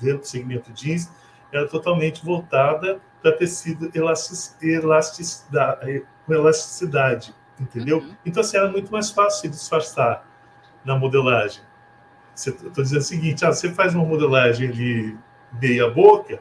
dentro 0.00 0.20
do 0.20 0.26
segmento 0.26 0.72
jeans 0.72 1.10
era 1.52 1.68
totalmente 1.68 2.24
voltada 2.24 3.00
para 3.22 3.32
tecido 3.32 3.90
elasticidade, 3.94 6.04
com 6.24 6.34
elasticidade, 6.34 7.34
entendeu? 7.58 7.98
Uhum. 7.98 8.14
Então, 8.24 8.40
assim, 8.40 8.56
era 8.56 8.70
muito 8.70 8.92
mais 8.92 9.10
fácil 9.10 9.50
disfarçar 9.50 10.24
na 10.84 10.96
modelagem. 10.96 11.62
Estou 12.34 12.82
dizendo 12.82 13.00
o 13.00 13.04
seguinte, 13.04 13.44
ah, 13.44 13.52
você 13.52 13.72
faz 13.72 13.94
uma 13.94 14.04
modelagem 14.04 14.68
ali 14.68 15.18
meia 15.60 15.90
boca, 15.90 16.40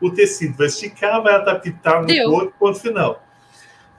o 0.00 0.10
tecido 0.10 0.56
vai 0.56 0.68
esticar, 0.68 1.22
vai 1.22 1.34
adaptar 1.34 2.00
no 2.00 2.06
Deu. 2.06 2.30
corpo, 2.30 2.54
ponto 2.58 2.80
final. 2.80 3.23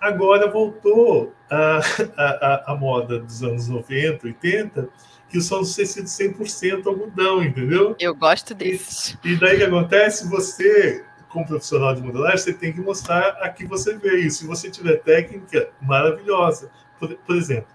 Agora 0.06 0.48
voltou 0.48 1.34
a, 1.50 1.80
a, 2.16 2.72
a, 2.74 2.76
moda 2.76 3.18
dos 3.18 3.42
anos 3.42 3.68
90, 3.68 4.28
80, 4.28 4.88
que 5.28 5.42
são 5.42 5.62
tecidos 5.62 6.12
100% 6.12 6.86
algodão, 6.86 7.42
entendeu? 7.42 7.96
Eu 8.00 8.14
gosto 8.14 8.54
desses. 8.54 9.18
E, 9.24 9.34
e 9.34 9.40
daí 9.40 9.56
o 9.56 9.58
que 9.58 9.64
acontece? 9.64 10.30
Você, 10.30 11.04
como 11.28 11.48
profissional 11.48 11.96
de 11.96 12.04
modelagem, 12.04 12.38
você 12.38 12.54
tem 12.54 12.72
que 12.72 12.80
mostrar 12.80 13.30
a 13.42 13.50
que 13.50 13.66
você 13.66 13.98
veio. 13.98 14.30
Se 14.30 14.46
você 14.46 14.70
tiver 14.70 14.98
técnica, 14.98 15.72
maravilhosa. 15.82 16.70
Por, 17.00 17.16
por 17.16 17.36
exemplo, 17.36 17.74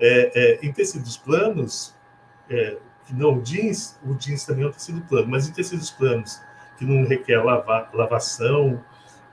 é, 0.00 0.32
é, 0.34 0.66
em 0.66 0.72
tecidos 0.72 1.18
planos, 1.18 1.94
é, 2.48 2.78
que 3.06 3.12
não 3.12 3.34
o 3.34 3.42
jeans, 3.42 4.00
o 4.02 4.14
jeans 4.14 4.46
também 4.46 4.64
é 4.64 4.68
um 4.68 4.72
tecido 4.72 5.02
plano, 5.02 5.28
mas 5.28 5.46
em 5.46 5.52
tecidos 5.52 5.90
planos, 5.90 6.40
que 6.78 6.86
não 6.86 7.06
requer 7.06 7.44
lava, 7.44 7.86
lavação, 7.92 8.82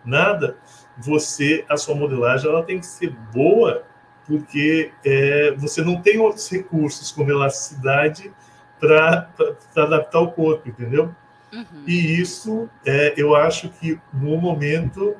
nada, 0.04 0.58
você, 0.98 1.66
a 1.70 1.78
sua 1.78 1.96
modelagem, 1.96 2.50
ela 2.50 2.64
tem 2.64 2.80
que 2.80 2.86
ser 2.86 3.12
boa 3.34 3.84
porque 4.28 4.92
é, 5.06 5.56
você 5.58 5.82
não 5.82 6.02
tem 6.02 6.20
outros 6.20 6.50
recursos 6.50 7.12
como 7.12 7.32
elasticidade 7.32 8.32
para 8.78 9.30
adaptar 9.76 10.20
o 10.20 10.32
corpo, 10.32 10.68
entendeu? 10.68 11.16
Uhum. 11.52 11.84
E 11.88 12.20
isso, 12.20 12.70
é, 12.86 13.14
eu 13.16 13.36
acho 13.36 13.70
que 13.70 14.00
no 14.14 14.38
momento 14.38 15.16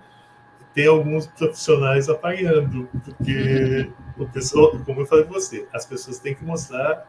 tem 0.74 0.88
alguns 0.88 1.26
profissionais 1.26 2.10
apanhando, 2.10 2.88
porque 3.04 3.90
uhum. 4.18 4.26
o 4.26 4.28
pessoal, 4.28 4.78
como 4.86 5.02
eu 5.02 5.06
falei 5.06 5.24
para 5.24 5.34
você, 5.34 5.66
as 5.74 5.86
pessoas 5.86 6.20
têm 6.20 6.36
que 6.36 6.44
mostrar 6.44 7.08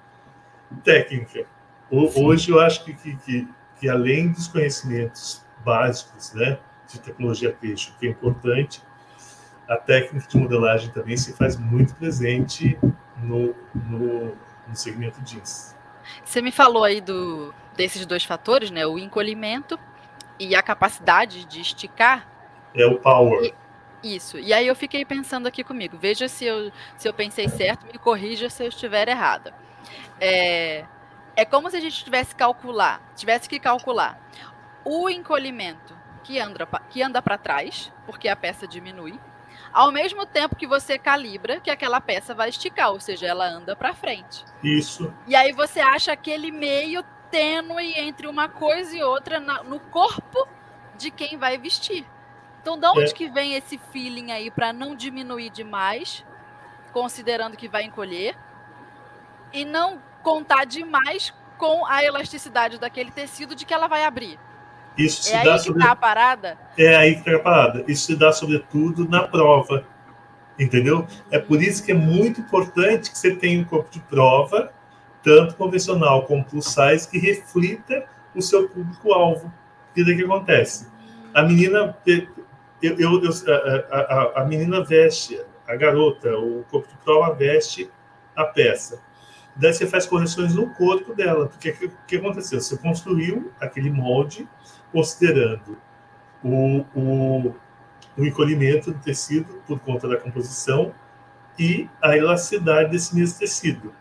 técnica. 0.84 1.44
Hoje 1.90 2.50
eu 2.50 2.60
acho 2.60 2.84
que, 2.84 2.94
que, 2.94 3.16
que, 3.16 3.48
que 3.80 3.88
além 3.88 4.30
dos 4.30 4.46
conhecimentos 4.46 5.44
básicos, 5.64 6.32
né, 6.32 6.58
de 6.88 7.00
tecnologia 7.00 7.52
peixe, 7.52 7.92
que 7.98 8.06
é 8.06 8.10
importante, 8.10 8.82
a 9.68 9.76
técnica 9.76 10.26
de 10.26 10.38
modelagem 10.38 10.90
também 10.90 11.16
se 11.16 11.34
faz 11.34 11.56
muito 11.56 11.94
presente 11.94 12.78
no, 13.18 13.54
no, 13.74 14.34
no 14.66 14.74
segmento 14.74 15.20
jeans. 15.22 15.76
Você 16.24 16.40
me 16.40 16.50
falou 16.50 16.84
aí 16.84 17.00
do, 17.00 17.54
desses 17.76 18.06
dois 18.06 18.24
fatores, 18.24 18.70
né? 18.70 18.86
O 18.86 18.98
encolhimento 18.98 19.78
e 20.38 20.54
a 20.54 20.62
capacidade 20.62 21.44
de 21.44 21.60
esticar. 21.60 22.26
É 22.74 22.86
o 22.86 22.98
power. 22.98 23.44
E, 24.02 24.14
isso. 24.16 24.38
E 24.38 24.52
aí 24.52 24.66
eu 24.66 24.74
fiquei 24.74 25.04
pensando 25.04 25.46
aqui 25.46 25.62
comigo. 25.62 25.98
Veja 25.98 26.28
se 26.28 26.46
eu, 26.46 26.72
se 26.96 27.06
eu 27.06 27.12
pensei 27.12 27.48
certo, 27.48 27.86
me 27.86 27.98
corrija 27.98 28.48
se 28.48 28.62
eu 28.62 28.68
estiver 28.68 29.08
errada. 29.08 29.52
É, 30.18 30.84
é 31.36 31.44
como 31.44 31.70
se 31.70 31.76
a 31.76 31.80
gente 31.80 32.02
tivesse 32.04 32.34
calcular, 32.34 33.02
tivesse 33.14 33.48
que 33.48 33.60
calcular 33.60 34.18
o 34.84 35.10
encolhimento 35.10 35.97
que 36.28 36.38
anda, 36.38 36.66
que 36.90 37.02
anda 37.02 37.22
para 37.22 37.38
trás, 37.38 37.90
porque 38.04 38.28
a 38.28 38.36
peça 38.36 38.68
diminui, 38.68 39.18
ao 39.72 39.90
mesmo 39.90 40.26
tempo 40.26 40.56
que 40.56 40.66
você 40.66 40.98
calibra 40.98 41.58
que 41.58 41.70
aquela 41.70 42.02
peça 42.02 42.34
vai 42.34 42.50
esticar, 42.50 42.90
ou 42.90 43.00
seja, 43.00 43.26
ela 43.26 43.48
anda 43.48 43.74
para 43.74 43.94
frente. 43.94 44.44
Isso. 44.62 45.10
E 45.26 45.34
aí 45.34 45.52
você 45.52 45.80
acha 45.80 46.12
aquele 46.12 46.50
meio 46.50 47.02
tênue 47.30 47.94
entre 47.98 48.26
uma 48.26 48.46
coisa 48.46 48.94
e 48.94 49.02
outra 49.02 49.40
na, 49.40 49.62
no 49.62 49.80
corpo 49.80 50.46
de 50.98 51.10
quem 51.10 51.38
vai 51.38 51.56
vestir. 51.56 52.06
Então, 52.60 52.78
de 52.78 52.86
onde 52.86 53.10
é. 53.10 53.14
que 53.14 53.30
vem 53.30 53.54
esse 53.54 53.78
feeling 53.90 54.30
aí 54.30 54.50
para 54.50 54.70
não 54.70 54.94
diminuir 54.94 55.48
demais, 55.48 56.26
considerando 56.92 57.56
que 57.56 57.68
vai 57.68 57.84
encolher, 57.84 58.36
e 59.50 59.64
não 59.64 60.02
contar 60.22 60.66
demais 60.66 61.32
com 61.56 61.86
a 61.86 62.04
elasticidade 62.04 62.78
daquele 62.78 63.10
tecido 63.10 63.54
de 63.54 63.64
que 63.64 63.72
ela 63.72 63.88
vai 63.88 64.04
abrir? 64.04 64.38
Isso 64.98 65.22
se 65.22 65.32
é 65.32 65.44
dá 65.44 65.54
aí 65.54 65.60
sobre... 65.60 65.82
tá 65.82 65.92
a 65.92 65.96
parada? 65.96 66.58
É 66.76 66.96
aí 66.96 67.14
que 67.14 67.20
está 67.20 67.36
a 67.36 67.38
parada. 67.38 67.84
Isso 67.86 68.06
se 68.06 68.16
dá, 68.16 68.32
sobretudo, 68.32 69.08
na 69.08 69.22
prova. 69.22 69.84
Entendeu? 70.58 71.06
É 71.30 71.38
por 71.38 71.62
isso 71.62 71.84
que 71.84 71.92
é 71.92 71.94
muito 71.94 72.40
importante 72.40 73.10
que 73.10 73.16
você 73.16 73.34
tenha 73.36 73.60
um 73.60 73.64
corpo 73.64 73.88
de 73.90 74.00
prova, 74.00 74.72
tanto 75.22 75.54
convencional 75.54 76.26
como 76.26 76.44
plus 76.44 76.66
size, 76.66 77.08
que 77.08 77.18
reflita 77.18 78.06
o 78.34 78.42
seu 78.42 78.68
público-alvo. 78.68 79.52
E 79.94 80.04
daí 80.04 80.16
que 80.16 80.24
acontece? 80.24 80.88
A 81.32 81.42
menina, 81.44 81.96
eu, 82.04 82.26
eu, 82.82 83.22
eu 83.22 83.30
a, 83.90 83.96
a, 83.98 84.42
a, 84.42 84.44
menina 84.44 84.82
veste, 84.82 85.40
a 85.66 85.76
garota, 85.76 86.36
o 86.36 86.64
corpo 86.70 86.88
de 86.88 86.96
prova 87.04 87.34
veste 87.34 87.88
a 88.34 88.44
peça. 88.44 89.00
Daí 89.54 89.72
você 89.72 89.86
faz 89.86 90.06
correções 90.06 90.54
no 90.54 90.70
corpo 90.74 91.14
dela, 91.14 91.46
porque 91.46 91.70
o 91.70 91.90
que 92.06 92.16
aconteceu? 92.16 92.60
Você 92.60 92.76
construiu 92.76 93.52
aquele 93.60 93.90
molde 93.90 94.48
considerando 94.92 95.78
o, 96.42 96.84
o, 96.94 97.54
o 98.16 98.24
encolhimento 98.24 98.92
do 98.92 98.98
tecido 98.98 99.62
por 99.66 99.78
conta 99.80 100.08
da 100.08 100.16
composição 100.16 100.94
e 101.58 101.88
a 102.02 102.16
elasticidade 102.16 102.90
desse 102.90 103.14
mesmo 103.14 103.38
tecido. 103.38 103.92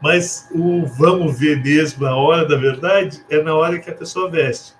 Mas 0.00 0.48
o 0.50 0.86
vamos 0.86 1.38
ver 1.38 1.62
mesmo 1.62 2.06
a 2.06 2.16
hora 2.16 2.46
da 2.46 2.56
verdade 2.56 3.24
é 3.28 3.42
na 3.42 3.54
hora 3.54 3.78
que 3.78 3.90
a 3.90 3.94
pessoa 3.94 4.30
veste. 4.30 4.74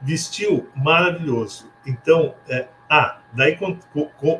Vestiu, 0.00 0.68
maravilhoso. 0.74 1.70
Então, 1.86 2.34
é, 2.48 2.68
ah, 2.88 3.20
daí 3.32 3.58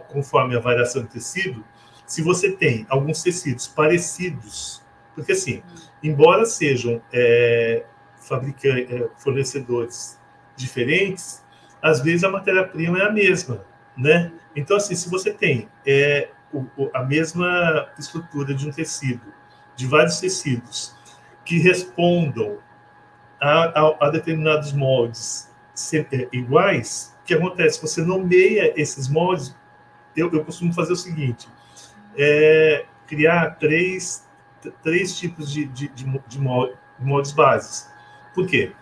conforme 0.09 0.57
a 0.57 0.61
variação 0.61 1.03
do 1.03 1.09
tecido, 1.09 1.65
se 2.07 2.23
você 2.23 2.53
tem 2.53 2.87
alguns 2.89 3.23
tecidos 3.23 3.67
parecidos, 3.67 4.83
porque 5.15 5.33
assim, 5.33 5.63
embora 6.03 6.45
sejam 6.45 7.03
é, 7.13 7.85
fabricantes, 8.17 8.91
é, 8.91 9.09
fornecedores 9.17 10.21
diferentes, 10.63 11.45
às 11.83 12.01
vezes 12.01 12.25
a 12.25 12.31
matéria-prima 12.31 12.99
é 12.99 13.07
a 13.07 13.13
mesma, 13.13 13.65
né? 13.97 14.33
Então, 14.55 14.77
assim, 14.77 14.95
se 14.95 15.11
você 15.11 15.33
tem 15.33 15.69
é, 15.87 16.31
o, 16.53 16.91
a 16.95 17.03
mesma 17.03 17.89
estrutura 17.99 18.55
de 18.55 18.69
um 18.69 18.73
tecido, 18.73 19.33
de 19.75 19.87
vários 19.87 20.21
tecidos, 20.21 20.95
que 21.45 21.59
respondam 21.59 22.59
a, 23.41 23.81
a, 23.81 24.07
a 24.07 24.11
determinados 24.11 24.73
moldes 24.73 25.51
é, 25.93 26.29
iguais, 26.33 27.17
o 27.23 27.25
que 27.25 27.35
acontece? 27.35 27.81
Você 27.81 28.03
nomeia 28.03 28.73
esses 28.81 29.09
moldes. 29.09 29.57
Eu, 30.17 30.31
eu 30.33 30.45
costumo 30.45 30.73
fazer 30.73 30.93
o 30.93 30.97
seguinte: 30.97 31.49
é, 32.17 32.85
criar 33.07 33.57
três, 33.59 34.29
três 34.83 35.19
tipos 35.19 35.51
de, 35.51 35.65
de, 35.67 35.89
de, 35.89 36.21
de 36.27 36.41
moldes 36.99 37.33
bases. 37.33 37.91
Por 38.35 38.47
quê? 38.47 38.73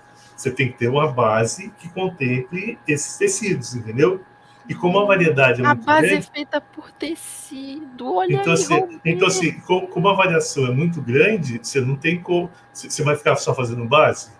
Você 0.40 0.50
tem 0.50 0.72
que 0.72 0.78
ter 0.78 0.88
uma 0.88 1.12
base 1.12 1.70
que 1.78 1.86
contemple 1.90 2.78
esses 2.88 3.18
tecidos, 3.18 3.74
entendeu? 3.74 4.24
E 4.66 4.74
como 4.74 4.98
a 4.98 5.04
variedade 5.04 5.60
é 5.60 5.66
a 5.66 5.74
muito 5.74 5.84
base 5.84 6.08
grande, 6.08 6.26
é 6.26 6.32
feita 6.34 6.60
por 6.62 6.90
tecido. 6.92 8.14
Olha 8.14 8.32
então, 8.32 8.54
aí, 8.54 8.58
assim, 8.58 9.00
então 9.04 9.28
assim, 9.28 9.60
co- 9.60 9.86
como 9.88 10.08
a 10.08 10.14
variação 10.14 10.66
é 10.66 10.70
muito 10.70 11.02
grande, 11.02 11.60
você 11.62 11.82
não 11.82 11.94
tem 11.94 12.22
como. 12.22 12.50
Você 12.72 13.02
vai 13.02 13.16
ficar 13.16 13.36
só 13.36 13.54
fazendo 13.54 13.84
base, 13.84 14.30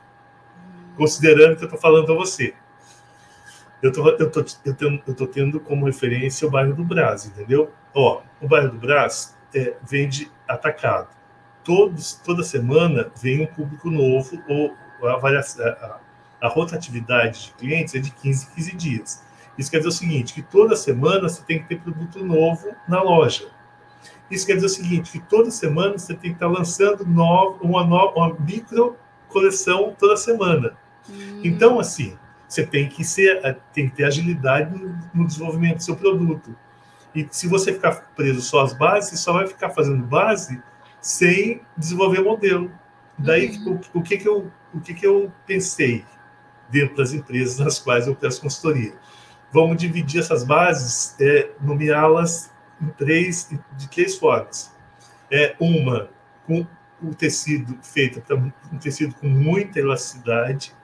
considerando 0.97 1.57
que 1.57 1.65
eu 1.65 1.67
estou 1.67 1.79
falando 1.79 2.11
a 2.11 2.17
você. 2.17 2.55
Eu 3.83 3.93
tô, 3.93 4.09
eu, 4.09 4.31
tô, 4.31 4.43
eu, 4.65 4.75
tenho, 4.75 5.03
eu 5.07 5.15
tô 5.15 5.27
tendo 5.27 5.61
como 5.61 5.85
referência 5.85 6.49
o 6.49 6.51
bairro 6.51 6.73
do 6.73 6.83
Brás, 6.83 7.27
entendeu? 7.27 7.71
Ó, 7.93 8.23
o 8.41 8.49
bairro 8.49 8.71
do 8.71 8.79
Brás 8.79 9.37
é, 9.55 9.75
vende 9.87 10.33
atacado. 10.49 11.09
Todos, 11.63 12.15
toda 12.15 12.43
semana 12.43 13.13
vem 13.21 13.43
um 13.43 13.47
público 13.47 13.91
novo, 13.91 14.43
ou 14.49 14.75
a, 15.03 15.17
variação, 15.17 15.65
a, 15.67 15.99
a 16.43 16.49
rotatividade 16.49 17.47
de 17.47 17.53
clientes 17.55 17.95
é 17.95 17.99
de 17.99 18.11
15 18.11 18.47
em 18.47 18.55
15 18.55 18.77
dias. 18.77 19.23
Isso 19.59 19.71
quer 19.71 19.79
dizer 19.79 19.89
o 19.89 19.93
seguinte, 19.93 20.33
que 20.33 20.43
toda 20.43 20.75
semana 20.77 21.29
você 21.29 21.43
tem 21.43 21.61
que 21.61 21.69
ter 21.69 21.81
produto 21.81 22.25
novo 22.25 22.69
na 22.89 23.03
loja. 23.03 23.49
Isso 24.31 24.47
quer 24.47 24.55
dizer 24.55 24.67
o 24.67 24.71
seguinte, 24.71 25.11
que 25.13 25.19
toda 25.21 25.51
semana 25.51 25.99
você 25.99 26.15
tem 26.15 26.31
que 26.31 26.37
estar 26.37 26.47
lançando 26.49 27.05
novo, 27.05 27.59
uma, 27.63 27.85
nova, 27.85 28.17
uma 28.17 28.35
micro 28.35 28.97
coleção 29.29 29.95
toda 29.99 30.17
semana. 30.17 30.77
Hum, 31.09 31.41
Então, 31.45 31.79
assim, 31.81 32.17
você 32.49 32.65
tem 32.65 32.89
que 32.89 33.05
ser, 33.05 33.41
tem 33.73 33.89
que 33.89 33.97
ter 33.97 34.05
agilidade 34.05 34.77
no, 34.77 34.99
no 35.13 35.27
desenvolvimento 35.27 35.77
do 35.79 35.83
seu 35.83 35.97
produto. 35.97 36.57
E 37.15 37.27
se 37.31 37.49
você 37.49 37.73
ficar 37.73 38.13
preso 38.15 38.41
só 38.41 38.61
às 38.63 38.73
bases, 38.73 39.11
você 39.11 39.17
só 39.17 39.33
vai 39.33 39.47
ficar 39.47 39.71
fazendo 39.71 40.03
base 40.05 40.63
sem 41.01 41.61
desenvolver 41.77 42.21
modelo. 42.23 42.71
Daí, 43.19 43.59
Uhum. 43.67 43.81
o, 43.95 43.99
o 43.99 44.03
que 44.03 44.17
que 44.17 44.29
eu, 44.29 44.51
o 44.75 44.81
que 44.81 44.95
que 44.95 45.07
eu 45.07 45.33
pensei 45.47 46.05
dentro 46.68 46.97
das 46.97 47.12
empresas 47.12 47.59
nas 47.59 47.79
quais 47.79 48.07
eu 48.07 48.14
presto 48.14 48.43
consultoria? 48.43 48.95
Vamos 49.53 49.77
dividir 49.77 50.21
essas 50.21 50.45
bases, 50.45 51.16
é, 51.21 51.51
nomeá-las 51.61 52.51
em 52.81 52.89
três, 52.91 53.49
de 53.77 53.89
três 53.89 54.16
formas. 54.16 54.75
É 55.31 55.57
uma 55.59 56.09
com 56.47 56.66
o 57.03 57.14
tecido 57.14 57.79
feito 57.83 58.21
para 58.21 58.37
um 58.37 58.79
tecido 58.79 59.14
com 59.14 59.27
muita 59.27 59.79
elasticidade, 59.79 60.75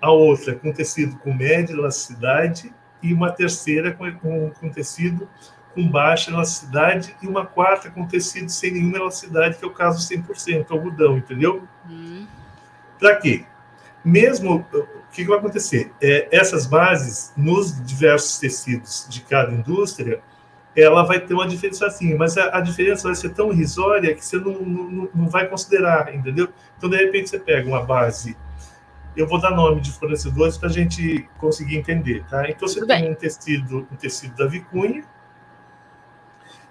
a 0.00 0.10
outra 0.10 0.54
com 0.54 0.72
tecido 0.72 1.16
com 1.18 1.32
média 1.32 1.72
elasticidade 1.72 2.72
e 3.02 3.12
uma 3.12 3.30
terceira 3.30 3.92
com, 3.92 4.10
com, 4.14 4.50
com 4.50 4.70
tecido 4.70 5.28
com 5.74 5.88
baixa 5.88 6.30
elasticidade 6.30 7.14
e 7.22 7.26
uma 7.26 7.46
quarta 7.46 7.90
com 7.90 8.06
tecido 8.06 8.48
sem 8.48 8.72
nenhuma 8.72 8.96
elasticidade, 8.96 9.58
que 9.58 9.64
é 9.64 9.68
o 9.68 9.72
caso 9.72 10.06
100%, 10.08 10.66
algodão, 10.70 11.16
entendeu? 11.18 11.68
hum, 11.88 12.26
Para 13.00 13.16
quê? 13.16 13.44
Mesmo, 14.04 14.66
o 14.72 14.86
que, 15.10 15.22
que 15.22 15.28
vai 15.28 15.38
acontecer? 15.38 15.92
É, 16.00 16.28
essas 16.30 16.66
bases, 16.66 17.32
nos 17.36 17.84
diversos 17.84 18.38
tecidos 18.38 19.06
de 19.08 19.22
cada 19.22 19.52
indústria, 19.52 20.22
ela 20.76 21.02
vai 21.02 21.18
ter 21.18 21.34
uma 21.34 21.48
diferençazinha, 21.48 22.16
mas 22.16 22.38
a, 22.38 22.58
a 22.58 22.60
diferença 22.60 23.08
vai 23.08 23.14
ser 23.14 23.30
tão 23.30 23.50
irrisória 23.50 24.14
que 24.14 24.24
você 24.24 24.36
não, 24.36 24.52
não, 24.62 25.08
não 25.12 25.28
vai 25.28 25.48
considerar, 25.48 26.14
entendeu? 26.14 26.48
Então, 26.78 26.88
de 26.88 26.96
repente, 26.96 27.30
você 27.30 27.38
pega 27.38 27.68
uma 27.68 27.82
base 27.82 28.36
eu 29.16 29.26
vou 29.26 29.40
dar 29.40 29.50
nome 29.50 29.80
de 29.80 29.90
fornecedores 29.90 30.56
para 30.56 30.68
a 30.68 30.72
gente 30.72 31.28
conseguir 31.38 31.76
entender, 31.76 32.24
tá? 32.28 32.48
Então 32.48 32.68
você 32.68 32.80
Tudo 32.80 32.88
tem 32.88 33.02
bem. 33.02 33.12
um 33.12 33.14
tecido, 33.14 33.88
um 33.90 33.96
tecido 33.96 34.36
da 34.36 34.46
Vicunha, 34.46 35.04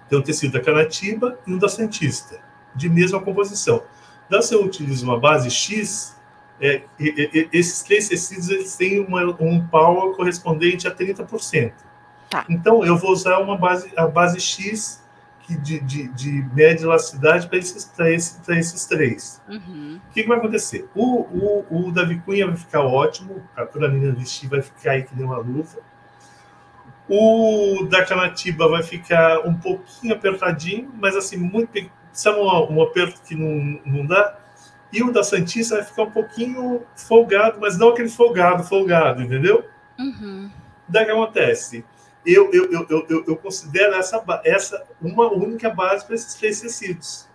tem 0.08 0.18
um 0.18 0.22
tecido 0.22 0.52
da 0.52 0.60
Canatiba 0.60 1.38
e 1.46 1.52
um 1.52 1.58
da 1.58 1.68
Santista, 1.68 2.40
de 2.74 2.88
mesma 2.88 3.20
composição. 3.20 3.82
Então 4.26 4.40
você 4.40 4.56
utiliza 4.56 5.04
uma 5.04 5.18
base 5.18 5.50
X, 5.50 6.16
é, 6.60 6.82
esses 7.52 7.82
três 7.82 8.08
tecidos 8.08 8.48
eles 8.50 8.76
têm 8.76 9.00
uma, 9.00 9.24
um 9.40 9.66
power 9.66 10.14
correspondente 10.14 10.86
a 10.86 10.94
30%. 10.94 11.72
Tá. 12.28 12.44
Então 12.48 12.84
eu 12.84 12.96
vou 12.96 13.10
usar 13.12 13.38
uma 13.38 13.56
base, 13.56 13.90
a 13.96 14.06
base 14.06 14.38
X 14.40 15.02
que 15.42 15.56
de, 15.56 15.80
de, 15.80 16.06
de 16.08 16.30
média 16.54 16.84
elasticidade 16.84 17.48
para 17.48 17.58
esses, 17.58 17.84
pra 17.84 18.10
esse, 18.10 18.38
pra 18.40 18.56
esses 18.58 18.84
três. 18.86 19.40
uhum. 19.48 19.98
O 20.08 20.12
que, 20.12 20.22
que 20.22 20.28
vai 20.28 20.38
acontecer? 20.38 20.88
O, 20.94 21.22
o, 21.22 21.66
o 21.88 21.92
Davi 21.92 22.20
Cunha 22.20 22.46
vai 22.46 22.56
ficar 22.56 22.82
ótimo, 22.82 23.42
a- 23.56 23.66
quando 23.66 23.84
a 23.84 23.88
menina 23.88 24.12
vestir 24.12 24.48
vai 24.48 24.62
ficar 24.62 24.92
aí 24.92 25.02
que 25.02 25.16
nem 25.16 25.24
uma 25.24 25.38
luva. 25.38 25.78
O 27.08 27.84
da 27.90 28.04
Canatiba 28.04 28.68
vai 28.68 28.82
ficar 28.84 29.40
um 29.40 29.54
pouquinho 29.54 30.14
apertadinho, 30.14 30.92
mas 31.00 31.16
assim, 31.16 31.36
muito 31.36 31.90
sabe 32.12 32.38
um, 32.38 32.72
um 32.76 32.82
aperto 32.82 33.20
que 33.26 33.34
não, 33.34 33.80
não 33.84 34.06
dá? 34.06 34.36
E 34.92 35.02
o 35.02 35.12
da 35.12 35.22
Santista 35.22 35.76
vai 35.76 35.84
ficar 35.84 36.02
um 36.02 36.10
pouquinho 36.10 36.84
folgado, 36.96 37.58
mas 37.60 37.78
não 37.78 37.90
aquele 37.90 38.08
folgado, 38.08 38.64
folgado, 38.64 39.22
entendeu? 39.22 39.64
Uhum. 39.98 40.50
Daí 40.88 41.04
que 41.04 41.10
acontece? 41.12 41.84
Eu, 42.26 42.52
eu, 42.52 42.70
eu, 42.72 42.86
eu, 42.90 43.24
eu- 43.28 43.36
considero 43.36 43.94
essa, 43.94 44.22
essa 44.44 44.84
uma 45.00 45.32
única 45.32 45.70
base 45.70 46.04
para 46.04 46.14
esses 46.14 46.34
três 46.34 46.60
tecidos. 46.60 47.28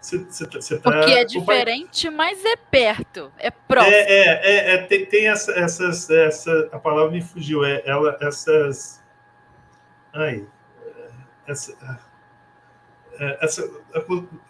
Você, 0.00 0.18
você, 0.18 0.46
tá- 0.46 0.60
você 0.60 0.78
tá 0.78 0.90
Porque 0.92 1.12
é 1.12 1.24
diferente, 1.24 2.10
mas 2.10 2.44
é 2.44 2.56
perto. 2.56 3.32
É 3.38 3.50
próximo. 3.50 3.94
É, 3.94 4.00
é, 4.02 4.40
é, 4.42 4.74
é, 4.74 4.78
tem, 4.78 5.06
tem 5.06 5.28
essa, 5.28 5.52
essas, 5.52 6.10
essa, 6.10 6.68
a 6.72 6.78
palavra 6.78 7.10
me 7.10 7.22
fugiu, 7.22 7.64
é 7.64 7.82
ela, 7.86 8.18
essas, 8.20 9.02
ai, 10.12 10.44
essa, 11.46 11.72
é, 11.72 11.96
essa, 13.40 13.68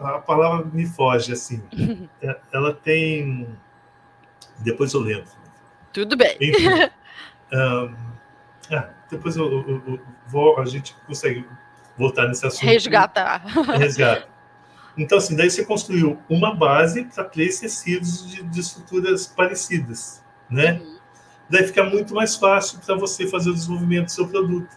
a, 0.01 0.09
a 0.17 0.19
palavra 0.21 0.65
me 0.73 0.87
foge, 0.87 1.33
assim, 1.33 1.63
É, 2.23 2.37
ela 2.53 2.73
tem, 2.75 3.49
depois 4.59 4.93
eu 4.95 5.01
lembro, 5.01 5.31
Tudo 5.93 6.17
bem. 6.17 6.37
enfim, 6.41 6.69
ahn, 7.53 7.95
ah, 8.73 8.89
depois 9.11 9.37
eu, 9.37 9.47
eu- 9.69 9.83
eu 9.87 10.01
vou, 10.29 10.59
a 10.59 10.65
gente 10.67 10.95
consegue 11.07 11.47
voltar 11.99 12.27
nesse 12.27 12.47
assunto. 12.47 12.65
Resgatar. 12.65 13.45
Resgata. 13.79 14.29
Então, 14.97 15.19
assim, 15.19 15.35
daí 15.37 15.51
você 15.51 15.65
construiu 15.65 16.19
uma 16.29 16.55
base 16.55 17.05
para 17.07 17.25
três 17.25 17.59
tecidos 17.61 18.27
de, 18.31 18.43
de 18.45 18.61
estruturas 18.61 19.27
parecidas, 19.27 20.25
né? 20.49 20.75
Uhum. 20.75 20.99
Daí 21.51 21.67
fica 21.67 21.83
muito 21.85 22.15
mais 22.15 22.37
fácil 22.37 22.79
para 22.79 22.95
você 22.95 23.27
fazer 23.27 23.51
o 23.51 23.55
desenvolvimento 23.55 24.07
do 24.07 24.11
seu 24.13 24.27
produto. 24.29 24.77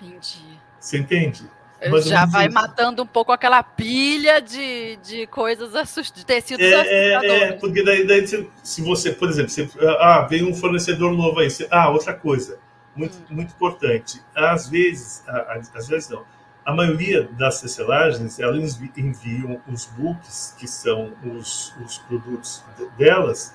Entendi. 0.00 0.58
Você 0.80 0.98
entende? 0.98 1.44
Ou 1.90 2.00
já 2.02 2.24
vai 2.26 2.46
isso. 2.46 2.54
matando 2.54 3.02
um 3.02 3.06
pouco 3.06 3.32
aquela 3.32 3.62
pilha 3.62 4.40
de, 4.40 4.96
de 4.96 5.26
coisas 5.26 5.74
assust... 5.74 6.14
de 6.14 6.24
tecidos 6.26 6.64
É, 6.64 6.70
é, 6.70 7.14
assustadores. 7.16 7.42
é, 7.42 7.52
porque 7.54 7.82
daí, 7.84 8.06
daí 8.06 8.26
se, 8.26 8.48
se 8.62 8.82
você, 8.82 9.12
por 9.12 9.28
exemplo, 9.28 9.50
você, 9.50 9.68
ah, 9.98 10.26
vem 10.28 10.44
um 10.44 10.54
fornecedor 10.54 11.12
novo 11.12 11.40
aí, 11.40 11.50
você- 11.50 11.66
ah, 11.70 11.88
outra 11.90 12.14
coisa, 12.14 12.58
muito, 12.94 13.16
Hum. 13.16 13.24
muito 13.36 13.52
importante, 13.54 14.20
às 14.34 14.68
vezes, 14.68 15.24
às 15.74 15.88
vezes 15.88 16.08
não, 16.10 16.24
a 16.64 16.72
maioria 16.74 17.24
das 17.32 17.60
tecelagens, 17.60 18.38
elas 18.38 18.76
envi- 18.78 18.92
enviam 18.96 19.60
os 19.66 19.86
books, 19.86 20.54
que 20.58 20.68
são 20.68 21.12
os, 21.24 21.74
os 21.84 21.98
produtos 21.98 22.62
de- 22.78 22.88
delas, 22.96 23.54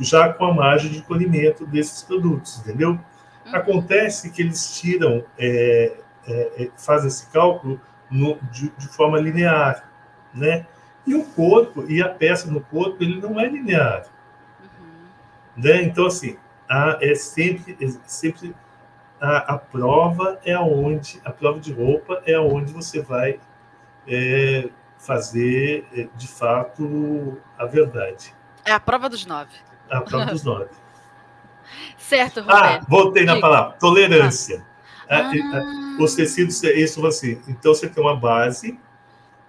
já 0.00 0.32
com 0.32 0.46
a 0.46 0.54
margem 0.54 0.90
de 0.90 1.02
colhimento 1.02 1.64
desses 1.66 2.02
produtos, 2.02 2.58
entendeu? 2.58 2.98
Uhum. 3.46 3.54
Acontece 3.54 4.30
que 4.30 4.42
eles 4.42 4.80
tiram, 4.80 5.22
é, 5.38 5.92
é, 6.28 6.64
é, 6.64 6.70
fazem 6.76 7.08
esse 7.08 7.26
cálculo 7.30 7.80
no- 8.10 8.38
de, 8.50 8.68
de 8.70 8.88
forma 8.88 9.18
linear, 9.18 9.88
né? 10.32 10.66
E 11.06 11.14
o 11.14 11.24
corpo 11.24 11.84
e 11.88 12.02
a 12.02 12.08
peça 12.08 12.50
no 12.50 12.60
corpo 12.60 13.02
ele 13.02 13.20
não 13.20 13.38
é 13.38 13.46
linear, 13.48 14.04
Uhum. 14.60 15.06
né? 15.56 15.82
Então 15.82 16.06
assim, 16.06 16.36
a, 16.68 16.98
é 17.00 17.14
sempre, 17.14 17.76
é 17.80 17.86
sempre 18.06 18.54
a, 19.20 19.54
a 19.54 19.58
prova 19.58 20.38
é 20.44 20.52
aonde, 20.54 21.20
a 21.24 21.30
prova 21.32 21.60
de 21.60 21.72
roupa 21.72 22.22
é 22.26 22.34
aonde 22.34 22.72
você 22.72 23.00
vai 23.02 23.38
é, 24.06 24.68
fazer, 24.98 25.86
é, 25.94 26.08
de 26.16 26.28
fato, 26.28 27.38
a 27.58 27.66
verdade. 27.66 28.34
É 28.64 28.72
a 28.72 28.80
prova 28.80 29.08
dos 29.08 29.26
nove. 29.26 29.52
A 29.90 30.00
prova 30.00 30.26
dos 30.26 30.42
nove. 30.42 30.70
certo, 31.98 32.40
Roberto. 32.40 32.82
Ah, 32.82 32.86
voltei 32.88 33.24
na 33.24 33.38
palavra. 33.40 33.76
Tolerância. 33.78 34.64
Ah. 34.66 34.73
Ah. 35.08 35.30
Os 36.00 36.14
tecidos, 36.14 36.62
isso 36.62 37.06
assim. 37.06 37.40
Então, 37.48 37.74
você 37.74 37.88
tem 37.88 38.02
uma 38.02 38.16
base 38.16 38.78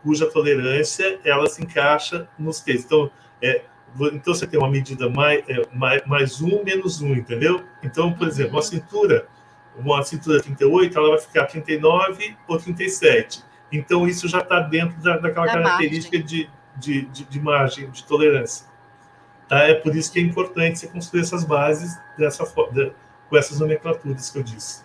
cuja 0.05 0.29
tolerância 0.29 1.19
ela 1.23 1.47
se 1.47 1.63
encaixa 1.63 2.29
nos 2.37 2.59
tecidos. 2.59 2.85
Então, 2.85 3.11
é, 3.41 3.63
então 4.13 4.33
você 4.33 4.45
tem 4.45 4.59
uma 4.59 4.69
medida 4.69 5.09
mais, 5.09 5.43
é, 5.49 5.61
mais, 5.73 6.05
mais 6.05 6.41
um, 6.41 6.63
menos 6.63 7.01
um, 7.01 7.13
entendeu? 7.13 7.63
Então, 7.81 8.13
por 8.13 8.27
exemplo, 8.27 8.51
uma 8.51 8.59
uhum. 8.59 8.61
cintura, 8.61 9.27
uma 9.75 10.03
cintura 10.03 10.41
38, 10.41 10.97
ela 10.97 11.09
vai 11.09 11.19
ficar 11.19 11.45
39 11.45 12.37
ou 12.47 12.57
37. 12.57 13.43
Então, 13.71 14.07
isso 14.07 14.27
já 14.27 14.39
está 14.39 14.59
dentro 14.59 15.01
da, 15.01 15.17
daquela 15.17 15.47
da 15.47 15.53
característica 15.53 16.19
de, 16.19 16.47
de, 16.77 17.01
de, 17.05 17.25
de, 17.25 17.39
margem, 17.39 17.89
de 17.89 18.03
tolerância. 18.03 18.67
Tá? 19.47 19.63
É 19.63 19.73
por 19.73 19.95
isso 19.95 20.11
que 20.13 20.19
é 20.19 20.21
importante 20.21 20.79
você 20.79 20.87
construir 20.87 21.21
essas 21.21 21.43
bases 21.43 21.97
dessa, 22.15 22.45
com 22.45 23.37
essas 23.37 23.59
nomenclaturas 23.59 24.29
que 24.29 24.37
eu 24.37 24.43
disse. 24.43 24.84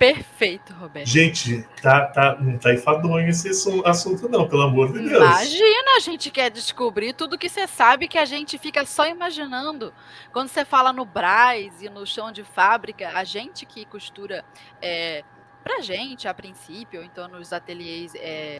Perfeito, 0.00 0.72
Roberto. 0.72 1.06
Gente, 1.06 1.62
tá, 1.82 2.06
tá, 2.06 2.34
não 2.40 2.56
tá 2.56 2.72
enfadonho 2.72 3.28
esse 3.28 3.50
assunto, 3.84 4.30
não, 4.30 4.48
pelo 4.48 4.62
amor 4.62 4.90
de 4.94 4.98
Deus. 4.98 5.12
Imagina, 5.12 5.96
a 5.98 6.00
gente 6.00 6.30
quer 6.30 6.50
descobrir 6.50 7.12
tudo 7.12 7.36
que 7.36 7.50
você 7.50 7.66
sabe 7.66 8.08
que 8.08 8.16
a 8.16 8.24
gente 8.24 8.56
fica 8.56 8.86
só 8.86 9.06
imaginando. 9.06 9.92
Quando 10.32 10.48
você 10.48 10.64
fala 10.64 10.90
no 10.90 11.04
Braz 11.04 11.82
e 11.82 11.90
no 11.90 12.06
chão 12.06 12.32
de 12.32 12.42
fábrica, 12.42 13.10
a 13.10 13.24
gente 13.24 13.66
que 13.66 13.84
costura 13.84 14.42
é, 14.80 15.22
pra 15.62 15.82
gente, 15.82 16.26
a 16.26 16.32
princípio, 16.32 17.00
ou 17.00 17.04
então 17.04 17.28
nos 17.28 17.52
ateliês 17.52 18.14
é, 18.14 18.58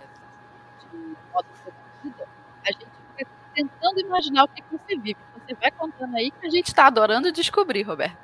de 0.93 0.99
moda 1.32 1.49
a 2.66 2.70
gente 2.70 2.86
fica 3.16 3.30
tentando 3.55 3.99
imaginar 3.99 4.45
o 4.45 4.49
que 4.49 4.62
você 4.70 4.95
vive 4.95 5.16
você 5.51 5.55
vai 5.61 5.70
contando 5.70 6.16
aí 6.16 6.30
que 6.30 6.46
a 6.46 6.51
gente 6.51 6.68
está 6.68 6.86
adorando 6.86 7.32
descobrir, 7.32 7.82
Roberto. 7.82 8.16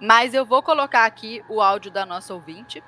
Mas 0.00 0.34
eu 0.34 0.44
vou 0.44 0.62
colocar 0.62 1.04
aqui 1.04 1.42
o 1.48 1.60
áudio 1.60 1.90
da 1.90 2.04
nossa 2.04 2.34
ouvinte. 2.34 2.82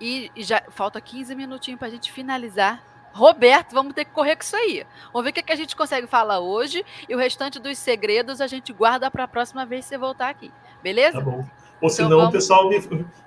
E 0.00 0.30
já 0.36 0.62
falta 0.70 1.00
15 1.00 1.34
minutinhos 1.34 1.78
para 1.78 1.88
a 1.88 1.90
gente 1.90 2.10
finalizar. 2.10 2.82
Roberto, 3.12 3.72
vamos 3.72 3.92
ter 3.92 4.04
que 4.04 4.12
correr 4.12 4.36
com 4.36 4.42
isso 4.42 4.56
aí. 4.56 4.86
Vamos 5.12 5.24
ver 5.24 5.30
o 5.30 5.32
que, 5.32 5.42
que 5.42 5.52
a 5.52 5.56
gente 5.56 5.76
consegue 5.76 6.06
falar 6.06 6.40
hoje 6.40 6.84
e 7.08 7.14
o 7.14 7.18
restante 7.18 7.58
dos 7.58 7.76
segredos 7.76 8.40
a 8.40 8.46
gente 8.46 8.72
guarda 8.72 9.10
para 9.10 9.24
a 9.24 9.28
próxima 9.28 9.66
vez 9.66 9.84
que 9.84 9.90
você 9.90 9.98
voltar 9.98 10.28
aqui. 10.28 10.50
Beleza? 10.82 11.18
Tá 11.18 11.24
bom. 11.24 11.38
Ou 11.38 11.44
então, 11.80 11.88
senão, 11.90 12.16
vamos... 12.18 12.32
pessoal, 12.32 12.70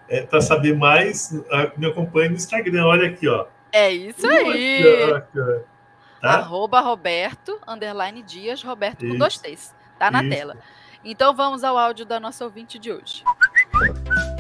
é, 0.08 0.22
para 0.24 0.41
saber 0.41 0.76
mais, 0.76 1.32
me 1.78 1.88
acompanhe 1.88 2.30
no 2.30 2.36
Instagram. 2.36 2.86
Olha 2.86 3.08
aqui, 3.08 3.28
ó. 3.28 3.45
É 3.72 3.91
isso 3.91 4.28
aí. 4.28 4.84
Tá? 6.22 6.36
Arroba 6.36 6.80
Roberto, 6.80 7.60
underline 7.68 8.24
Dias, 8.24 8.64
Roberto 8.64 9.06
com 9.06 9.18
dois 9.18 9.38
T's. 9.38 9.76
Tá 10.04 10.12
na 10.12 10.22
Isso. 10.22 10.36
tela. 10.36 10.58
Então 11.06 11.34
vamos 11.34 11.64
ao 11.64 11.78
áudio 11.78 12.06
da 12.06 12.20
nossa 12.20 12.43
ouvinte 12.43 12.78
de 12.78 12.91
hoje. 12.91 13.24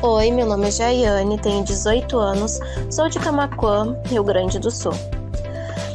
Oi, 0.01 0.29
meu 0.29 0.45
nome 0.45 0.67
é 0.67 0.71
Jaiane, 0.71 1.39
tenho 1.39 1.63
18 1.63 2.17
anos, 2.17 2.59
sou 2.91 3.07
de 3.07 3.17
Camaquã, 3.17 3.95
Rio 4.07 4.25
Grande 4.25 4.59
do 4.59 4.69
Sul. 4.69 4.91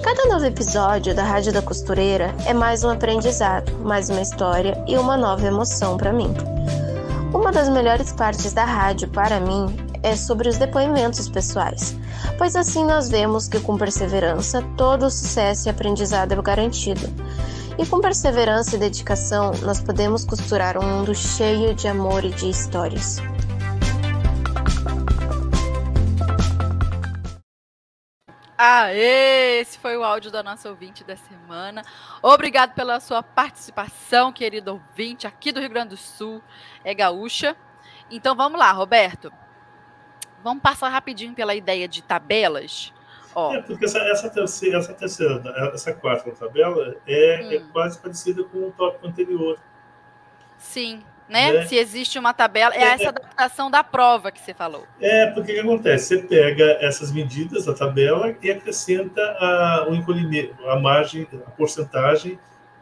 Cada 0.02 0.24
novo 0.24 0.46
episódio 0.46 1.14
da 1.14 1.22
Rádio 1.22 1.52
da 1.52 1.60
Costureira 1.60 2.34
é 2.46 2.54
mais 2.54 2.82
um 2.82 2.88
aprendizado, 2.88 3.70
mais 3.80 4.08
uma 4.08 4.22
história 4.22 4.82
e 4.86 4.96
uma 4.96 5.18
nova 5.18 5.46
emoção 5.46 5.98
para 5.98 6.14
mim. 6.14 6.34
Uma 7.34 7.52
das 7.52 7.68
melhores 7.68 8.10
partes 8.10 8.54
da 8.54 8.64
rádio 8.64 9.08
para 9.08 9.38
mim 9.38 9.66
é 10.02 10.16
sobre 10.16 10.48
os 10.48 10.56
depoimentos 10.56 11.28
pessoais, 11.28 11.94
pois 12.38 12.56
assim 12.56 12.86
nós 12.86 13.10
vemos 13.10 13.46
que 13.46 13.60
com 13.60 13.76
perseverança 13.76 14.64
todo 14.78 15.04
o 15.04 15.10
sucesso 15.10 15.68
e 15.68 15.70
aprendizado 15.70 16.32
é 16.32 16.40
garantido. 16.40 17.06
E 17.78 17.86
com 17.86 18.00
perseverança 18.00 18.74
e 18.74 18.78
dedicação, 18.80 19.52
nós 19.62 19.80
podemos 19.80 20.24
costurar 20.24 20.76
um 20.76 20.82
mundo 20.82 21.14
cheio 21.14 21.72
de 21.76 21.86
amor 21.86 22.24
e 22.24 22.30
de 22.30 22.50
histórias. 22.50 23.18
Aê! 28.58 29.60
Esse 29.60 29.78
foi 29.78 29.96
o 29.96 30.02
áudio 30.02 30.32
da 30.32 30.42
nossa 30.42 30.68
ouvinte 30.68 31.04
da 31.04 31.16
semana. 31.16 31.84
Obrigado 32.20 32.74
pela 32.74 32.98
sua 32.98 33.22
participação, 33.22 34.32
querido 34.32 34.72
ouvinte, 34.72 35.28
aqui 35.28 35.52
do 35.52 35.60
Rio 35.60 35.70
Grande 35.70 35.90
do 35.90 35.96
Sul. 35.96 36.42
É 36.82 36.92
gaúcha. 36.92 37.56
Então 38.10 38.34
vamos 38.34 38.58
lá, 38.58 38.72
Roberto. 38.72 39.32
Vamos 40.42 40.64
passar 40.64 40.88
rapidinho 40.88 41.32
pela 41.32 41.54
ideia 41.54 41.86
de 41.86 42.02
tabelas 42.02 42.92
Ó. 43.38 43.54
É, 43.54 43.62
porque 43.62 43.84
essa, 43.84 44.00
essa, 44.00 44.28
terceira, 44.28 44.78
essa 44.78 44.92
terceira, 44.92 45.40
essa 45.72 45.94
quarta 45.94 46.28
tabela 46.32 46.96
é, 47.06 47.34
é 47.34 47.46
hum. 47.46 47.52
é 47.52 47.72
quase 47.72 47.96
parecida 47.96 48.42
com 48.42 48.58
o 48.58 48.72
tópico 48.72 49.06
anterior. 49.06 49.56
Sim, 50.58 51.04
né? 51.28 51.52
né? 51.52 51.66
Se 51.66 51.76
existe 51.76 52.18
uma 52.18 52.34
tabela, 52.34 52.74
é, 52.74 52.78
é 52.78 52.82
essa 52.94 53.04
é. 53.04 53.08
adaptação 53.08 53.70
da 53.70 53.84
prova 53.84 54.32
que 54.32 54.40
você 54.40 54.52
falou. 54.52 54.84
É, 55.00 55.26
porque 55.26 55.52
o 55.52 55.54
que 55.54 55.60
acontece? 55.60 56.16
Você 56.16 56.22
pega 56.26 56.78
essas 56.80 57.12
medidas 57.12 57.66
da 57.66 57.74
tabela 57.74 58.34
e 58.42 58.50
acrescenta 58.50 59.22
a, 59.22 59.86
o 59.88 59.94
encolhimento, 59.94 60.56
a 60.68 60.80
margem, 60.80 61.28
a 61.46 61.50
porcentagem 61.50 62.40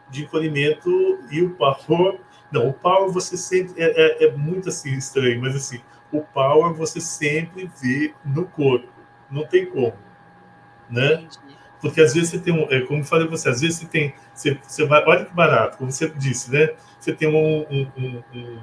de 0.08 0.24
encolhimento 0.24 0.90
e 1.30 1.42
o 1.42 1.50
power. 1.50 2.18
Não, 2.50 2.66
o 2.66 2.72
power 2.72 3.12
você 3.12 3.36
sempre. 3.36 3.74
É, 3.76 4.24
é, 4.24 4.24
é 4.24 4.32
muito 4.32 4.70
assim 4.70 4.94
estranho, 4.94 5.38
mas 5.38 5.54
assim, 5.54 5.82
o 6.10 6.22
power 6.22 6.72
você 6.72 6.98
sempre 6.98 7.70
vê 7.78 8.14
no 8.24 8.46
corpo. 8.46 8.88
Não 9.30 9.44
tem 9.44 9.66
como 9.66 10.05
né? 10.90 11.26
Porque 11.80 12.00
às 12.00 12.14
vezes 12.14 12.30
você 12.30 12.38
tem 12.38 12.52
um, 12.52 12.66
é, 12.70 12.80
como 12.80 13.00
eu 13.00 13.04
falei 13.04 13.28
você, 13.28 13.48
às 13.48 13.60
vezes 13.60 13.78
você 13.78 13.86
tem, 13.86 14.14
você, 14.34 14.58
você 14.62 14.86
vai, 14.86 15.04
olha 15.06 15.24
que 15.24 15.34
barato, 15.34 15.78
como 15.78 15.90
você 15.90 16.08
disse, 16.08 16.50
né? 16.50 16.70
Você 16.98 17.12
tem 17.12 17.28
um, 17.28 17.66
um, 17.70 18.22
um, 18.34 18.58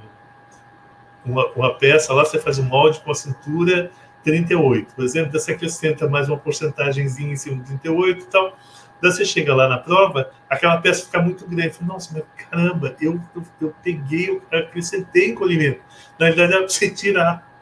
uma, 1.26 1.48
uma, 1.54 1.78
peça 1.78 2.14
lá, 2.14 2.26
você 2.26 2.40
faz 2.40 2.60
um 2.60 2.64
molde 2.64 3.00
com 3.02 3.12
a 3.12 3.16
cintura 3.16 3.92
38, 4.24 4.96
por 4.96 5.04
exemplo, 5.04 5.32
você 5.32 5.54
acrescenta 5.54 6.08
mais 6.08 6.28
uma 6.28 6.38
porcentagemzinha 6.38 7.32
em 7.32 7.36
cima 7.36 7.58
de 7.58 7.68
38 7.68 8.24
e 8.24 8.28
tal. 8.28 8.58
Daí 9.02 9.12
você 9.12 9.26
chega 9.26 9.54
lá 9.54 9.68
na 9.68 9.78
prova, 9.78 10.32
aquela 10.50 10.78
peça 10.78 11.06
fica 11.06 11.22
muito 11.22 11.46
grande. 11.46 11.74
Fala, 11.74 11.94
Nossa, 11.94 12.14
mas 12.14 12.24
caramba, 12.50 12.96
eu, 13.02 13.20
eu, 13.36 13.44
eu 13.60 13.76
peguei, 13.84 14.30
eu 14.30 14.42
acrescentei 14.50 15.30
encolhimento. 15.30 15.82
Na 16.18 16.28
verdade, 16.28 16.54
é 16.54 16.58
para 16.58 16.70
você 16.70 16.90
tirar 16.90 17.53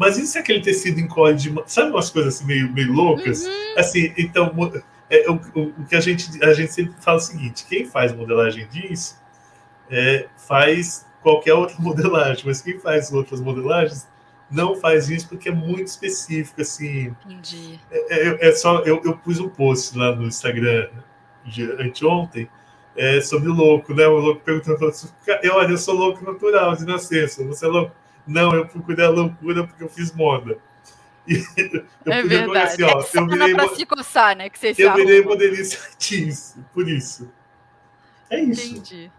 mas 0.00 0.16
e 0.16 0.26
se 0.26 0.38
aquele 0.38 0.62
tecido 0.62 0.98
encolhe 0.98 1.36
de. 1.36 1.54
Sabe 1.66 1.90
umas 1.90 2.08
coisas 2.08 2.36
assim 2.36 2.46
meio, 2.46 2.72
meio 2.72 2.90
loucas? 2.90 3.44
Uhum. 3.44 3.74
Assim, 3.76 4.10
então, 4.16 4.50
é, 5.10 5.30
o, 5.30 5.34
o, 5.54 5.84
que 5.84 5.94
a 5.94 6.00
gente, 6.00 6.42
a 6.42 6.54
gente 6.54 6.72
sempre 6.72 6.94
fala 6.98 7.18
é 7.18 7.20
o 7.20 7.22
seguinte: 7.22 7.66
quem 7.68 7.84
faz 7.84 8.10
modelagem 8.10 8.66
jeans 8.68 9.20
é, 9.90 10.26
faz 10.38 11.06
qualquer 11.22 11.52
outra 11.52 11.76
modelagem, 11.78 12.44
mas 12.46 12.62
quem 12.62 12.78
faz 12.78 13.12
outras 13.12 13.42
modelagens 13.42 14.08
não 14.50 14.74
faz 14.74 15.10
isso 15.10 15.28
porque 15.28 15.50
é 15.50 15.52
muito 15.52 15.88
específico, 15.88 16.62
assim. 16.62 17.14
Entendi. 17.26 17.78
É, 17.90 18.28
é, 18.28 18.48
é 18.48 18.52
só, 18.52 18.78
eu, 18.78 19.02
eu 19.04 19.18
pus 19.18 19.38
um 19.38 19.50
post 19.50 19.98
lá 19.98 20.16
no 20.16 20.24
Instagram 20.24 20.88
de 21.44 21.62
anteontem 21.72 22.48
é, 22.96 23.20
sobre 23.20 23.50
o 23.50 23.52
louco, 23.52 23.92
né? 23.92 24.06
O 24.06 24.16
louco 24.16 24.40
perguntando, 24.40 24.90
eu, 25.42 25.54
olha, 25.56 25.72
eu 25.72 25.76
sou 25.76 25.94
louco 25.94 26.24
natural 26.24 26.74
de 26.74 26.86
nascença, 26.86 27.44
você 27.44 27.66
é 27.66 27.68
louco? 27.68 27.99
Não, 28.30 28.54
eu 28.54 28.64
procurei 28.64 29.04
a 29.04 29.10
loucura 29.10 29.66
porque 29.66 29.82
eu 29.82 29.88
fiz 29.88 30.14
moda. 30.14 30.56
E 31.26 31.34
eu 32.06 32.12
é 32.12 32.22
verdade. 32.22 32.84
Assim, 32.84 32.84
ó, 32.84 33.00
é 33.00 33.18
eu 33.18 33.26
virei, 33.26 33.54
pra 33.54 33.68
se 33.68 33.84
coçar, 33.84 34.36
né? 34.36 34.48
Que 34.48 34.56
vocês 34.56 34.78
eu 34.78 34.94
virei 34.94 35.24
modelista 35.24 35.90
jeans, 35.98 36.56
por 36.72 36.88
isso. 36.88 37.28
É 38.30 38.40
isso. 38.40 38.70
Entendi. 38.70 39.10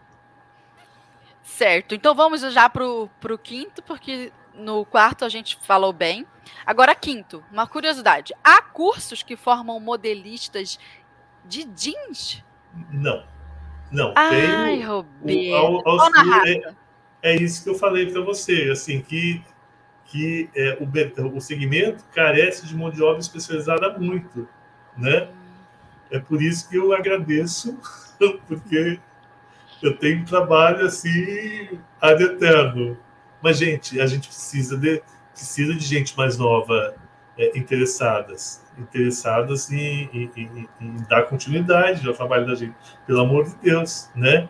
Certo. 1.44 1.94
Então 1.94 2.16
vamos 2.16 2.40
já 2.54 2.70
pro, 2.70 3.10
pro 3.20 3.38
quinto, 3.38 3.84
porque 3.84 4.32
no 4.56 4.86
quarto 4.86 5.26
a 5.26 5.30
gente 5.30 5.60
falou 5.62 5.92
bem. 5.92 6.26
Agora, 6.66 6.96
quinto, 6.96 7.44
uma 7.52 7.68
curiosidade. 7.68 8.34
Há 8.42 8.62
cursos 8.62 9.22
que 9.24 9.36
formam 9.36 9.78
modelistas 9.78 10.80
de 11.44 11.66
jeans? 11.66 12.42
Não. 12.90 13.26
Não. 13.92 14.14
Ai, 14.16 14.78
tem 14.78 14.88
o, 14.88 14.96
Roberto. 14.96 15.84
O, 15.86 16.81
é 17.22 17.36
isso 17.36 17.64
que 17.64 17.70
eu 17.70 17.76
falei 17.76 18.12
para 18.12 18.22
você, 18.22 18.70
assim, 18.72 19.02
que, 19.02 19.44
que 20.06 20.50
é, 20.56 20.78
o, 20.82 21.38
o 21.38 21.42
segmento 21.42 22.04
carece 22.14 22.66
de 22.66 22.76
mão 22.76 22.90
de 22.90 23.02
obra 23.02 23.20
especializada 23.20 23.98
muito, 23.98 24.48
né? 24.98 25.30
É 26.10 26.20
por 26.20 26.42
isso 26.42 26.70
que 26.70 26.76
eu 26.76 26.94
agradeço, 26.94 27.78
porque 28.48 29.00
eu 29.82 29.98
tenho 29.98 30.26
trabalho 30.26 30.86
assim 30.86 31.80
ad 32.00 32.22
eterno. 32.24 32.98
Mas, 33.42 33.58
gente, 33.58 34.00
a 34.00 34.06
gente 34.06 34.28
precisa 34.28 34.78
de, 34.78 35.02
precisa 35.34 35.74
de 35.74 35.84
gente 35.84 36.16
mais 36.18 36.38
nova 36.38 36.96
é, 37.38 37.58
interessadas, 37.58 38.64
interessadas 38.78 39.72
em, 39.72 40.10
em, 40.14 40.32
em, 40.36 40.70
em, 40.80 40.98
dar 41.10 41.24
continuidade 41.24 42.08
ao 42.08 42.14
trabalho 42.14 42.46
da 42.46 42.56
gente, 42.56 42.76
pelo 43.08 43.22
amor 43.22 43.46
de 43.46 43.56
Deus, 43.56 44.10
né? 44.16 44.48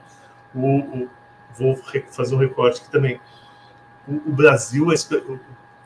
O, 0.54 0.80
o 0.80 1.10
vou 1.58 1.80
fazer 2.12 2.36
um 2.36 2.38
recorte 2.38 2.82
aqui 2.82 2.92
também. 2.92 3.20
O, 4.08 4.14
o 4.30 4.34
Brasil 4.34 4.92
é, 4.92 4.96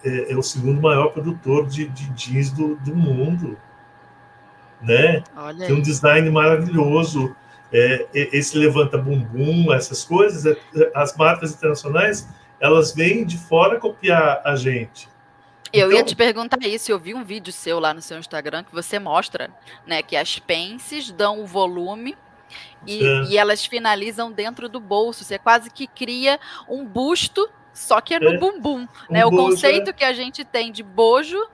é, 0.03 0.31
é, 0.31 0.35
o 0.35 0.43
segundo 0.43 0.81
maior 0.81 1.09
produtor 1.09 1.67
de, 1.67 1.87
de 1.87 2.09
jeans 2.11 2.51
do, 2.51 2.75
do 2.75 2.95
mundo. 2.95 3.57
Né? 4.81 5.23
Tem 5.59 5.73
um 5.73 5.81
design 5.81 6.29
maravilhoso. 6.29 7.35
É, 7.73 8.07
esse 8.13 8.57
levanta 8.57 8.97
bumbum, 8.97 9.73
essas 9.73 10.03
coisas, 10.05 10.45
é, 10.45 10.91
as 10.93 11.15
marcas 11.17 11.53
internacionais, 11.53 12.27
elas 12.59 12.93
vêm 12.93 13.25
de 13.25 13.37
fora 13.37 13.79
copiar 13.79 14.41
a 14.45 14.55
gente. 14.55 15.09
Eu 15.73 15.87
então, 15.87 15.97
ia 15.97 16.05
te 16.05 16.15
perguntar 16.15 16.59
isso, 16.61 16.89
eu 16.89 16.97
vi 16.97 17.13
um 17.13 17.23
vídeo 17.23 17.51
seu 17.51 17.79
lá 17.79 17.93
no 17.93 18.01
seu 18.01 18.17
Instagram 18.17 18.63
que 18.63 18.73
você 18.73 18.97
mostra, 18.97 19.49
né, 19.85 20.01
que 20.01 20.15
as 20.15 20.39
pences 20.39 21.11
dão 21.11 21.41
o 21.41 21.45
volume 21.45 22.15
e, 22.85 23.05
é. 23.05 23.23
e, 23.23 23.37
elas 23.37 23.65
finalizam 23.65 24.31
dentro 24.31 24.69
do 24.69 24.79
bolso. 24.79 25.23
Você 25.23 25.37
quase 25.37 25.69
que 25.69 25.87
cria 25.87 26.39
um 26.67 26.85
busto, 26.85 27.49
só 27.73 27.99
que 28.01 28.13
é 28.13 28.19
no 28.19 28.33
é. 28.33 28.37
bumbum. 28.37 28.87
Um 29.09 29.13
né? 29.13 29.25
O 29.25 29.31
bojo, 29.31 29.51
conceito 29.51 29.89
é. 29.89 29.93
que 29.93 30.03
a 30.03 30.13
gente 30.13 30.43
tem 30.43 30.71
de 30.71 30.83
bojo, 30.83 31.45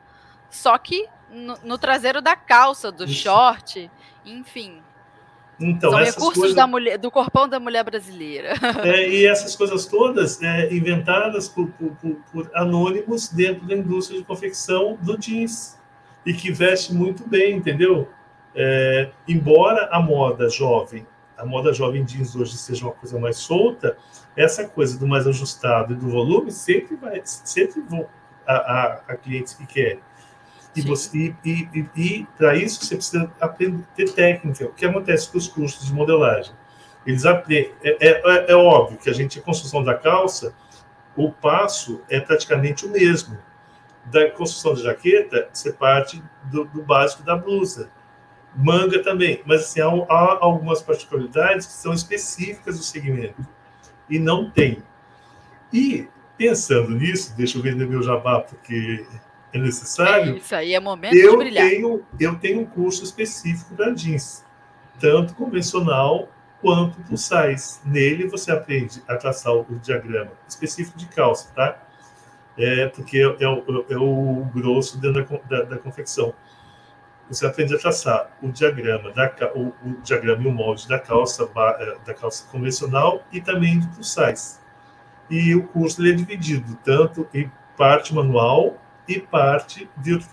só 0.50 0.78
que 0.78 1.08
no, 1.30 1.58
no 1.64 1.78
traseiro 1.78 2.22
da 2.22 2.36
calça, 2.36 2.92
do 2.92 3.06
Isso. 3.06 3.24
short, 3.24 3.89
enfim. 4.26 4.82
Então, 5.60 5.92
São 5.92 6.00
recursos 6.00 6.34
coisas... 6.34 6.56
da 6.56 6.66
mulher, 6.66 6.98
do 6.98 7.12
corpão 7.12 7.48
da 7.48 7.60
mulher 7.60 7.84
brasileira. 7.84 8.54
É, 8.84 9.08
e 9.08 9.26
essas 9.28 9.56
coisas 9.56 9.86
todas 9.86 10.42
é, 10.42 10.74
inventadas 10.74 11.48
por, 11.48 11.68
por, 11.72 11.92
por, 11.98 12.16
por, 12.32 12.52
anônimos 12.56 13.30
dentro 13.30 13.68
da 13.68 13.76
indústria 13.76 14.20
de 14.20 14.26
confecção 14.26 14.98
do 15.02 15.18
jeans. 15.18 15.80
E 16.26 16.34
que 16.34 16.52
veste 16.52 16.94
muito 16.94 17.28
bem, 17.28 17.58
entendeu? 17.58 18.08
É, 18.56 19.10
embora 19.28 19.89
a 19.91 19.99
moda 19.99 20.49
jovem, 20.49 21.06
a 21.38 21.45
moda 21.45 21.74
jovem 21.74 22.04
jeans 22.04 22.36
hoje 22.36 22.58
seja 22.58 22.86
uma 22.86 22.93
coisa 22.93 23.20
mais 23.20 23.38
solta, 23.38 23.97
essa 24.36 24.68
coisa 24.68 24.99
do 24.99 25.08
mais 25.08 25.26
ajustado 25.26 25.93
e 25.93 25.95
do 25.95 26.10
volume 26.10 26.52
sempre 26.52 26.95
vai, 26.95 27.22
sempre 27.24 27.82
vão 27.82 28.08
a, 28.45 28.54
a, 28.54 29.02
a 29.08 29.16
clientes 29.16 29.54
que 29.54 29.66
querem. 29.66 29.99
E, 30.76 30.82
você, 30.82 31.36
e, 31.43 31.68
e, 31.74 31.89
e 31.95 32.28
para 32.38 32.56
isso 32.56 32.86
você 32.86 32.95
precisa 32.95 33.32
aprender 33.41 33.84
ter 33.95 34.14
técnica. 34.14 34.66
O 34.66 34.74
que 34.74 34.86
acontece 34.86 35.30
com 35.30 35.38
os 35.38 35.47
cursos 35.47 35.86
de 35.86 35.93
modelagem? 35.93 36.54
Eles 37.06 37.26
aprendem. 37.26 37.74
É, 37.84 38.08
é, 38.08 38.52
é, 38.52 38.56
óbvio 38.56 38.97
que 38.97 39.10
a 39.10 39.14
gente, 39.14 39.39
a 39.39 39.41
construção 39.41 39.84
da 39.84 39.95
calça, 39.95 40.54
o 41.16 41.32
passo 41.32 42.02
é 42.10 42.20
praticamente 42.20 42.86
o 42.86 42.89
mesmo. 42.89 43.38
Da 44.06 44.30
construção 44.32 44.74
da 44.74 44.82
jaqueta, 44.82 45.49
você 45.52 45.74
parte 45.74 46.24
do, 46.43 46.66
do 46.66 46.82
básico 46.84 47.24
da 47.24 47.36
blusa. 47.36 47.89
Manga 48.56 49.02
também. 49.02 49.41
Mas 49.45 49.62
assim, 49.62 49.82
há, 49.82 49.86
há 49.86 50.38
algumas 50.41 50.82
particularidades 50.82 51.66
que 51.66 51.74
são 51.74 51.93
específicas 51.93 52.78
do 52.78 52.84
segmento. 52.84 53.45
E 54.10 54.20
não 54.20 54.49
tem. 54.49 54.84
E 55.72 56.08
pensando 56.38 56.91
nisso, 56.91 57.36
deixa 57.38 57.58
eu 57.58 57.62
vender 57.62 57.88
meu 57.88 58.02
jabá, 58.02 58.41
porque 58.41 59.06
é 59.54 59.60
necessário. 59.60 60.34
É 60.34 60.38
isso 60.38 60.56
aí 60.56 60.74
é 60.74 60.80
momento 60.80 61.16
eu 61.16 61.32
de 61.32 61.38
brilhar. 61.38 61.70
Tenho, 61.70 62.04
eu 62.20 62.36
tenho 62.39 62.62
um 62.62 62.66
curso 62.66 63.04
específico 63.04 63.76
para 63.76 63.91
jeans, 63.91 64.43
tanto 64.99 65.34
convencional 65.36 66.30
quanto 66.62 66.99
plus 67.02 67.22
size. 67.22 67.80
Nele 67.86 68.28
você 68.28 68.52
aprende 68.52 69.02
a 69.08 69.16
traçar 69.16 69.54
o 69.54 69.66
diagrama 69.82 70.32
específico 70.47 70.97
de 70.97 71.06
calça, 71.08 71.52
tá? 71.54 71.82
É, 72.58 72.88
porque 72.88 73.20
é, 73.20 73.43
é, 73.43 73.47
o, 73.47 73.86
é 73.89 73.97
o 73.97 74.45
grosso 74.54 74.99
dentro 74.99 75.26
da, 75.26 75.58
da, 75.58 75.64
da, 75.64 75.78
confecção. 75.78 76.34
Você 77.32 77.46
aprende 77.46 77.74
a 77.74 77.80
traçar 77.80 78.30
o 78.42 78.50
diagrama, 78.50 79.10
da, 79.12 79.32
o, 79.56 79.68
o 79.86 80.02
diagrama 80.04 80.44
e 80.44 80.48
o 80.48 80.52
molde 80.52 80.86
da 80.86 81.00
calça, 81.00 81.50
é, 81.80 81.98
da 82.06 82.14
calça 82.14 82.46
convencional 82.52 83.24
e 83.32 83.40
também 83.40 83.80
do 83.80 83.88
plus 83.88 84.14
size. 84.14 84.60
E 85.30 85.56
o 85.56 85.66
curso 85.66 86.06
é 86.06 86.12
dividido 86.12 86.78
tanto 86.84 87.26
em 87.34 87.50
parte 87.78 88.14
manual 88.14 88.78
e 89.08 89.18
parte 89.18 89.90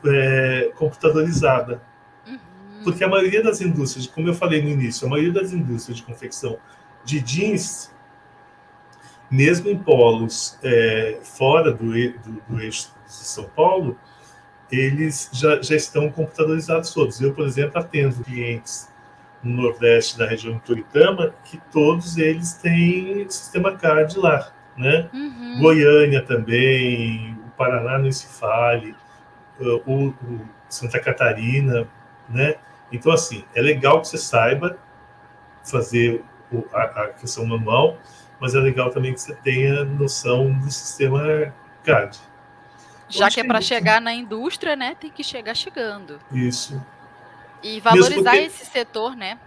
é, 0.06 0.72
computadorizada. 0.74 1.80
Uhum. 2.26 2.38
Porque 2.82 3.04
a 3.04 3.08
maioria 3.08 3.44
das 3.44 3.60
indústrias, 3.60 4.08
como 4.08 4.28
eu 4.28 4.34
falei 4.34 4.60
no 4.60 4.68
início, 4.68 5.06
a 5.06 5.10
maioria 5.10 5.32
das 5.32 5.52
indústrias 5.52 5.98
de 5.98 6.02
confecção 6.02 6.58
de 7.04 7.20
jeans, 7.20 7.94
mesmo 9.30 9.70
em 9.70 9.78
polos 9.78 10.58
é, 10.64 11.20
fora 11.22 11.70
do, 11.70 11.92
do, 11.92 12.42
do, 12.48 12.60
eixo 12.60 12.90
de 13.06 13.12
São 13.12 13.44
Paulo, 13.44 13.96
eles 14.70 15.30
já, 15.32 15.60
já 15.62 15.76
estão 15.76 16.10
computadorizados 16.10 16.92
todos. 16.92 17.20
Eu, 17.20 17.32
por 17.34 17.46
exemplo, 17.46 17.80
atendo 17.80 18.22
clientes 18.24 18.88
no 19.42 19.62
Nordeste, 19.62 20.18
na 20.18 20.26
região 20.26 20.54
de 20.54 20.60
Toritama, 20.60 21.34
que 21.44 21.58
todos 21.72 22.16
eles 22.16 22.54
têm 22.54 23.28
sistema 23.28 23.76
CAD 23.76 24.18
lá. 24.18 24.52
Né? 24.76 25.08
Uhum. 25.12 25.58
Goiânia 25.60 26.22
também, 26.22 27.36
Paraná 27.56 27.98
nem 27.98 28.12
se 28.12 28.26
fale, 28.26 28.94
o, 29.60 30.08
o 30.08 30.48
Santa 30.68 31.00
Catarina, 31.00 31.88
né? 32.28 32.54
Então, 32.92 33.12
assim, 33.12 33.44
é 33.54 33.60
legal 33.60 34.00
que 34.00 34.08
você 34.08 34.18
saiba 34.18 34.78
fazer 35.64 36.24
o, 36.52 36.64
a, 36.72 36.82
a, 36.82 37.08
questão 37.08 37.44
manual, 37.44 37.98
mas 38.40 38.54
é 38.54 38.60
legal 38.60 38.90
também 38.90 39.12
que 39.12 39.20
você 39.20 39.34
tenha 39.34 39.84
noção 39.84 40.52
do 40.52 40.70
sistema 40.70 41.52
CAD. 41.82 42.18
Já 43.08 43.30
que 43.30 43.40
é 43.40 43.44
para 43.44 43.60
chegar 43.60 44.00
na 44.00 44.12
indústria, 44.12 44.76
né? 44.76 44.94
Tem 44.94 45.10
que 45.10 45.24
chegar 45.24 45.54
chegando. 45.54 46.20
Isso. 46.32 46.80
E 47.62 47.80
valorizar 47.80 48.32
porque, 48.32 48.46
esse 48.46 48.66
setor, 48.66 49.16
né? 49.16 49.38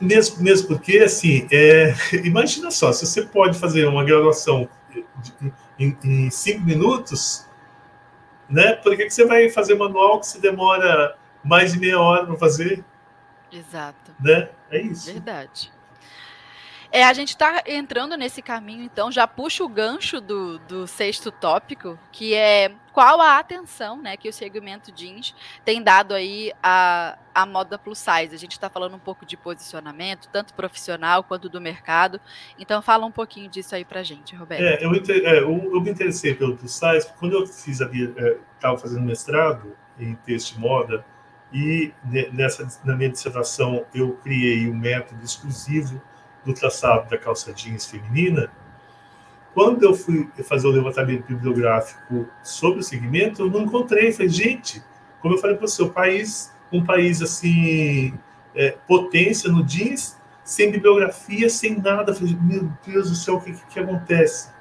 Mesmo, 0.00 0.42
mesmo 0.42 0.68
porque, 0.68 0.98
assim, 0.98 1.46
é, 1.50 1.94
imagina 2.24 2.70
só, 2.70 2.92
se 2.92 3.06
você 3.06 3.22
pode 3.22 3.58
fazer 3.58 3.86
uma 3.86 4.04
graduação 4.04 4.68
em, 5.78 5.96
em 6.04 6.30
cinco 6.30 6.62
minutos, 6.62 7.46
né? 8.48 8.74
Por 8.74 8.96
que, 8.96 9.04
que 9.04 9.10
você 9.14 9.24
vai 9.24 9.48
fazer 9.48 9.74
manual 9.76 10.20
que 10.20 10.26
se 10.26 10.40
demora 10.40 11.16
mais 11.42 11.72
de 11.72 11.78
meia 11.78 12.00
hora 12.00 12.26
para 12.26 12.36
fazer? 12.36 12.84
Exato. 13.50 14.12
Né? 14.20 14.48
É 14.70 14.80
isso. 14.80 15.12
Verdade. 15.12 15.72
É, 16.94 17.02
a 17.02 17.12
gente 17.12 17.30
está 17.30 17.60
entrando 17.66 18.16
nesse 18.16 18.40
caminho, 18.40 18.84
então, 18.84 19.10
já 19.10 19.26
puxa 19.26 19.64
o 19.64 19.68
gancho 19.68 20.20
do, 20.20 20.60
do 20.60 20.86
sexto 20.86 21.32
tópico, 21.32 21.98
que 22.12 22.34
é 22.34 22.70
qual 22.92 23.20
a 23.20 23.36
atenção 23.40 24.00
né, 24.00 24.16
que 24.16 24.28
o 24.28 24.32
segmento 24.32 24.92
jeans 24.92 25.34
tem 25.64 25.82
dado 25.82 26.14
aí 26.14 26.52
à, 26.62 27.18
à 27.34 27.44
moda 27.44 27.76
plus 27.76 27.98
size. 27.98 28.32
A 28.32 28.38
gente 28.38 28.52
está 28.52 28.70
falando 28.70 28.94
um 28.94 29.00
pouco 29.00 29.26
de 29.26 29.36
posicionamento, 29.36 30.28
tanto 30.32 30.54
profissional 30.54 31.24
quanto 31.24 31.48
do 31.48 31.60
mercado. 31.60 32.20
Então, 32.56 32.80
fala 32.80 33.04
um 33.04 33.10
pouquinho 33.10 33.50
disso 33.50 33.74
aí 33.74 33.84
para 33.84 34.04
gente, 34.04 34.36
Roberto. 34.36 34.62
É, 34.62 34.84
eu, 34.84 34.92
é, 34.94 35.38
eu, 35.40 35.74
eu, 35.74 35.80
me 35.80 35.90
interessei 35.90 36.32
pelo 36.32 36.56
plus 36.56 36.70
size, 36.70 37.12
quando 37.18 37.32
eu 37.32 37.44
fiz 37.44 37.80
estava 37.80 38.76
é, 38.76 38.78
fazendo 38.78 39.02
mestrado 39.02 39.76
em 39.98 40.14
texto 40.14 40.54
de 40.54 40.60
moda, 40.60 41.04
e 41.52 41.92
nessa, 42.32 42.68
na 42.84 42.94
minha 42.94 43.10
dissertação 43.10 43.84
eu 43.92 44.12
criei 44.22 44.68
um 44.70 44.76
método 44.76 45.24
exclusivo 45.24 46.00
do 46.44 46.52
traçado 46.52 47.08
da 47.08 47.18
calça 47.18 47.52
jeans 47.52 47.86
feminina, 47.86 48.50
quando 49.54 49.84
eu 49.84 49.94
fui 49.94 50.28
fazer 50.42 50.66
o 50.66 50.70
levantamento 50.70 51.26
bibliográfico 51.26 52.28
sobre 52.42 52.80
o 52.80 52.82
segmento, 52.82 53.42
eu 53.42 53.50
não 53.50 53.62
encontrei. 53.62 54.12
Falei, 54.12 54.28
gente, 54.28 54.82
como 55.20 55.34
eu 55.34 55.38
falei 55.38 55.56
para 55.56 55.66
o 55.66 55.90
país, 55.90 56.52
um 56.72 56.84
país 56.84 57.22
assim, 57.22 58.12
é, 58.54 58.76
potência 58.86 59.50
no 59.50 59.64
jeans, 59.64 60.18
sem 60.42 60.72
bibliografia, 60.72 61.48
sem 61.48 61.78
nada. 61.78 62.12
Falei, 62.12 62.36
meu 62.40 62.70
Deus 62.84 63.10
do 63.10 63.16
céu, 63.16 63.36
o 63.36 63.40
que, 63.40 63.52
que, 63.52 63.66
que 63.66 63.80
acontece? 63.80 64.52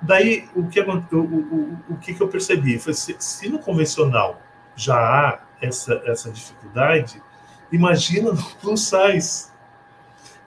Daí, 0.00 0.48
o 0.54 0.66
que, 0.68 0.80
o, 0.80 1.04
o, 1.16 1.78
o 1.90 1.96
que, 1.96 2.18
eu 2.18 2.28
percebi? 2.28 2.78
Foi, 2.78 2.94
se, 2.94 3.14
se 3.18 3.48
no 3.48 3.58
convencional 3.58 4.40
já 4.74 4.96
há 4.96 5.40
essa, 5.60 6.00
essa 6.06 6.30
dificuldade, 6.30 7.22
imagina 7.70 8.32
no 8.32 8.42
plus 8.60 8.88
size. 8.88 9.48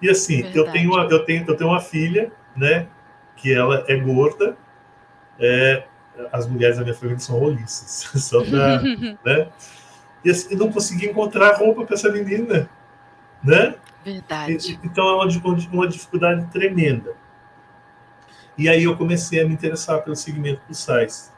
E 0.02 0.10
assim, 0.10 0.50
eu 0.54 0.70
tenho, 0.72 0.92
uma, 0.92 1.04
eu, 1.06 1.24
tenho, 1.24 1.46
eu 1.48 1.56
tenho 1.56 1.70
uma 1.70 1.80
filha, 1.80 2.32
né, 2.56 2.88
que 3.36 3.54
ela 3.54 3.86
é 3.88 3.96
gorda, 3.96 4.58
é, 5.40 5.84
as 6.32 6.48
mulheres 6.48 6.78
da 6.78 6.84
minha 6.84 6.96
família 6.96 7.20
são 7.20 7.38
roliças, 7.38 8.10
só 8.24 8.44
pra, 8.44 8.82
né? 9.24 9.48
E 10.24 10.30
assim, 10.30 10.56
não 10.56 10.72
consegui 10.72 11.08
encontrar 11.08 11.58
roupa 11.58 11.86
para 11.86 11.96
essa 11.96 12.12
menina, 12.12 12.70
né? 13.44 13.76
Verdade. 14.04 14.54
E, 14.54 14.80
então 14.84 15.08
é 15.08 15.16
uma, 15.16 15.58
uma 15.72 15.88
dificuldade 15.88 16.46
tremenda. 16.48 17.16
E 18.58 18.70
aí 18.70 18.84
eu 18.84 18.96
comecei 18.96 19.42
a 19.42 19.48
me 19.48 19.54
interessar 19.54 20.02
pelo 20.04 20.16
segmento 20.16 20.62
plus 20.66 20.78
size. 20.78 21.32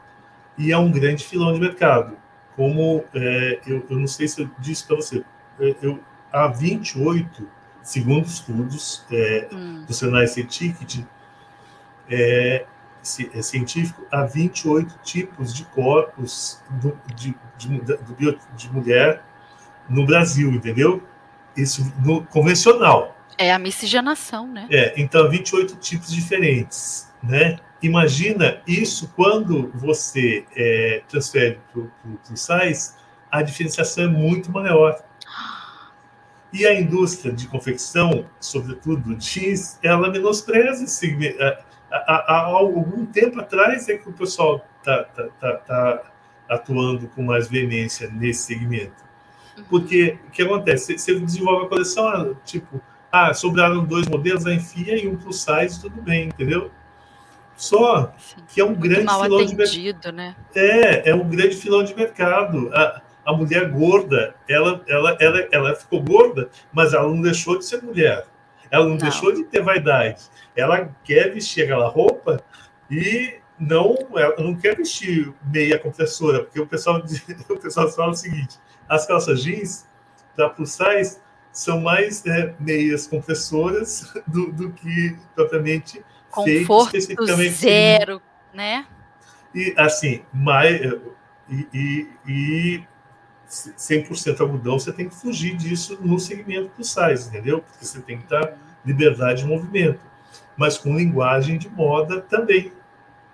E 0.58 0.72
é 0.72 0.78
um 0.78 0.90
grande 0.90 1.24
filão 1.24 1.52
de 1.52 1.60
mercado. 1.60 2.16
Como 2.56 3.04
é, 3.14 3.60
eu, 3.66 3.84
eu 3.88 3.98
não 3.98 4.06
sei 4.06 4.28
se 4.28 4.42
eu 4.42 4.50
disse 4.58 4.86
para 4.86 4.96
você, 4.96 5.24
é, 5.58 5.74
eu, 5.82 6.00
há 6.32 6.46
28 6.46 7.48
segundo 7.84 8.26
estudos 8.26 9.04
é, 9.12 9.48
hum. 9.52 9.84
do 9.86 9.94
Senai 9.94 10.26
Ticket 10.26 11.04
é, 12.10 12.66
é, 13.34 13.42
científico, 13.42 14.04
há 14.10 14.24
28 14.24 14.98
tipos 15.04 15.54
de 15.54 15.64
corpos 15.66 16.60
do, 16.80 16.98
de, 17.14 17.36
de, 17.56 17.80
de, 17.80 18.38
de 18.56 18.72
mulher 18.72 19.22
no 19.88 20.04
Brasil, 20.04 20.50
entendeu? 20.50 21.00
Isso 21.56 21.92
no 22.04 22.24
convencional. 22.24 23.16
É 23.38 23.52
a 23.52 23.58
miscigenação, 23.58 24.48
né? 24.48 24.66
É, 24.70 24.94
então 24.96 25.28
28 25.30 25.76
tipos 25.76 26.10
diferentes, 26.12 27.12
né? 27.22 27.58
imagina 27.86 28.62
isso 28.66 29.12
quando 29.14 29.70
você 29.74 30.44
é, 30.56 31.02
transfere 31.08 31.60
para 31.72 31.82
o 31.82 32.36
size, 32.36 32.94
a 33.30 33.42
diferenciação 33.42 34.04
é 34.04 34.08
muito 34.08 34.50
maior. 34.50 35.02
E 36.54 36.64
a 36.64 36.72
indústria 36.72 37.32
de 37.32 37.48
confecção, 37.48 38.24
sobretudo 38.38 39.16
jeans, 39.16 39.76
ela 39.82 40.08
menospreza 40.08 40.84
esse 40.84 40.94
segmento. 40.94 41.42
Há, 41.42 41.56
há, 41.90 42.38
algum 42.44 43.04
tempo 43.06 43.40
atrás 43.40 43.88
é 43.88 43.98
que 43.98 44.08
o 44.08 44.12
pessoal 44.12 44.64
está 44.78 45.02
tá, 45.02 45.28
tá, 45.40 45.52
tá 45.56 46.02
atuando 46.48 47.08
com 47.08 47.24
mais 47.24 47.48
veemência 47.48 48.08
nesse 48.08 48.44
segmento. 48.44 49.02
Uhum. 49.58 49.64
Porque 49.64 50.16
o 50.28 50.30
que 50.30 50.42
acontece? 50.42 50.96
Você 50.96 51.18
desenvolve 51.18 51.66
a 51.66 51.68
coleção, 51.68 52.06
ah, 52.06 52.34
tipo, 52.44 52.80
ah, 53.10 53.34
sobraram 53.34 53.84
dois 53.84 54.06
modelos, 54.06 54.46
a 54.46 54.54
enfia 54.54 54.96
e 54.96 55.08
um 55.08 55.16
plus 55.16 55.42
size, 55.42 55.80
tudo 55.80 56.00
bem, 56.02 56.28
entendeu? 56.28 56.70
Só 57.56 58.12
que 58.46 58.60
é 58.60 58.64
um 58.64 58.74
grande 58.74 59.12
filão 59.12 59.44
de 59.44 59.56
mercado. 59.56 60.12
Né? 60.12 60.36
É, 60.54 61.10
é 61.10 61.14
um 61.16 61.28
grande 61.28 61.56
filão 61.56 61.82
de 61.82 61.94
mercado. 61.96 62.70
A, 62.72 63.02
a 63.24 63.32
mulher 63.32 63.70
gorda, 63.70 64.34
ela, 64.48 64.82
ela, 64.86 65.16
ela, 65.20 65.48
ela 65.50 65.74
ficou 65.74 66.02
gorda, 66.02 66.50
mas 66.72 66.92
ela 66.92 67.08
não 67.08 67.20
deixou 67.20 67.58
de 67.58 67.64
ser 67.64 67.82
mulher. 67.82 68.26
Ela 68.70 68.84
não, 68.84 68.92
não. 68.92 68.98
deixou 68.98 69.32
de 69.32 69.44
ter 69.44 69.62
vaidade. 69.62 70.22
Ela 70.56 70.90
quer 71.04 71.32
vestir 71.32 71.64
aquela 71.64 71.88
roupa 71.88 72.42
e 72.90 73.38
não, 73.58 73.96
ela 74.16 74.34
não 74.38 74.54
quer 74.54 74.76
vestir 74.76 75.32
meia 75.44 75.78
compressora, 75.78 76.44
porque 76.44 76.60
o 76.60 76.66
pessoal, 76.66 77.02
o 77.48 77.56
pessoal 77.56 77.90
fala 77.90 78.10
o 78.10 78.14
seguinte: 78.14 78.58
as 78.88 79.06
calças 79.06 79.42
jeans 79.42 79.86
da 80.36 80.48
plus 80.48 80.72
size 80.72 81.18
são 81.52 81.80
mais 81.80 82.26
é, 82.26 82.52
meias 82.58 83.06
compressoras 83.06 84.12
do, 84.26 84.52
do 84.52 84.72
que 84.72 85.16
propriamente 85.34 86.04
Conforto 86.30 86.96
especificamente 86.96 87.52
zero, 87.52 88.20
né? 88.52 88.86
E 89.54 89.72
assim, 89.76 90.24
mais, 90.32 90.80
e, 91.48 91.68
e, 91.72 92.08
e 92.26 92.84
100% 93.54 94.40
algodão, 94.40 94.78
você 94.78 94.92
tem 94.92 95.08
que 95.08 95.14
fugir 95.14 95.56
disso 95.56 95.98
no 96.00 96.18
segmento 96.18 96.70
plus 96.70 96.92
size, 96.92 97.28
entendeu? 97.28 97.60
Porque 97.60 97.84
você 97.84 98.00
tem 98.00 98.18
que 98.18 98.26
dar 98.26 98.56
liberdade 98.84 99.42
de 99.42 99.48
movimento, 99.48 100.00
mas 100.56 100.76
com 100.76 100.96
linguagem 100.96 101.58
de 101.58 101.68
moda 101.68 102.20
também, 102.20 102.72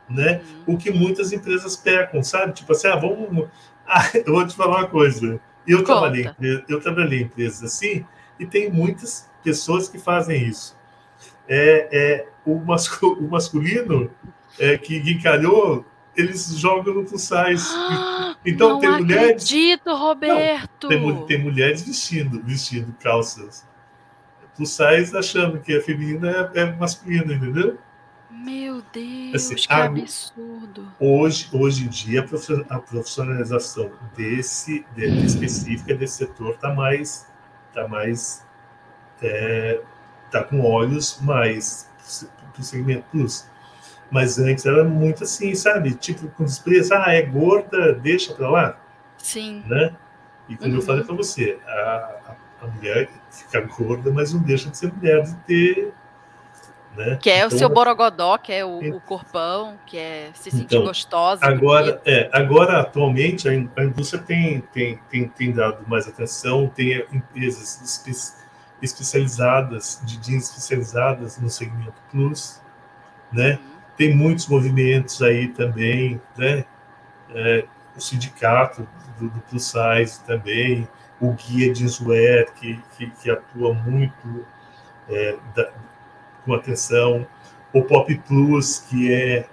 né? 0.09 0.43
O 0.67 0.77
que 0.77 0.91
muitas 0.91 1.33
empresas 1.33 1.77
pecam, 1.77 2.23
sabe? 2.23 2.53
Tipo 2.53 2.73
assim, 2.73 2.89
ah, 2.89 2.97
vamos... 2.97 3.49
Ah, 3.93 4.09
eu 4.15 4.35
vou 4.35 4.47
te 4.47 4.55
falar 4.55 4.77
uma 4.77 4.87
coisa. 4.87 5.41
Eu 5.67 5.83
trabalhei, 5.83 6.31
eu 6.69 6.81
trabalhei 6.81 7.23
em 7.23 7.25
empresas 7.25 7.65
assim 7.65 8.07
e 8.39 8.47
tem 8.47 8.71
muitas 8.71 9.29
pessoas 9.43 9.89
que 9.89 9.99
fazem 9.99 10.47
isso. 10.47 10.79
É, 11.49 11.89
é 11.91 12.29
o 12.47 12.55
masculino 13.29 14.09
é, 14.61 14.79
que 14.79 14.97
encalhou 15.11 15.85
eles 16.21 16.59
jogam 16.59 16.95
no 16.95 17.05
plus 17.05 17.23
size. 17.23 17.69
Então 18.43 18.79
tem 18.79 18.91
mulheres. 18.91 19.43
Acredito, 19.43 19.95
Roberto. 19.95 20.89
Não, 20.89 20.89
tem, 20.89 21.27
tem, 21.27 21.39
mulheres 21.45 21.83
vestindo, 21.83 22.43
vestindo 22.43 22.91
calças 22.99 23.69
plus 24.61 24.71
size 24.71 25.17
achando 25.17 25.59
que 25.61 25.75
a 25.75 25.83
feminina 25.83 26.51
é, 26.55 26.61
é 26.61 26.77
masculina, 26.77 27.33
entendeu? 27.33 27.79
Meu 28.31 28.83
Deus, 28.93 29.35
assim, 29.35 29.55
que 29.55 29.73
a, 29.73 29.85
absurdo. 29.85 30.93
Hoje, 31.01 31.49
hoje 31.53 31.85
em 31.85 31.89
dia, 31.89 32.27
a 32.69 32.79
profissionalização 32.79 33.91
desse, 34.15 34.85
de, 34.95 35.07
específica 35.25 35.95
desse 35.95 36.19
setor 36.19 36.55
está 36.55 36.73
mais, 36.75 37.27
tá 37.75 37.89
mais 37.89 38.47
é, 39.23 39.81
tá 40.31 40.45
com 40.45 40.61
olhos 40.61 41.19
mais 41.23 41.91
para 42.53 42.61
o 42.61 42.63
segmento 42.63 43.05
plus. 43.11 43.50
Mas 44.11 44.39
antes 44.39 44.67
era 44.67 44.83
muito 44.83 45.25
assim, 45.25 45.55
sabe? 45.55 45.95
Tipo, 45.95 46.29
com 46.29 46.45
desprezo, 46.45 46.95
ah, 46.95 47.13
é 47.13 47.23
gorda, 47.23 47.95
deixa 47.95 48.35
para 48.35 48.51
lá. 48.51 48.81
Sim. 49.19 49.63
Né? 49.67 49.95
E 50.49 50.57
como 50.57 50.71
uhum. 50.71 50.77
eu 50.77 50.83
falei 50.83 51.05
para 51.05 51.15
você, 51.15 51.59
a, 51.65 52.35
a, 52.63 52.67
mulher 52.67 53.09
fica 53.31 53.61
gorda, 53.61 54.11
mas 54.11 54.35
não 54.35 54.43
deixa 54.43 54.69
de 54.69 54.77
ser 54.77 54.93
mulher, 54.93 55.23
de 55.23 55.35
ter. 55.47 55.95
Né? 56.97 57.19
Que 57.23 57.31
é 57.31 57.37
então, 57.39 57.49
o 57.49 57.59
seu 57.59 57.69
borogodó, 57.69 58.37
que 58.37 58.53
é 58.53 58.65
o, 58.65 58.97
o, 58.97 59.01
corpão, 59.01 59.79
que 59.87 59.97
é 59.97 60.31
se 60.35 60.51
sentir 60.51 60.75
então, 60.75 60.83
gostosa. 60.83 61.47
Agora, 61.47 62.03
é, 62.05 62.29
agora, 62.33 62.81
atualmente, 62.81 63.49
a, 63.49 63.55
indústria 63.55 64.21
tem, 64.21 64.61
tem, 64.73 64.99
tem, 65.09 65.29
tem, 65.29 65.53
dado 65.53 65.87
mais 65.87 66.09
atenção, 66.09 66.67
tem 66.67 67.07
empresas 67.13 67.81
espe 67.81 68.11
especializadas, 68.83 70.01
de 70.05 70.17
jeans 70.17 70.49
especializadas 70.49 71.39
no 71.39 71.51
segmento 71.51 72.01
plus, 72.11 72.63
né? 73.31 73.59
Tem 74.01 74.17
muitos 74.17 74.47
movimentos 74.47 75.21
aí 75.21 75.49
também, 75.49 76.19
né? 76.35 76.65
É, 77.35 77.67
o 77.95 78.01
sindicato 78.01 78.89
do, 79.19 79.29
do 79.29 79.41
Plus 79.43 79.65
Size 79.65 80.25
também, 80.25 80.89
o 81.21 81.35
Guia 81.35 81.71
de 81.71 81.85
Sweat, 81.85 82.51
que, 82.53 82.83
que, 82.97 83.11
que, 83.11 83.31
atua 83.31 83.75
muito 83.75 84.47
é, 85.07 85.37
da, 85.55 85.71
com 86.47 86.55
atenção, 86.55 87.27
o 87.75 87.83
Pop 87.83 88.15
Plus, 88.27 88.79
que 88.89 89.13
é 89.13 89.47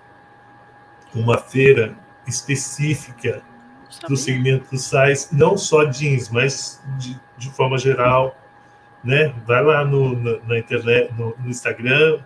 uma 1.14 1.38
feira 1.38 1.94
específica 2.26 3.44
do 4.08 4.16
segmento 4.16 4.70
Plus 4.70 4.86
Size, 4.86 5.28
não 5.36 5.58
só 5.58 5.84
jeans, 5.84 6.30
mas 6.30 6.82
de, 6.98 7.20
de 7.38 7.50
forma 7.50 7.78
geral, 7.78 8.34
né? 9.04 9.28
Vai 9.46 9.62
lá 9.62 9.84
no, 9.84 10.18
na, 10.18 10.40
na 10.46 10.58
internet, 10.58 11.14
no, 11.16 11.36
no 11.38 11.50
Instagram, 11.50 12.22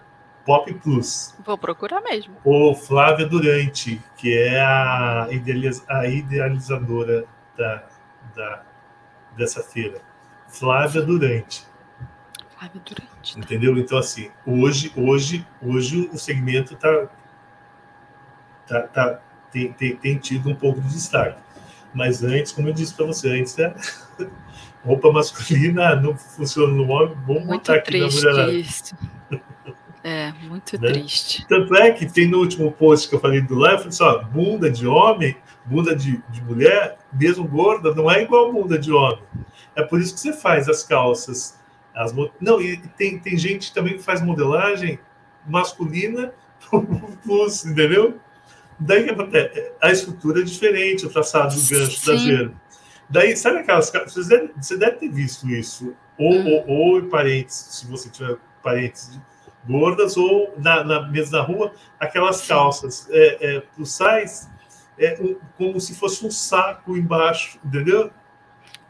Pop 0.45 0.73
Plus. 0.75 1.35
Vou 1.45 1.57
procurar 1.57 2.01
mesmo. 2.01 2.35
O 2.43 2.73
Flávia 2.73 3.25
Durante, 3.25 4.01
que 4.17 4.37
é 4.37 4.59
a, 4.59 5.27
a 5.89 6.07
idealizadora 6.07 7.25
da, 7.57 7.83
da, 8.35 8.63
dessa 9.37 9.61
feira. 9.63 10.01
Flávia 10.47 11.01
Durante. 11.01 11.65
Flávia 12.57 12.81
Durante. 12.83 13.33
Tá. 13.33 13.39
Entendeu? 13.39 13.77
Então, 13.77 13.97
assim, 13.97 14.31
hoje, 14.45 14.91
hoje, 14.95 15.45
hoje 15.61 16.09
o 16.11 16.17
segmento 16.17 16.75
tá, 16.75 17.07
tá, 18.67 18.81
tá, 18.87 19.21
tem, 19.51 19.71
tem, 19.73 19.95
tem 19.95 20.17
tido 20.17 20.49
um 20.49 20.55
pouco 20.55 20.81
de 20.81 20.89
destaque. 20.89 21.39
Mas 21.93 22.23
antes, 22.23 22.51
como 22.51 22.69
eu 22.69 22.73
disse 22.73 22.93
para 22.93 23.05
você, 23.05 23.29
antes 23.29 23.57
é 23.59 23.73
roupa 24.83 25.11
masculina 25.11 25.95
não 25.95 26.15
funciona 26.15 26.73
no 26.73 26.87
homem, 26.89 27.15
vamos 27.25 27.45
Muito 27.45 27.59
botar 27.59 27.75
aqui 27.75 27.99
na 27.99 28.07
mulherada. 28.07 28.53
Isso. 28.53 28.95
É, 30.03 30.31
muito 30.43 30.79
né? 30.79 30.91
triste. 30.91 31.45
Tanto 31.47 31.75
é 31.75 31.91
que 31.91 32.11
tem 32.11 32.27
no 32.27 32.39
último 32.39 32.71
post 32.71 33.07
que 33.07 33.15
eu 33.15 33.19
falei 33.19 33.41
do 33.41 33.55
live, 33.55 33.85
eu 33.85 33.91
falei 33.91 34.11
assim, 34.13 34.25
ó, 34.25 34.29
bunda 34.29 34.69
de 34.69 34.87
homem, 34.87 35.37
bunda 35.65 35.95
de, 35.95 36.21
de 36.29 36.41
mulher, 36.43 36.97
mesmo 37.13 37.47
gorda, 37.47 37.93
não 37.93 38.09
é 38.09 38.23
igual 38.23 38.51
bunda 38.51 38.79
de 38.79 38.91
homem. 38.91 39.23
É 39.75 39.83
por 39.83 39.99
isso 39.99 40.13
que 40.13 40.19
você 40.19 40.33
faz 40.33 40.67
as 40.67 40.83
calças. 40.83 41.59
As, 41.95 42.13
não, 42.39 42.61
e 42.61 42.77
tem, 42.97 43.19
tem 43.19 43.37
gente 43.37 43.73
também 43.73 43.97
que 43.97 44.03
faz 44.03 44.21
modelagem 44.21 44.99
masculina 45.45 46.33
plus, 47.23 47.65
entendeu? 47.65 48.19
Daí 48.79 49.03
que 49.03 49.11
acontece? 49.11 49.71
A 49.79 49.91
estrutura 49.91 50.41
é 50.41 50.43
diferente, 50.43 51.05
o 51.05 51.09
traçado 51.09 51.53
do 51.53 51.67
gancho 51.67 52.03
traseiro. 52.03 52.55
Daí, 53.07 53.35
sabe 53.35 53.59
aquelas 53.59 53.91
você 53.91 54.23
deve, 54.27 54.53
você 54.59 54.77
deve 54.77 54.95
ter 54.97 55.09
visto 55.09 55.47
isso, 55.49 55.93
ou, 56.17 56.33
hum. 56.33 56.63
ou, 56.67 56.95
ou 56.95 57.03
parentes, 57.03 57.55
se 57.55 57.85
você 57.85 58.09
tiver 58.09 58.37
parentes 58.63 59.19
gordas 59.66 60.18
ou 60.18 60.53
na, 60.57 60.84
na 60.84 61.07
mesmo 61.09 61.38
na 61.38 61.43
rua 61.43 61.74
aquelas 61.99 62.45
calças 62.47 63.07
é, 63.12 63.57
é, 63.57 63.59
plus 63.59 63.91
size 63.91 64.49
é, 64.97 65.18
um, 65.22 65.36
como 65.57 65.80
se 65.80 65.95
fosse 65.95 66.26
um 66.26 66.32
saco 66.32 66.95
embaixo, 66.95 67.59
entendeu? 67.64 68.12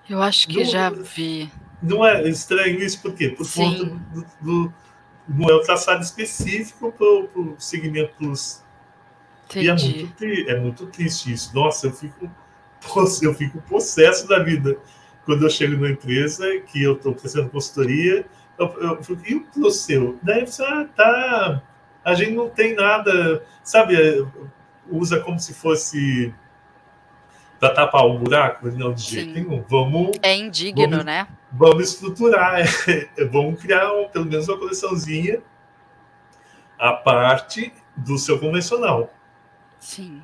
Eu 0.09 0.21
acho 0.21 0.47
que 0.47 0.57
não, 0.57 0.65
já 0.65 0.89
vi. 0.89 1.49
Não 1.81 2.05
é 2.05 2.27
estranho 2.27 2.79
isso 2.81 3.01
por 3.01 3.13
quê? 3.13 3.29
Por 3.29 3.45
Sim. 3.45 3.63
conta 3.63 3.85
do, 3.85 4.25
do, 4.41 4.73
não 5.27 5.49
é 5.49 5.53
o 5.53 5.61
traçado 5.61 6.03
específico 6.03 6.91
para 6.91 7.41
o 7.41 7.55
segmento 7.57 8.13
plus. 8.17 8.63
Entendi. 9.45 9.65
E 9.65 9.69
é 9.69 9.73
muito, 9.73 10.49
é 10.49 10.59
muito 10.59 10.85
triste 10.87 11.31
isso. 11.31 11.55
Nossa, 11.55 11.87
eu 11.87 11.93
fico 11.93 12.29
eu 13.21 13.33
fico 13.33 13.61
possesso 13.61 14.27
da 14.27 14.39
vida 14.39 14.77
quando 15.23 15.43
eu 15.43 15.49
chego 15.49 15.73
numa 15.73 15.89
empresa 15.89 16.45
que 16.61 16.81
eu 16.81 16.93
estou 16.93 17.13
prestando 17.13 17.49
consultoria 17.49 18.25
eu, 18.61 18.97
eu 18.97 19.03
falei, 19.03 19.23
e 19.27 19.59
o 19.59 19.71
seu? 19.71 20.19
Daí 20.21 20.45
você, 20.45 20.63
ah, 20.63 20.87
tá. 20.95 21.61
A 22.03 22.13
gente 22.13 22.31
não 22.31 22.49
tem 22.49 22.75
nada, 22.75 23.43
sabe? 23.63 23.95
Usa 24.89 25.19
como 25.19 25.39
se 25.39 25.53
fosse 25.53 26.33
para 27.59 27.73
tapar 27.73 28.05
o 28.05 28.17
buraco, 28.17 28.67
não 28.71 28.93
de 28.93 29.03
jeito 29.03 29.33
nenhum. 29.33 29.63
Vamos. 29.67 30.17
É 30.23 30.35
indigno, 30.35 30.89
vamos, 30.89 31.05
né? 31.05 31.27
Vamos 31.51 31.89
estruturar, 31.91 32.63
vamos 33.31 33.61
criar 33.61 33.87
pelo 34.11 34.25
menos 34.25 34.47
uma 34.47 34.57
coleçãozinha 34.57 35.41
a 36.79 36.93
parte 36.93 37.71
do 37.95 38.17
seu 38.17 38.39
convencional. 38.39 39.13
Sim. 39.79 40.23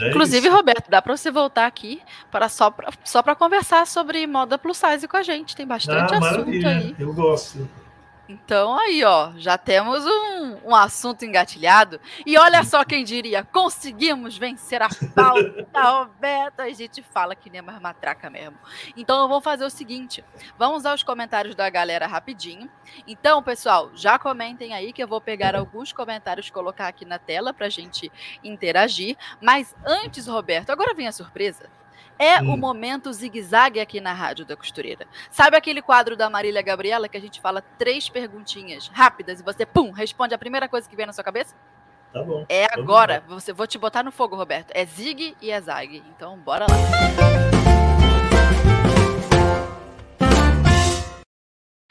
É 0.00 0.10
Inclusive, 0.10 0.46
isso. 0.46 0.56
Roberto, 0.56 0.88
dá 0.88 1.00
para 1.00 1.16
você 1.16 1.30
voltar 1.30 1.66
aqui 1.66 2.00
para 2.30 2.48
só 2.48 2.70
para 2.70 2.92
só 3.04 3.22
conversar 3.34 3.86
sobre 3.86 4.26
moda 4.26 4.58
plus 4.58 4.78
size 4.78 5.06
com 5.06 5.16
a 5.16 5.22
gente. 5.22 5.54
Tem 5.54 5.66
bastante 5.66 6.14
ah, 6.14 6.18
assunto 6.18 6.66
aí. 6.66 6.94
Eu 6.98 7.12
gosto. 7.12 7.68
Então 8.28 8.76
aí, 8.78 9.04
ó, 9.04 9.32
já 9.36 9.58
temos 9.58 10.04
um, 10.06 10.70
um 10.70 10.74
assunto 10.74 11.24
engatilhado. 11.24 12.00
E 12.24 12.38
olha 12.38 12.64
só 12.64 12.82
quem 12.84 13.04
diria, 13.04 13.44
conseguimos 13.44 14.38
vencer 14.38 14.80
a 14.80 14.88
pauta, 15.14 15.66
Roberta. 15.92 16.62
A 16.62 16.70
gente 16.70 17.02
fala 17.02 17.34
que 17.34 17.50
nem 17.50 17.60
mais 17.60 17.80
matraca 17.80 18.30
mesmo. 18.30 18.56
Então 18.96 19.20
eu 19.20 19.28
vou 19.28 19.40
fazer 19.40 19.64
o 19.64 19.70
seguinte, 19.70 20.24
vamos 20.58 20.86
aos 20.86 21.02
comentários 21.02 21.54
da 21.54 21.68
galera 21.68 22.06
rapidinho. 22.06 22.70
Então, 23.06 23.42
pessoal, 23.42 23.90
já 23.94 24.18
comentem 24.18 24.72
aí 24.72 24.92
que 24.92 25.02
eu 25.02 25.08
vou 25.08 25.20
pegar 25.20 25.54
alguns 25.54 25.92
comentários 25.92 26.48
e 26.48 26.52
colocar 26.52 26.88
aqui 26.88 27.04
na 27.04 27.18
tela 27.18 27.52
pra 27.52 27.68
gente 27.68 28.10
interagir. 28.42 29.16
Mas 29.40 29.74
antes, 29.84 30.26
Roberto, 30.26 30.70
agora 30.70 30.94
vem 30.94 31.06
a 31.06 31.12
surpresa. 31.12 31.68
É 32.18 32.40
hum. 32.40 32.54
o 32.54 32.56
momento 32.56 33.12
zigue-zague 33.12 33.80
aqui 33.80 34.00
na 34.00 34.12
Rádio 34.12 34.44
da 34.44 34.56
Costureira. 34.56 35.06
Sabe 35.30 35.56
aquele 35.56 35.82
quadro 35.82 36.16
da 36.16 36.30
Marília 36.30 36.62
Gabriela 36.62 37.08
que 37.08 37.16
a 37.16 37.20
gente 37.20 37.40
fala 37.40 37.62
três 37.78 38.08
perguntinhas 38.08 38.88
rápidas 38.88 39.40
e 39.40 39.42
você, 39.42 39.66
pum, 39.66 39.90
responde 39.90 40.34
a 40.34 40.38
primeira 40.38 40.68
coisa 40.68 40.88
que 40.88 40.96
vem 40.96 41.06
na 41.06 41.12
sua 41.12 41.24
cabeça? 41.24 41.54
Tá 42.12 42.22
bom. 42.22 42.46
É 42.48 42.66
agora. 42.72 43.24
Você, 43.26 43.52
vou 43.52 43.66
te 43.66 43.76
botar 43.76 44.04
no 44.04 44.12
fogo, 44.12 44.36
Roberto. 44.36 44.70
É 44.72 44.86
zig 44.86 45.36
e 45.42 45.50
é 45.50 45.60
zag. 45.60 46.02
Então, 46.14 46.38
bora 46.38 46.66
lá. 46.70 46.76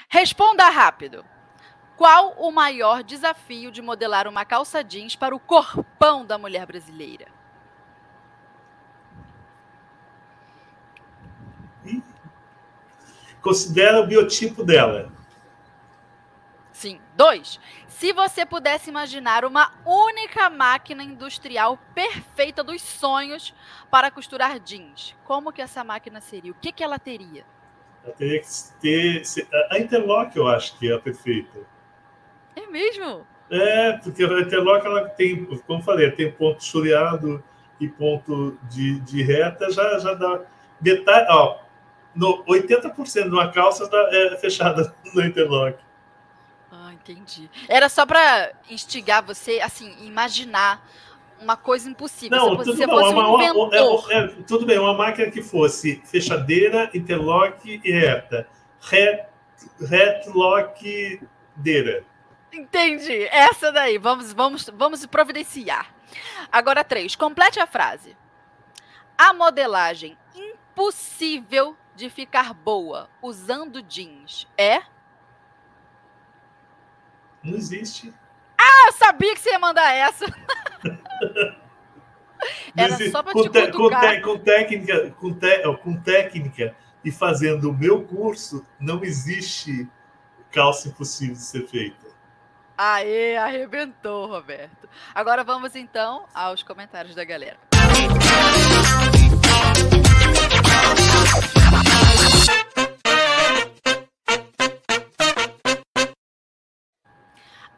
Responda 0.07 0.69
rápido. 0.69 1.25
Qual 1.97 2.35
o 2.37 2.51
maior 2.51 3.03
desafio 3.03 3.71
de 3.71 3.81
modelar 3.81 4.27
uma 4.27 4.45
calça 4.45 4.83
jeans 4.83 5.15
para 5.15 5.35
o 5.35 5.39
corpão 5.39 6.25
da 6.25 6.37
mulher 6.37 6.65
brasileira? 6.65 7.42
Considera 13.43 13.99
o 13.99 14.07
biotipo 14.07 14.63
dela. 14.63 15.11
Sim. 16.71 16.99
Dois. 17.15 17.59
Se 17.87 18.11
você 18.11 18.45
pudesse 18.45 18.89
imaginar 18.89 19.45
uma 19.45 19.71
única 19.85 20.49
máquina 20.49 21.03
industrial 21.03 21.77
perfeita 21.93 22.63
dos 22.63 22.81
sonhos 22.81 23.53
para 23.91 24.09
costurar 24.09 24.59
jeans, 24.59 25.15
como 25.23 25.51
que 25.53 25.61
essa 25.61 25.83
máquina 25.83 26.19
seria? 26.19 26.51
O 26.51 26.55
que, 26.55 26.71
que 26.71 26.83
ela 26.83 26.97
teria? 26.97 27.45
Ela 28.03 28.13
teria 28.15 28.41
que 28.41 28.47
ter. 28.81 29.21
A 29.69 29.77
Interlock, 29.77 30.35
eu 30.35 30.47
acho 30.47 30.77
que 30.79 30.91
é 30.91 30.95
a 30.95 30.99
perfeita. 30.99 31.59
É 32.55 32.65
mesmo? 32.67 33.25
É, 33.49 33.93
porque 33.93 34.23
a 34.23 34.39
Interlock 34.39 34.85
ela 34.85 35.07
tem, 35.09 35.45
como 35.67 35.83
falei, 35.83 36.09
tem 36.11 36.31
ponto 36.31 36.63
chureado 36.63 37.43
e 37.79 37.87
ponto 37.87 38.57
de, 38.63 38.99
de 39.01 39.21
reta, 39.21 39.71
já, 39.71 39.99
já 39.99 40.13
dá 40.15 40.41
metade. 40.81 41.27
Ó, 41.29 41.62
no 42.15 42.43
80% 42.45 43.23
de 43.23 43.29
uma 43.29 43.51
calça 43.51 43.87
tá, 43.87 44.09
é 44.11 44.35
fechada 44.37 44.93
no 45.13 45.25
interlock. 45.25 45.77
Ah, 46.71 46.93
entendi. 46.93 47.49
Era 47.67 47.89
só 47.89 48.05
para 48.05 48.53
instigar 48.69 49.23
você, 49.23 49.59
assim, 49.61 49.93
imaginar 50.05 50.87
uma 51.39 51.57
coisa 51.57 51.89
impossível. 51.89 52.37
Não, 52.37 52.57
tudo, 52.57 52.75
você 52.75 52.87
não, 52.87 52.97
fosse 52.97 53.13
uma, 53.13 53.29
um 53.29 53.41
inventor. 53.41 54.11
É, 54.11 54.17
é, 54.17 54.27
tudo 54.47 54.65
bem, 54.65 54.79
uma 54.79 54.93
máquina 54.93 55.29
que 55.29 55.41
fosse 55.41 56.01
fechadeira, 56.05 56.89
interlock 56.93 57.81
e 57.83 57.91
reta. 57.91 58.47
Ret, 58.81 59.25
retlockdeira. 59.79 62.03
Entendi. 62.51 63.27
Essa 63.31 63.71
daí. 63.71 63.97
Vamos, 63.97 64.33
vamos, 64.33 64.69
vamos 64.73 65.05
providenciar. 65.05 65.93
Agora, 66.51 66.83
três. 66.83 67.15
Complete 67.15 67.59
a 67.59 67.67
frase. 67.67 68.17
A 69.17 69.33
modelagem 69.33 70.17
impossível 70.35 71.77
de 71.95 72.09
ficar 72.09 72.53
boa 72.53 73.09
usando 73.21 73.81
jeans 73.81 74.47
é? 74.57 74.81
Não 77.43 77.57
existe. 77.57 78.13
Ah, 78.57 78.87
eu 78.87 78.93
sabia 78.93 79.33
que 79.33 79.41
você 79.41 79.51
ia 79.51 79.59
mandar 79.59 79.93
essa. 79.93 80.25
Era 82.75 82.97
só 83.11 83.21
para 83.23 83.33
te 83.33 83.49
te 83.49 83.71
com, 83.71 83.89
te, 83.89 84.21
com 84.21 84.39
técnica, 84.39 85.11
com, 85.11 85.33
te, 85.33 85.77
com 85.77 86.01
técnica 86.01 86.75
e 87.03 87.11
fazendo 87.11 87.69
o 87.69 87.73
meu 87.73 88.03
curso, 88.03 88.65
não 88.79 89.03
existe 89.03 89.87
calça 90.51 90.87
impossível 90.87 91.35
de 91.35 91.41
ser 91.41 91.67
feita. 91.67 92.07
Aê, 92.77 93.37
arrebentou, 93.37 94.27
Roberto. 94.27 94.89
Agora 95.13 95.43
vamos 95.43 95.75
então 95.75 96.25
aos 96.33 96.63
comentários 96.63 97.15
da 97.15 97.23
galera. 97.23 97.72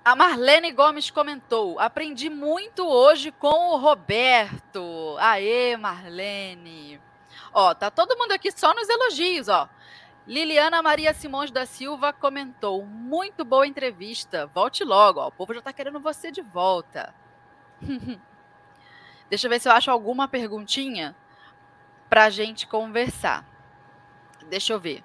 A 0.06 0.16
Marlene 0.16 0.72
Gomes 0.72 1.10
comentou: 1.10 1.80
aprendi 1.80 2.30
muito 2.30 2.88
hoje 2.88 3.32
com 3.32 3.72
o 3.72 3.78
Roberto. 3.78 5.16
Aê, 5.18 5.76
Marlene. 5.76 7.02
Ó, 7.52 7.74
tá 7.74 7.90
todo 7.90 8.16
mundo 8.16 8.32
aqui 8.32 8.52
só 8.52 8.72
nos 8.76 8.88
elogios, 8.88 9.48
ó. 9.48 9.68
Liliana 10.28 10.82
Maria 10.84 11.12
Simões 11.12 11.50
da 11.50 11.66
Silva 11.66 12.14
comentou: 12.14 12.86
muito 12.86 13.44
boa 13.44 13.66
entrevista. 13.66 14.46
Volte 14.46 14.84
logo, 14.84 15.20
ó. 15.20 15.28
O 15.28 15.32
povo 15.32 15.56
já 15.56 15.62
tá 15.62 15.74
querendo 15.74 16.00
você 16.00 16.30
de 16.30 16.44
volta. 16.44 17.12
Deixa 19.28 19.48
eu 19.48 19.50
ver 19.50 19.60
se 19.60 19.68
eu 19.68 19.72
acho 19.72 19.90
alguma 19.90 20.28
perguntinha 20.28 21.16
pra 22.08 22.30
gente 22.30 22.68
conversar. 22.68 23.44
Deixa 24.50 24.74
eu 24.74 24.80
ver. 24.80 25.04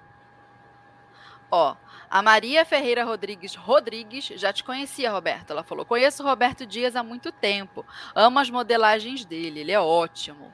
Ó, 1.49 1.75
a 2.09 2.21
Maria 2.21 2.65
Ferreira 2.65 3.03
Rodrigues 3.03 3.55
Rodrigues 3.55 4.25
já 4.35 4.53
te 4.53 4.63
conhecia, 4.63 5.11
Roberto. 5.11 5.51
Ela 5.51 5.63
falou: 5.63 5.85
Conheço 5.85 6.23
o 6.23 6.25
Roberto 6.25 6.65
Dias 6.65 6.95
há 6.95 7.03
muito 7.03 7.31
tempo. 7.31 7.85
Amo 8.15 8.39
as 8.39 8.49
modelagens 8.49 9.25
dele, 9.25 9.59
ele 9.59 9.71
é 9.71 9.79
ótimo. 9.79 10.51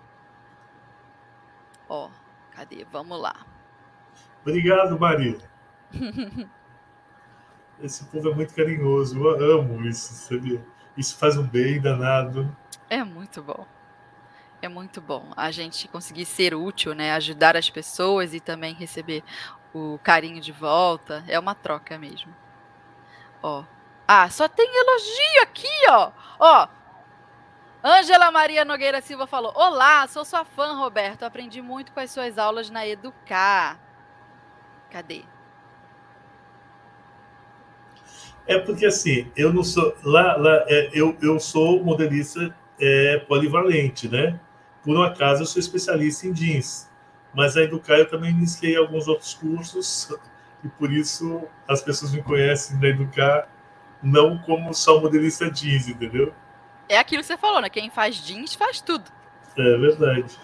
Ó, 1.87 2.09
cadê? 2.51 2.85
Vamos 2.91 3.21
lá. 3.21 3.35
Obrigado, 4.41 4.99
Maria. 4.99 5.37
Esse 7.81 8.05
povo 8.05 8.31
é 8.31 8.35
muito 8.35 8.55
carinhoso. 8.55 9.19
Eu 9.23 9.61
amo 9.61 9.85
isso, 9.85 10.13
sabia? 10.13 10.65
Isso 10.97 11.17
faz 11.17 11.37
um 11.37 11.47
bem 11.47 11.79
danado. 11.79 12.55
É 12.89 13.03
muito 13.03 13.41
bom. 13.43 13.67
É 14.67 14.69
muito 14.69 14.99
bom 14.99 15.31
a 15.37 15.49
gente 15.49 15.87
conseguir 15.87 16.25
ser 16.25 16.53
útil, 16.53 16.93
né? 16.93 17.13
Ajudar 17.13 17.55
as 17.55 17.69
pessoas 17.69 18.33
e 18.33 18.41
também 18.41 18.73
receber 18.73 19.23
o 19.73 19.97
carinho 20.03 20.41
de 20.41 20.51
volta. 20.51 21.23
É 21.25 21.39
uma 21.39 21.55
troca 21.55 21.97
mesmo. 21.97 22.35
Ó. 23.41 23.63
Ah, 24.05 24.29
só 24.29 24.45
tem 24.49 24.67
elogio 24.67 25.41
aqui, 25.41 25.89
ó. 25.89 26.11
Ó. 26.37 26.67
Ângela 27.81 28.29
Maria 28.29 28.65
Nogueira 28.65 28.99
Silva 28.99 29.25
falou: 29.25 29.53
Olá, 29.55 30.05
sou 30.05 30.25
sua 30.25 30.43
fã, 30.43 30.73
Roberto. 30.73 31.23
Aprendi 31.23 31.61
muito 31.61 31.93
com 31.93 32.01
as 32.01 32.11
suas 32.11 32.37
aulas 32.37 32.69
na 32.69 32.85
Educar. 32.85 33.79
Cadê? 34.91 35.23
É 38.45 38.59
porque 38.59 38.85
assim, 38.85 39.31
eu 39.33 39.53
não 39.53 39.63
sou. 39.63 39.95
Lá, 40.03 40.35
lá 40.35 40.65
é, 40.67 40.89
eu, 40.91 41.15
eu 41.21 41.39
sou 41.39 41.81
modelista 41.81 42.53
é, 42.77 43.19
polivalente, 43.29 44.09
né? 44.09 44.37
Por 44.87 44.97
um 44.97 45.03
acaso, 45.03 45.43
eu 45.43 45.45
sou 45.45 45.59
especialista 45.59 46.25
em 46.25 46.31
jeans 46.31 46.87
mas 47.37 47.55
a 47.55 47.61
Educar 47.61 47.99
eu 47.99 48.09
também 48.09 48.31
iniciei 48.31 48.75
alguns 48.75 49.07
outros 49.07 49.35
cursos 49.35 50.09
e 50.65 50.67
por 50.69 50.91
isso 50.91 51.47
as 51.67 51.83
pessoas 51.83 52.11
me 52.11 52.23
conhecem 52.23 52.79
da 52.79 52.87
Educar 52.87 53.47
não 54.01 54.39
como 54.39 54.73
só 54.73 54.99
modelista 54.99 55.49
jeans, 55.51 55.87
entendeu? 55.87 56.33
É 56.89 56.97
aquilo 56.97 57.21
que 57.21 57.27
você 57.27 57.37
falou, 57.37 57.61
né? 57.61 57.69
Quem 57.69 57.91
faz 57.91 58.15
jeans 58.15 58.55
faz 58.55 58.81
tudo. 58.81 59.03
É 59.55 59.77
verdade. 59.77 60.35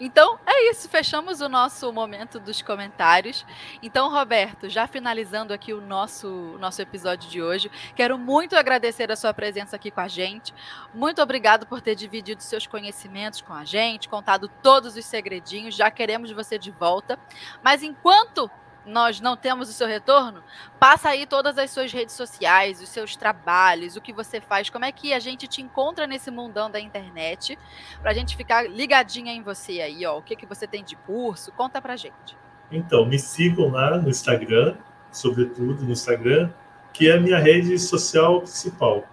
Então 0.00 0.40
é 0.46 0.70
isso, 0.70 0.88
fechamos 0.88 1.42
o 1.42 1.48
nosso 1.48 1.92
momento 1.92 2.40
dos 2.40 2.62
comentários. 2.62 3.44
Então, 3.82 4.10
Roberto, 4.10 4.66
já 4.68 4.86
finalizando 4.86 5.52
aqui 5.52 5.74
o 5.74 5.80
nosso, 5.80 6.56
nosso 6.58 6.80
episódio 6.80 7.28
de 7.28 7.42
hoje, 7.42 7.70
quero 7.94 8.16
muito 8.16 8.56
agradecer 8.56 9.12
a 9.12 9.16
sua 9.16 9.34
presença 9.34 9.76
aqui 9.76 9.90
com 9.90 10.00
a 10.00 10.08
gente. 10.08 10.54
Muito 10.94 11.20
obrigado 11.20 11.66
por 11.66 11.82
ter 11.82 11.94
dividido 11.94 12.42
seus 12.42 12.66
conhecimentos 12.66 13.42
com 13.42 13.52
a 13.52 13.62
gente, 13.62 14.08
contado 14.08 14.48
todos 14.62 14.96
os 14.96 15.04
segredinhos. 15.04 15.76
Já 15.76 15.90
queremos 15.90 16.30
você 16.32 16.58
de 16.58 16.70
volta. 16.70 17.18
Mas 17.62 17.82
enquanto 17.82 18.50
nós 18.84 19.20
não 19.20 19.36
temos 19.36 19.68
o 19.68 19.72
seu 19.72 19.86
retorno, 19.86 20.42
passa 20.78 21.10
aí 21.10 21.26
todas 21.26 21.58
as 21.58 21.70
suas 21.70 21.92
redes 21.92 22.14
sociais, 22.14 22.80
os 22.80 22.88
seus 22.88 23.16
trabalhos, 23.16 23.96
o 23.96 24.00
que 24.00 24.12
você 24.12 24.40
faz, 24.40 24.70
como 24.70 24.84
é 24.84 24.92
que 24.92 25.12
a 25.12 25.18
gente 25.18 25.46
te 25.46 25.62
encontra 25.62 26.06
nesse 26.06 26.30
mundão 26.30 26.70
da 26.70 26.80
internet, 26.80 27.58
para 28.00 28.10
a 28.10 28.14
gente 28.14 28.36
ficar 28.36 28.68
ligadinha 28.68 29.32
em 29.32 29.42
você 29.42 29.80
aí, 29.80 30.04
ó, 30.06 30.18
o 30.18 30.22
que, 30.22 30.36
que 30.36 30.46
você 30.46 30.66
tem 30.66 30.82
de 30.82 30.96
curso, 30.96 31.52
conta 31.52 31.80
pra 31.80 31.96
gente. 31.96 32.36
Então, 32.70 33.04
me 33.04 33.18
sigam 33.18 33.68
lá 33.68 33.98
no 33.98 34.08
Instagram, 34.08 34.76
sobretudo 35.10 35.84
no 35.84 35.92
Instagram, 35.92 36.50
que 36.92 37.08
é 37.08 37.16
a 37.16 37.20
minha 37.20 37.38
rede 37.38 37.78
social 37.78 38.40
principal. 38.40 39.04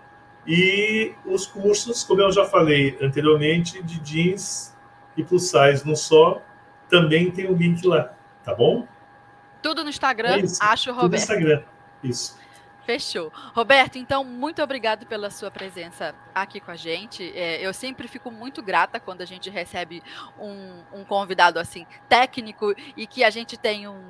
E 0.45 1.13
os 1.25 1.45
cursos, 1.45 2.03
como 2.03 2.21
eu 2.21 2.31
já 2.31 2.45
falei 2.45 2.97
anteriormente, 3.01 3.83
de 3.83 3.99
jeans 3.99 4.75
e 5.17 5.23
plus 5.23 5.49
size 5.49 5.85
não 5.85 5.95
só, 5.95 6.41
também 6.89 7.29
tem 7.31 7.47
o 7.47 7.53
um 7.53 7.57
link 7.57 7.85
lá, 7.85 8.13
tá 8.43 8.55
bom? 8.55 8.87
Tudo 9.67 9.83
no 9.83 9.89
Instagram, 9.89 10.37
é 10.37 10.43
acho 10.61 10.93
Roberto. 10.93 11.01
Tudo 11.01 11.11
no 11.11 11.17
Instagram, 11.17 11.63
isso. 12.01 12.39
Fechou. 12.85 13.33
Roberto, 13.53 13.97
então, 13.97 14.23
muito 14.23 14.63
obrigado 14.63 15.05
pela 15.05 15.29
sua 15.29 15.51
presença 15.51 16.15
aqui 16.33 16.61
com 16.61 16.71
a 16.71 16.75
gente. 16.77 17.37
É, 17.37 17.59
eu 17.59 17.73
sempre 17.73 18.07
fico 18.07 18.31
muito 18.31 18.63
grata 18.63 18.97
quando 18.97 19.21
a 19.21 19.25
gente 19.25 19.49
recebe 19.49 20.01
um, 20.39 20.83
um, 20.93 21.03
convidado 21.03 21.59
assim 21.59 21.85
técnico 22.07 22.73
e 22.95 23.05
que 23.05 23.25
a 23.25 23.29
gente 23.29 23.57
tem 23.57 23.89
um, 23.89 24.01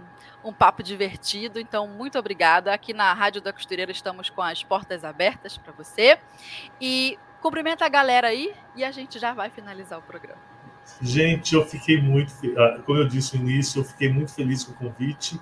um 0.43 0.53
papo 0.53 0.83
divertido. 0.83 1.59
Então, 1.59 1.87
muito 1.87 2.19
obrigada. 2.19 2.71
Aqui 2.71 2.93
na 2.93 3.11
Rádio 3.13 3.41
da 3.41 3.51
Costureira 3.51 3.91
estamos 3.91 4.29
com 4.29 4.43
as 4.43 4.63
portas 4.63 5.03
abertas 5.03 5.57
para 5.57 5.73
você. 5.73 6.19
E 6.79 7.17
cumprimenta 7.41 7.83
a 7.83 7.89
galera 7.89 8.27
aí 8.27 8.53
e 8.75 8.83
a 8.83 8.91
gente 8.91 9.17
já 9.17 9.33
vai 9.33 9.49
finalizar 9.49 9.97
o 9.97 10.03
programa. 10.03 10.56
Gente, 11.01 11.53
eu 11.53 11.65
fiquei 11.65 12.01
muito, 12.01 12.33
ah, 12.57 12.79
como 12.85 12.97
eu 12.99 13.07
disse 13.07 13.37
no 13.37 13.49
início, 13.49 13.81
eu 13.81 13.83
fiquei 13.83 14.11
muito 14.11 14.33
feliz 14.33 14.63
com 14.63 14.71
o 14.71 14.89
convite 14.89 15.39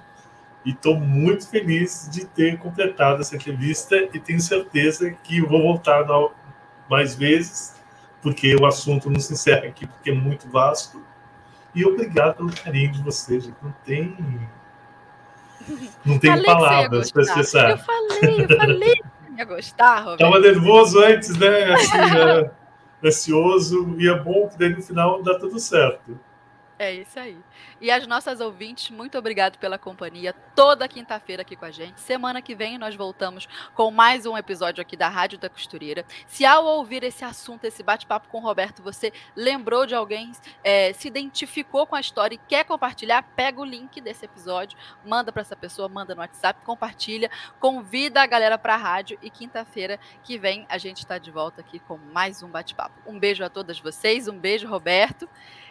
e 0.65 0.71
estou 0.71 0.99
muito 0.99 1.47
feliz 1.47 2.09
de 2.11 2.25
ter 2.25 2.57
completado 2.57 3.21
essa 3.21 3.35
entrevista 3.35 3.95
e 4.13 4.19
tenho 4.19 4.41
certeza 4.41 5.11
que 5.11 5.39
vou 5.39 5.61
voltar 5.61 6.03
mais 6.89 7.15
vezes, 7.15 7.75
porque 8.21 8.55
o 8.55 8.65
assunto 8.65 9.09
não 9.09 9.19
se 9.19 9.33
encerra 9.33 9.67
aqui, 9.67 9.85
porque 9.85 10.09
é 10.09 10.13
muito 10.13 10.49
vasto. 10.49 11.01
E 11.73 11.85
obrigado 11.85 12.37
pelo 12.37 12.51
carinho 12.51 12.91
de 12.91 13.03
vocês. 13.03 13.47
Não 13.61 13.73
tem. 13.85 14.17
Não 16.03 16.17
tem 16.17 16.41
palavras 16.43 17.11
para 17.11 17.21
expressar. 17.21 17.71
Eu 17.71 17.77
falei, 17.77 18.45
eu 18.49 18.57
falei 18.57 18.95
que 18.95 19.37
ia 19.37 19.45
gostar, 19.45 19.99
Roberto. 20.05 20.23
Estava 20.23 20.39
nervoso 20.39 20.99
antes, 20.99 21.37
né? 21.37 21.73
Assim, 21.73 21.97
é, 21.97 22.51
ansioso, 23.05 23.95
e 23.99 24.07
é 24.07 24.17
bom 24.17 24.47
que 24.47 24.57
daí 24.57 24.69
no 24.69 24.81
final 24.81 25.21
dá 25.21 25.37
tudo 25.37 25.59
certo. 25.59 26.19
É 26.77 26.93
isso 26.93 27.17
aí. 27.17 27.37
E 27.79 27.89
as 27.89 28.05
nossas 28.05 28.41
ouvintes, 28.41 28.89
muito 28.89 29.17
obrigado 29.17 29.57
pela 29.57 29.77
companhia 29.77 30.33
toda 30.53 30.89
quinta-feira 30.89 31.41
aqui 31.41 31.55
com 31.55 31.63
a 31.63 31.71
gente. 31.71 32.01
Semana 32.01 32.41
que 32.41 32.53
vem 32.53 32.77
nós 32.77 32.93
voltamos 32.95 33.47
com 33.73 33.89
mais 33.91 34.25
um 34.25 34.37
episódio 34.37 34.81
aqui 34.81 34.97
da 34.97 35.07
Rádio 35.07 35.39
da 35.39 35.49
Costureira. 35.49 36.05
Se 36.27 36.45
ao 36.45 36.65
ouvir 36.65 37.01
esse 37.05 37.23
assunto, 37.23 37.63
esse 37.63 37.81
bate-papo 37.81 38.27
com 38.27 38.39
o 38.39 38.41
Roberto, 38.41 38.83
você 38.83 39.13
lembrou 39.37 39.85
de 39.85 39.95
alguém, 39.95 40.33
é, 40.65 40.91
se 40.91 41.07
identificou 41.07 41.87
com 41.87 41.95
a 41.95 42.01
história 42.01 42.35
e 42.35 42.39
quer 42.39 42.65
compartilhar, 42.65 43.23
pega 43.23 43.61
o 43.61 43.65
link 43.65 44.01
desse 44.01 44.25
episódio, 44.25 44.77
manda 45.05 45.31
para 45.31 45.43
essa 45.43 45.55
pessoa, 45.55 45.87
manda 45.87 46.13
no 46.13 46.19
WhatsApp, 46.19 46.59
compartilha, 46.65 47.31
convida 47.57 48.21
a 48.21 48.25
galera 48.25 48.57
para 48.57 48.73
a 48.73 48.77
rádio 48.77 49.17
e 49.21 49.29
quinta-feira 49.29 49.97
que 50.23 50.37
vem 50.37 50.65
a 50.67 50.77
gente 50.77 50.97
está 50.97 51.17
de 51.17 51.31
volta 51.31 51.61
aqui 51.61 51.79
com 51.79 51.97
mais 51.97 52.43
um 52.43 52.49
bate-papo. 52.49 53.01
Um 53.05 53.17
beijo 53.17 53.45
a 53.45 53.49
todas 53.49 53.79
vocês, 53.79 54.27
um 54.27 54.37
beijo, 54.37 54.67
Roberto 54.67 55.29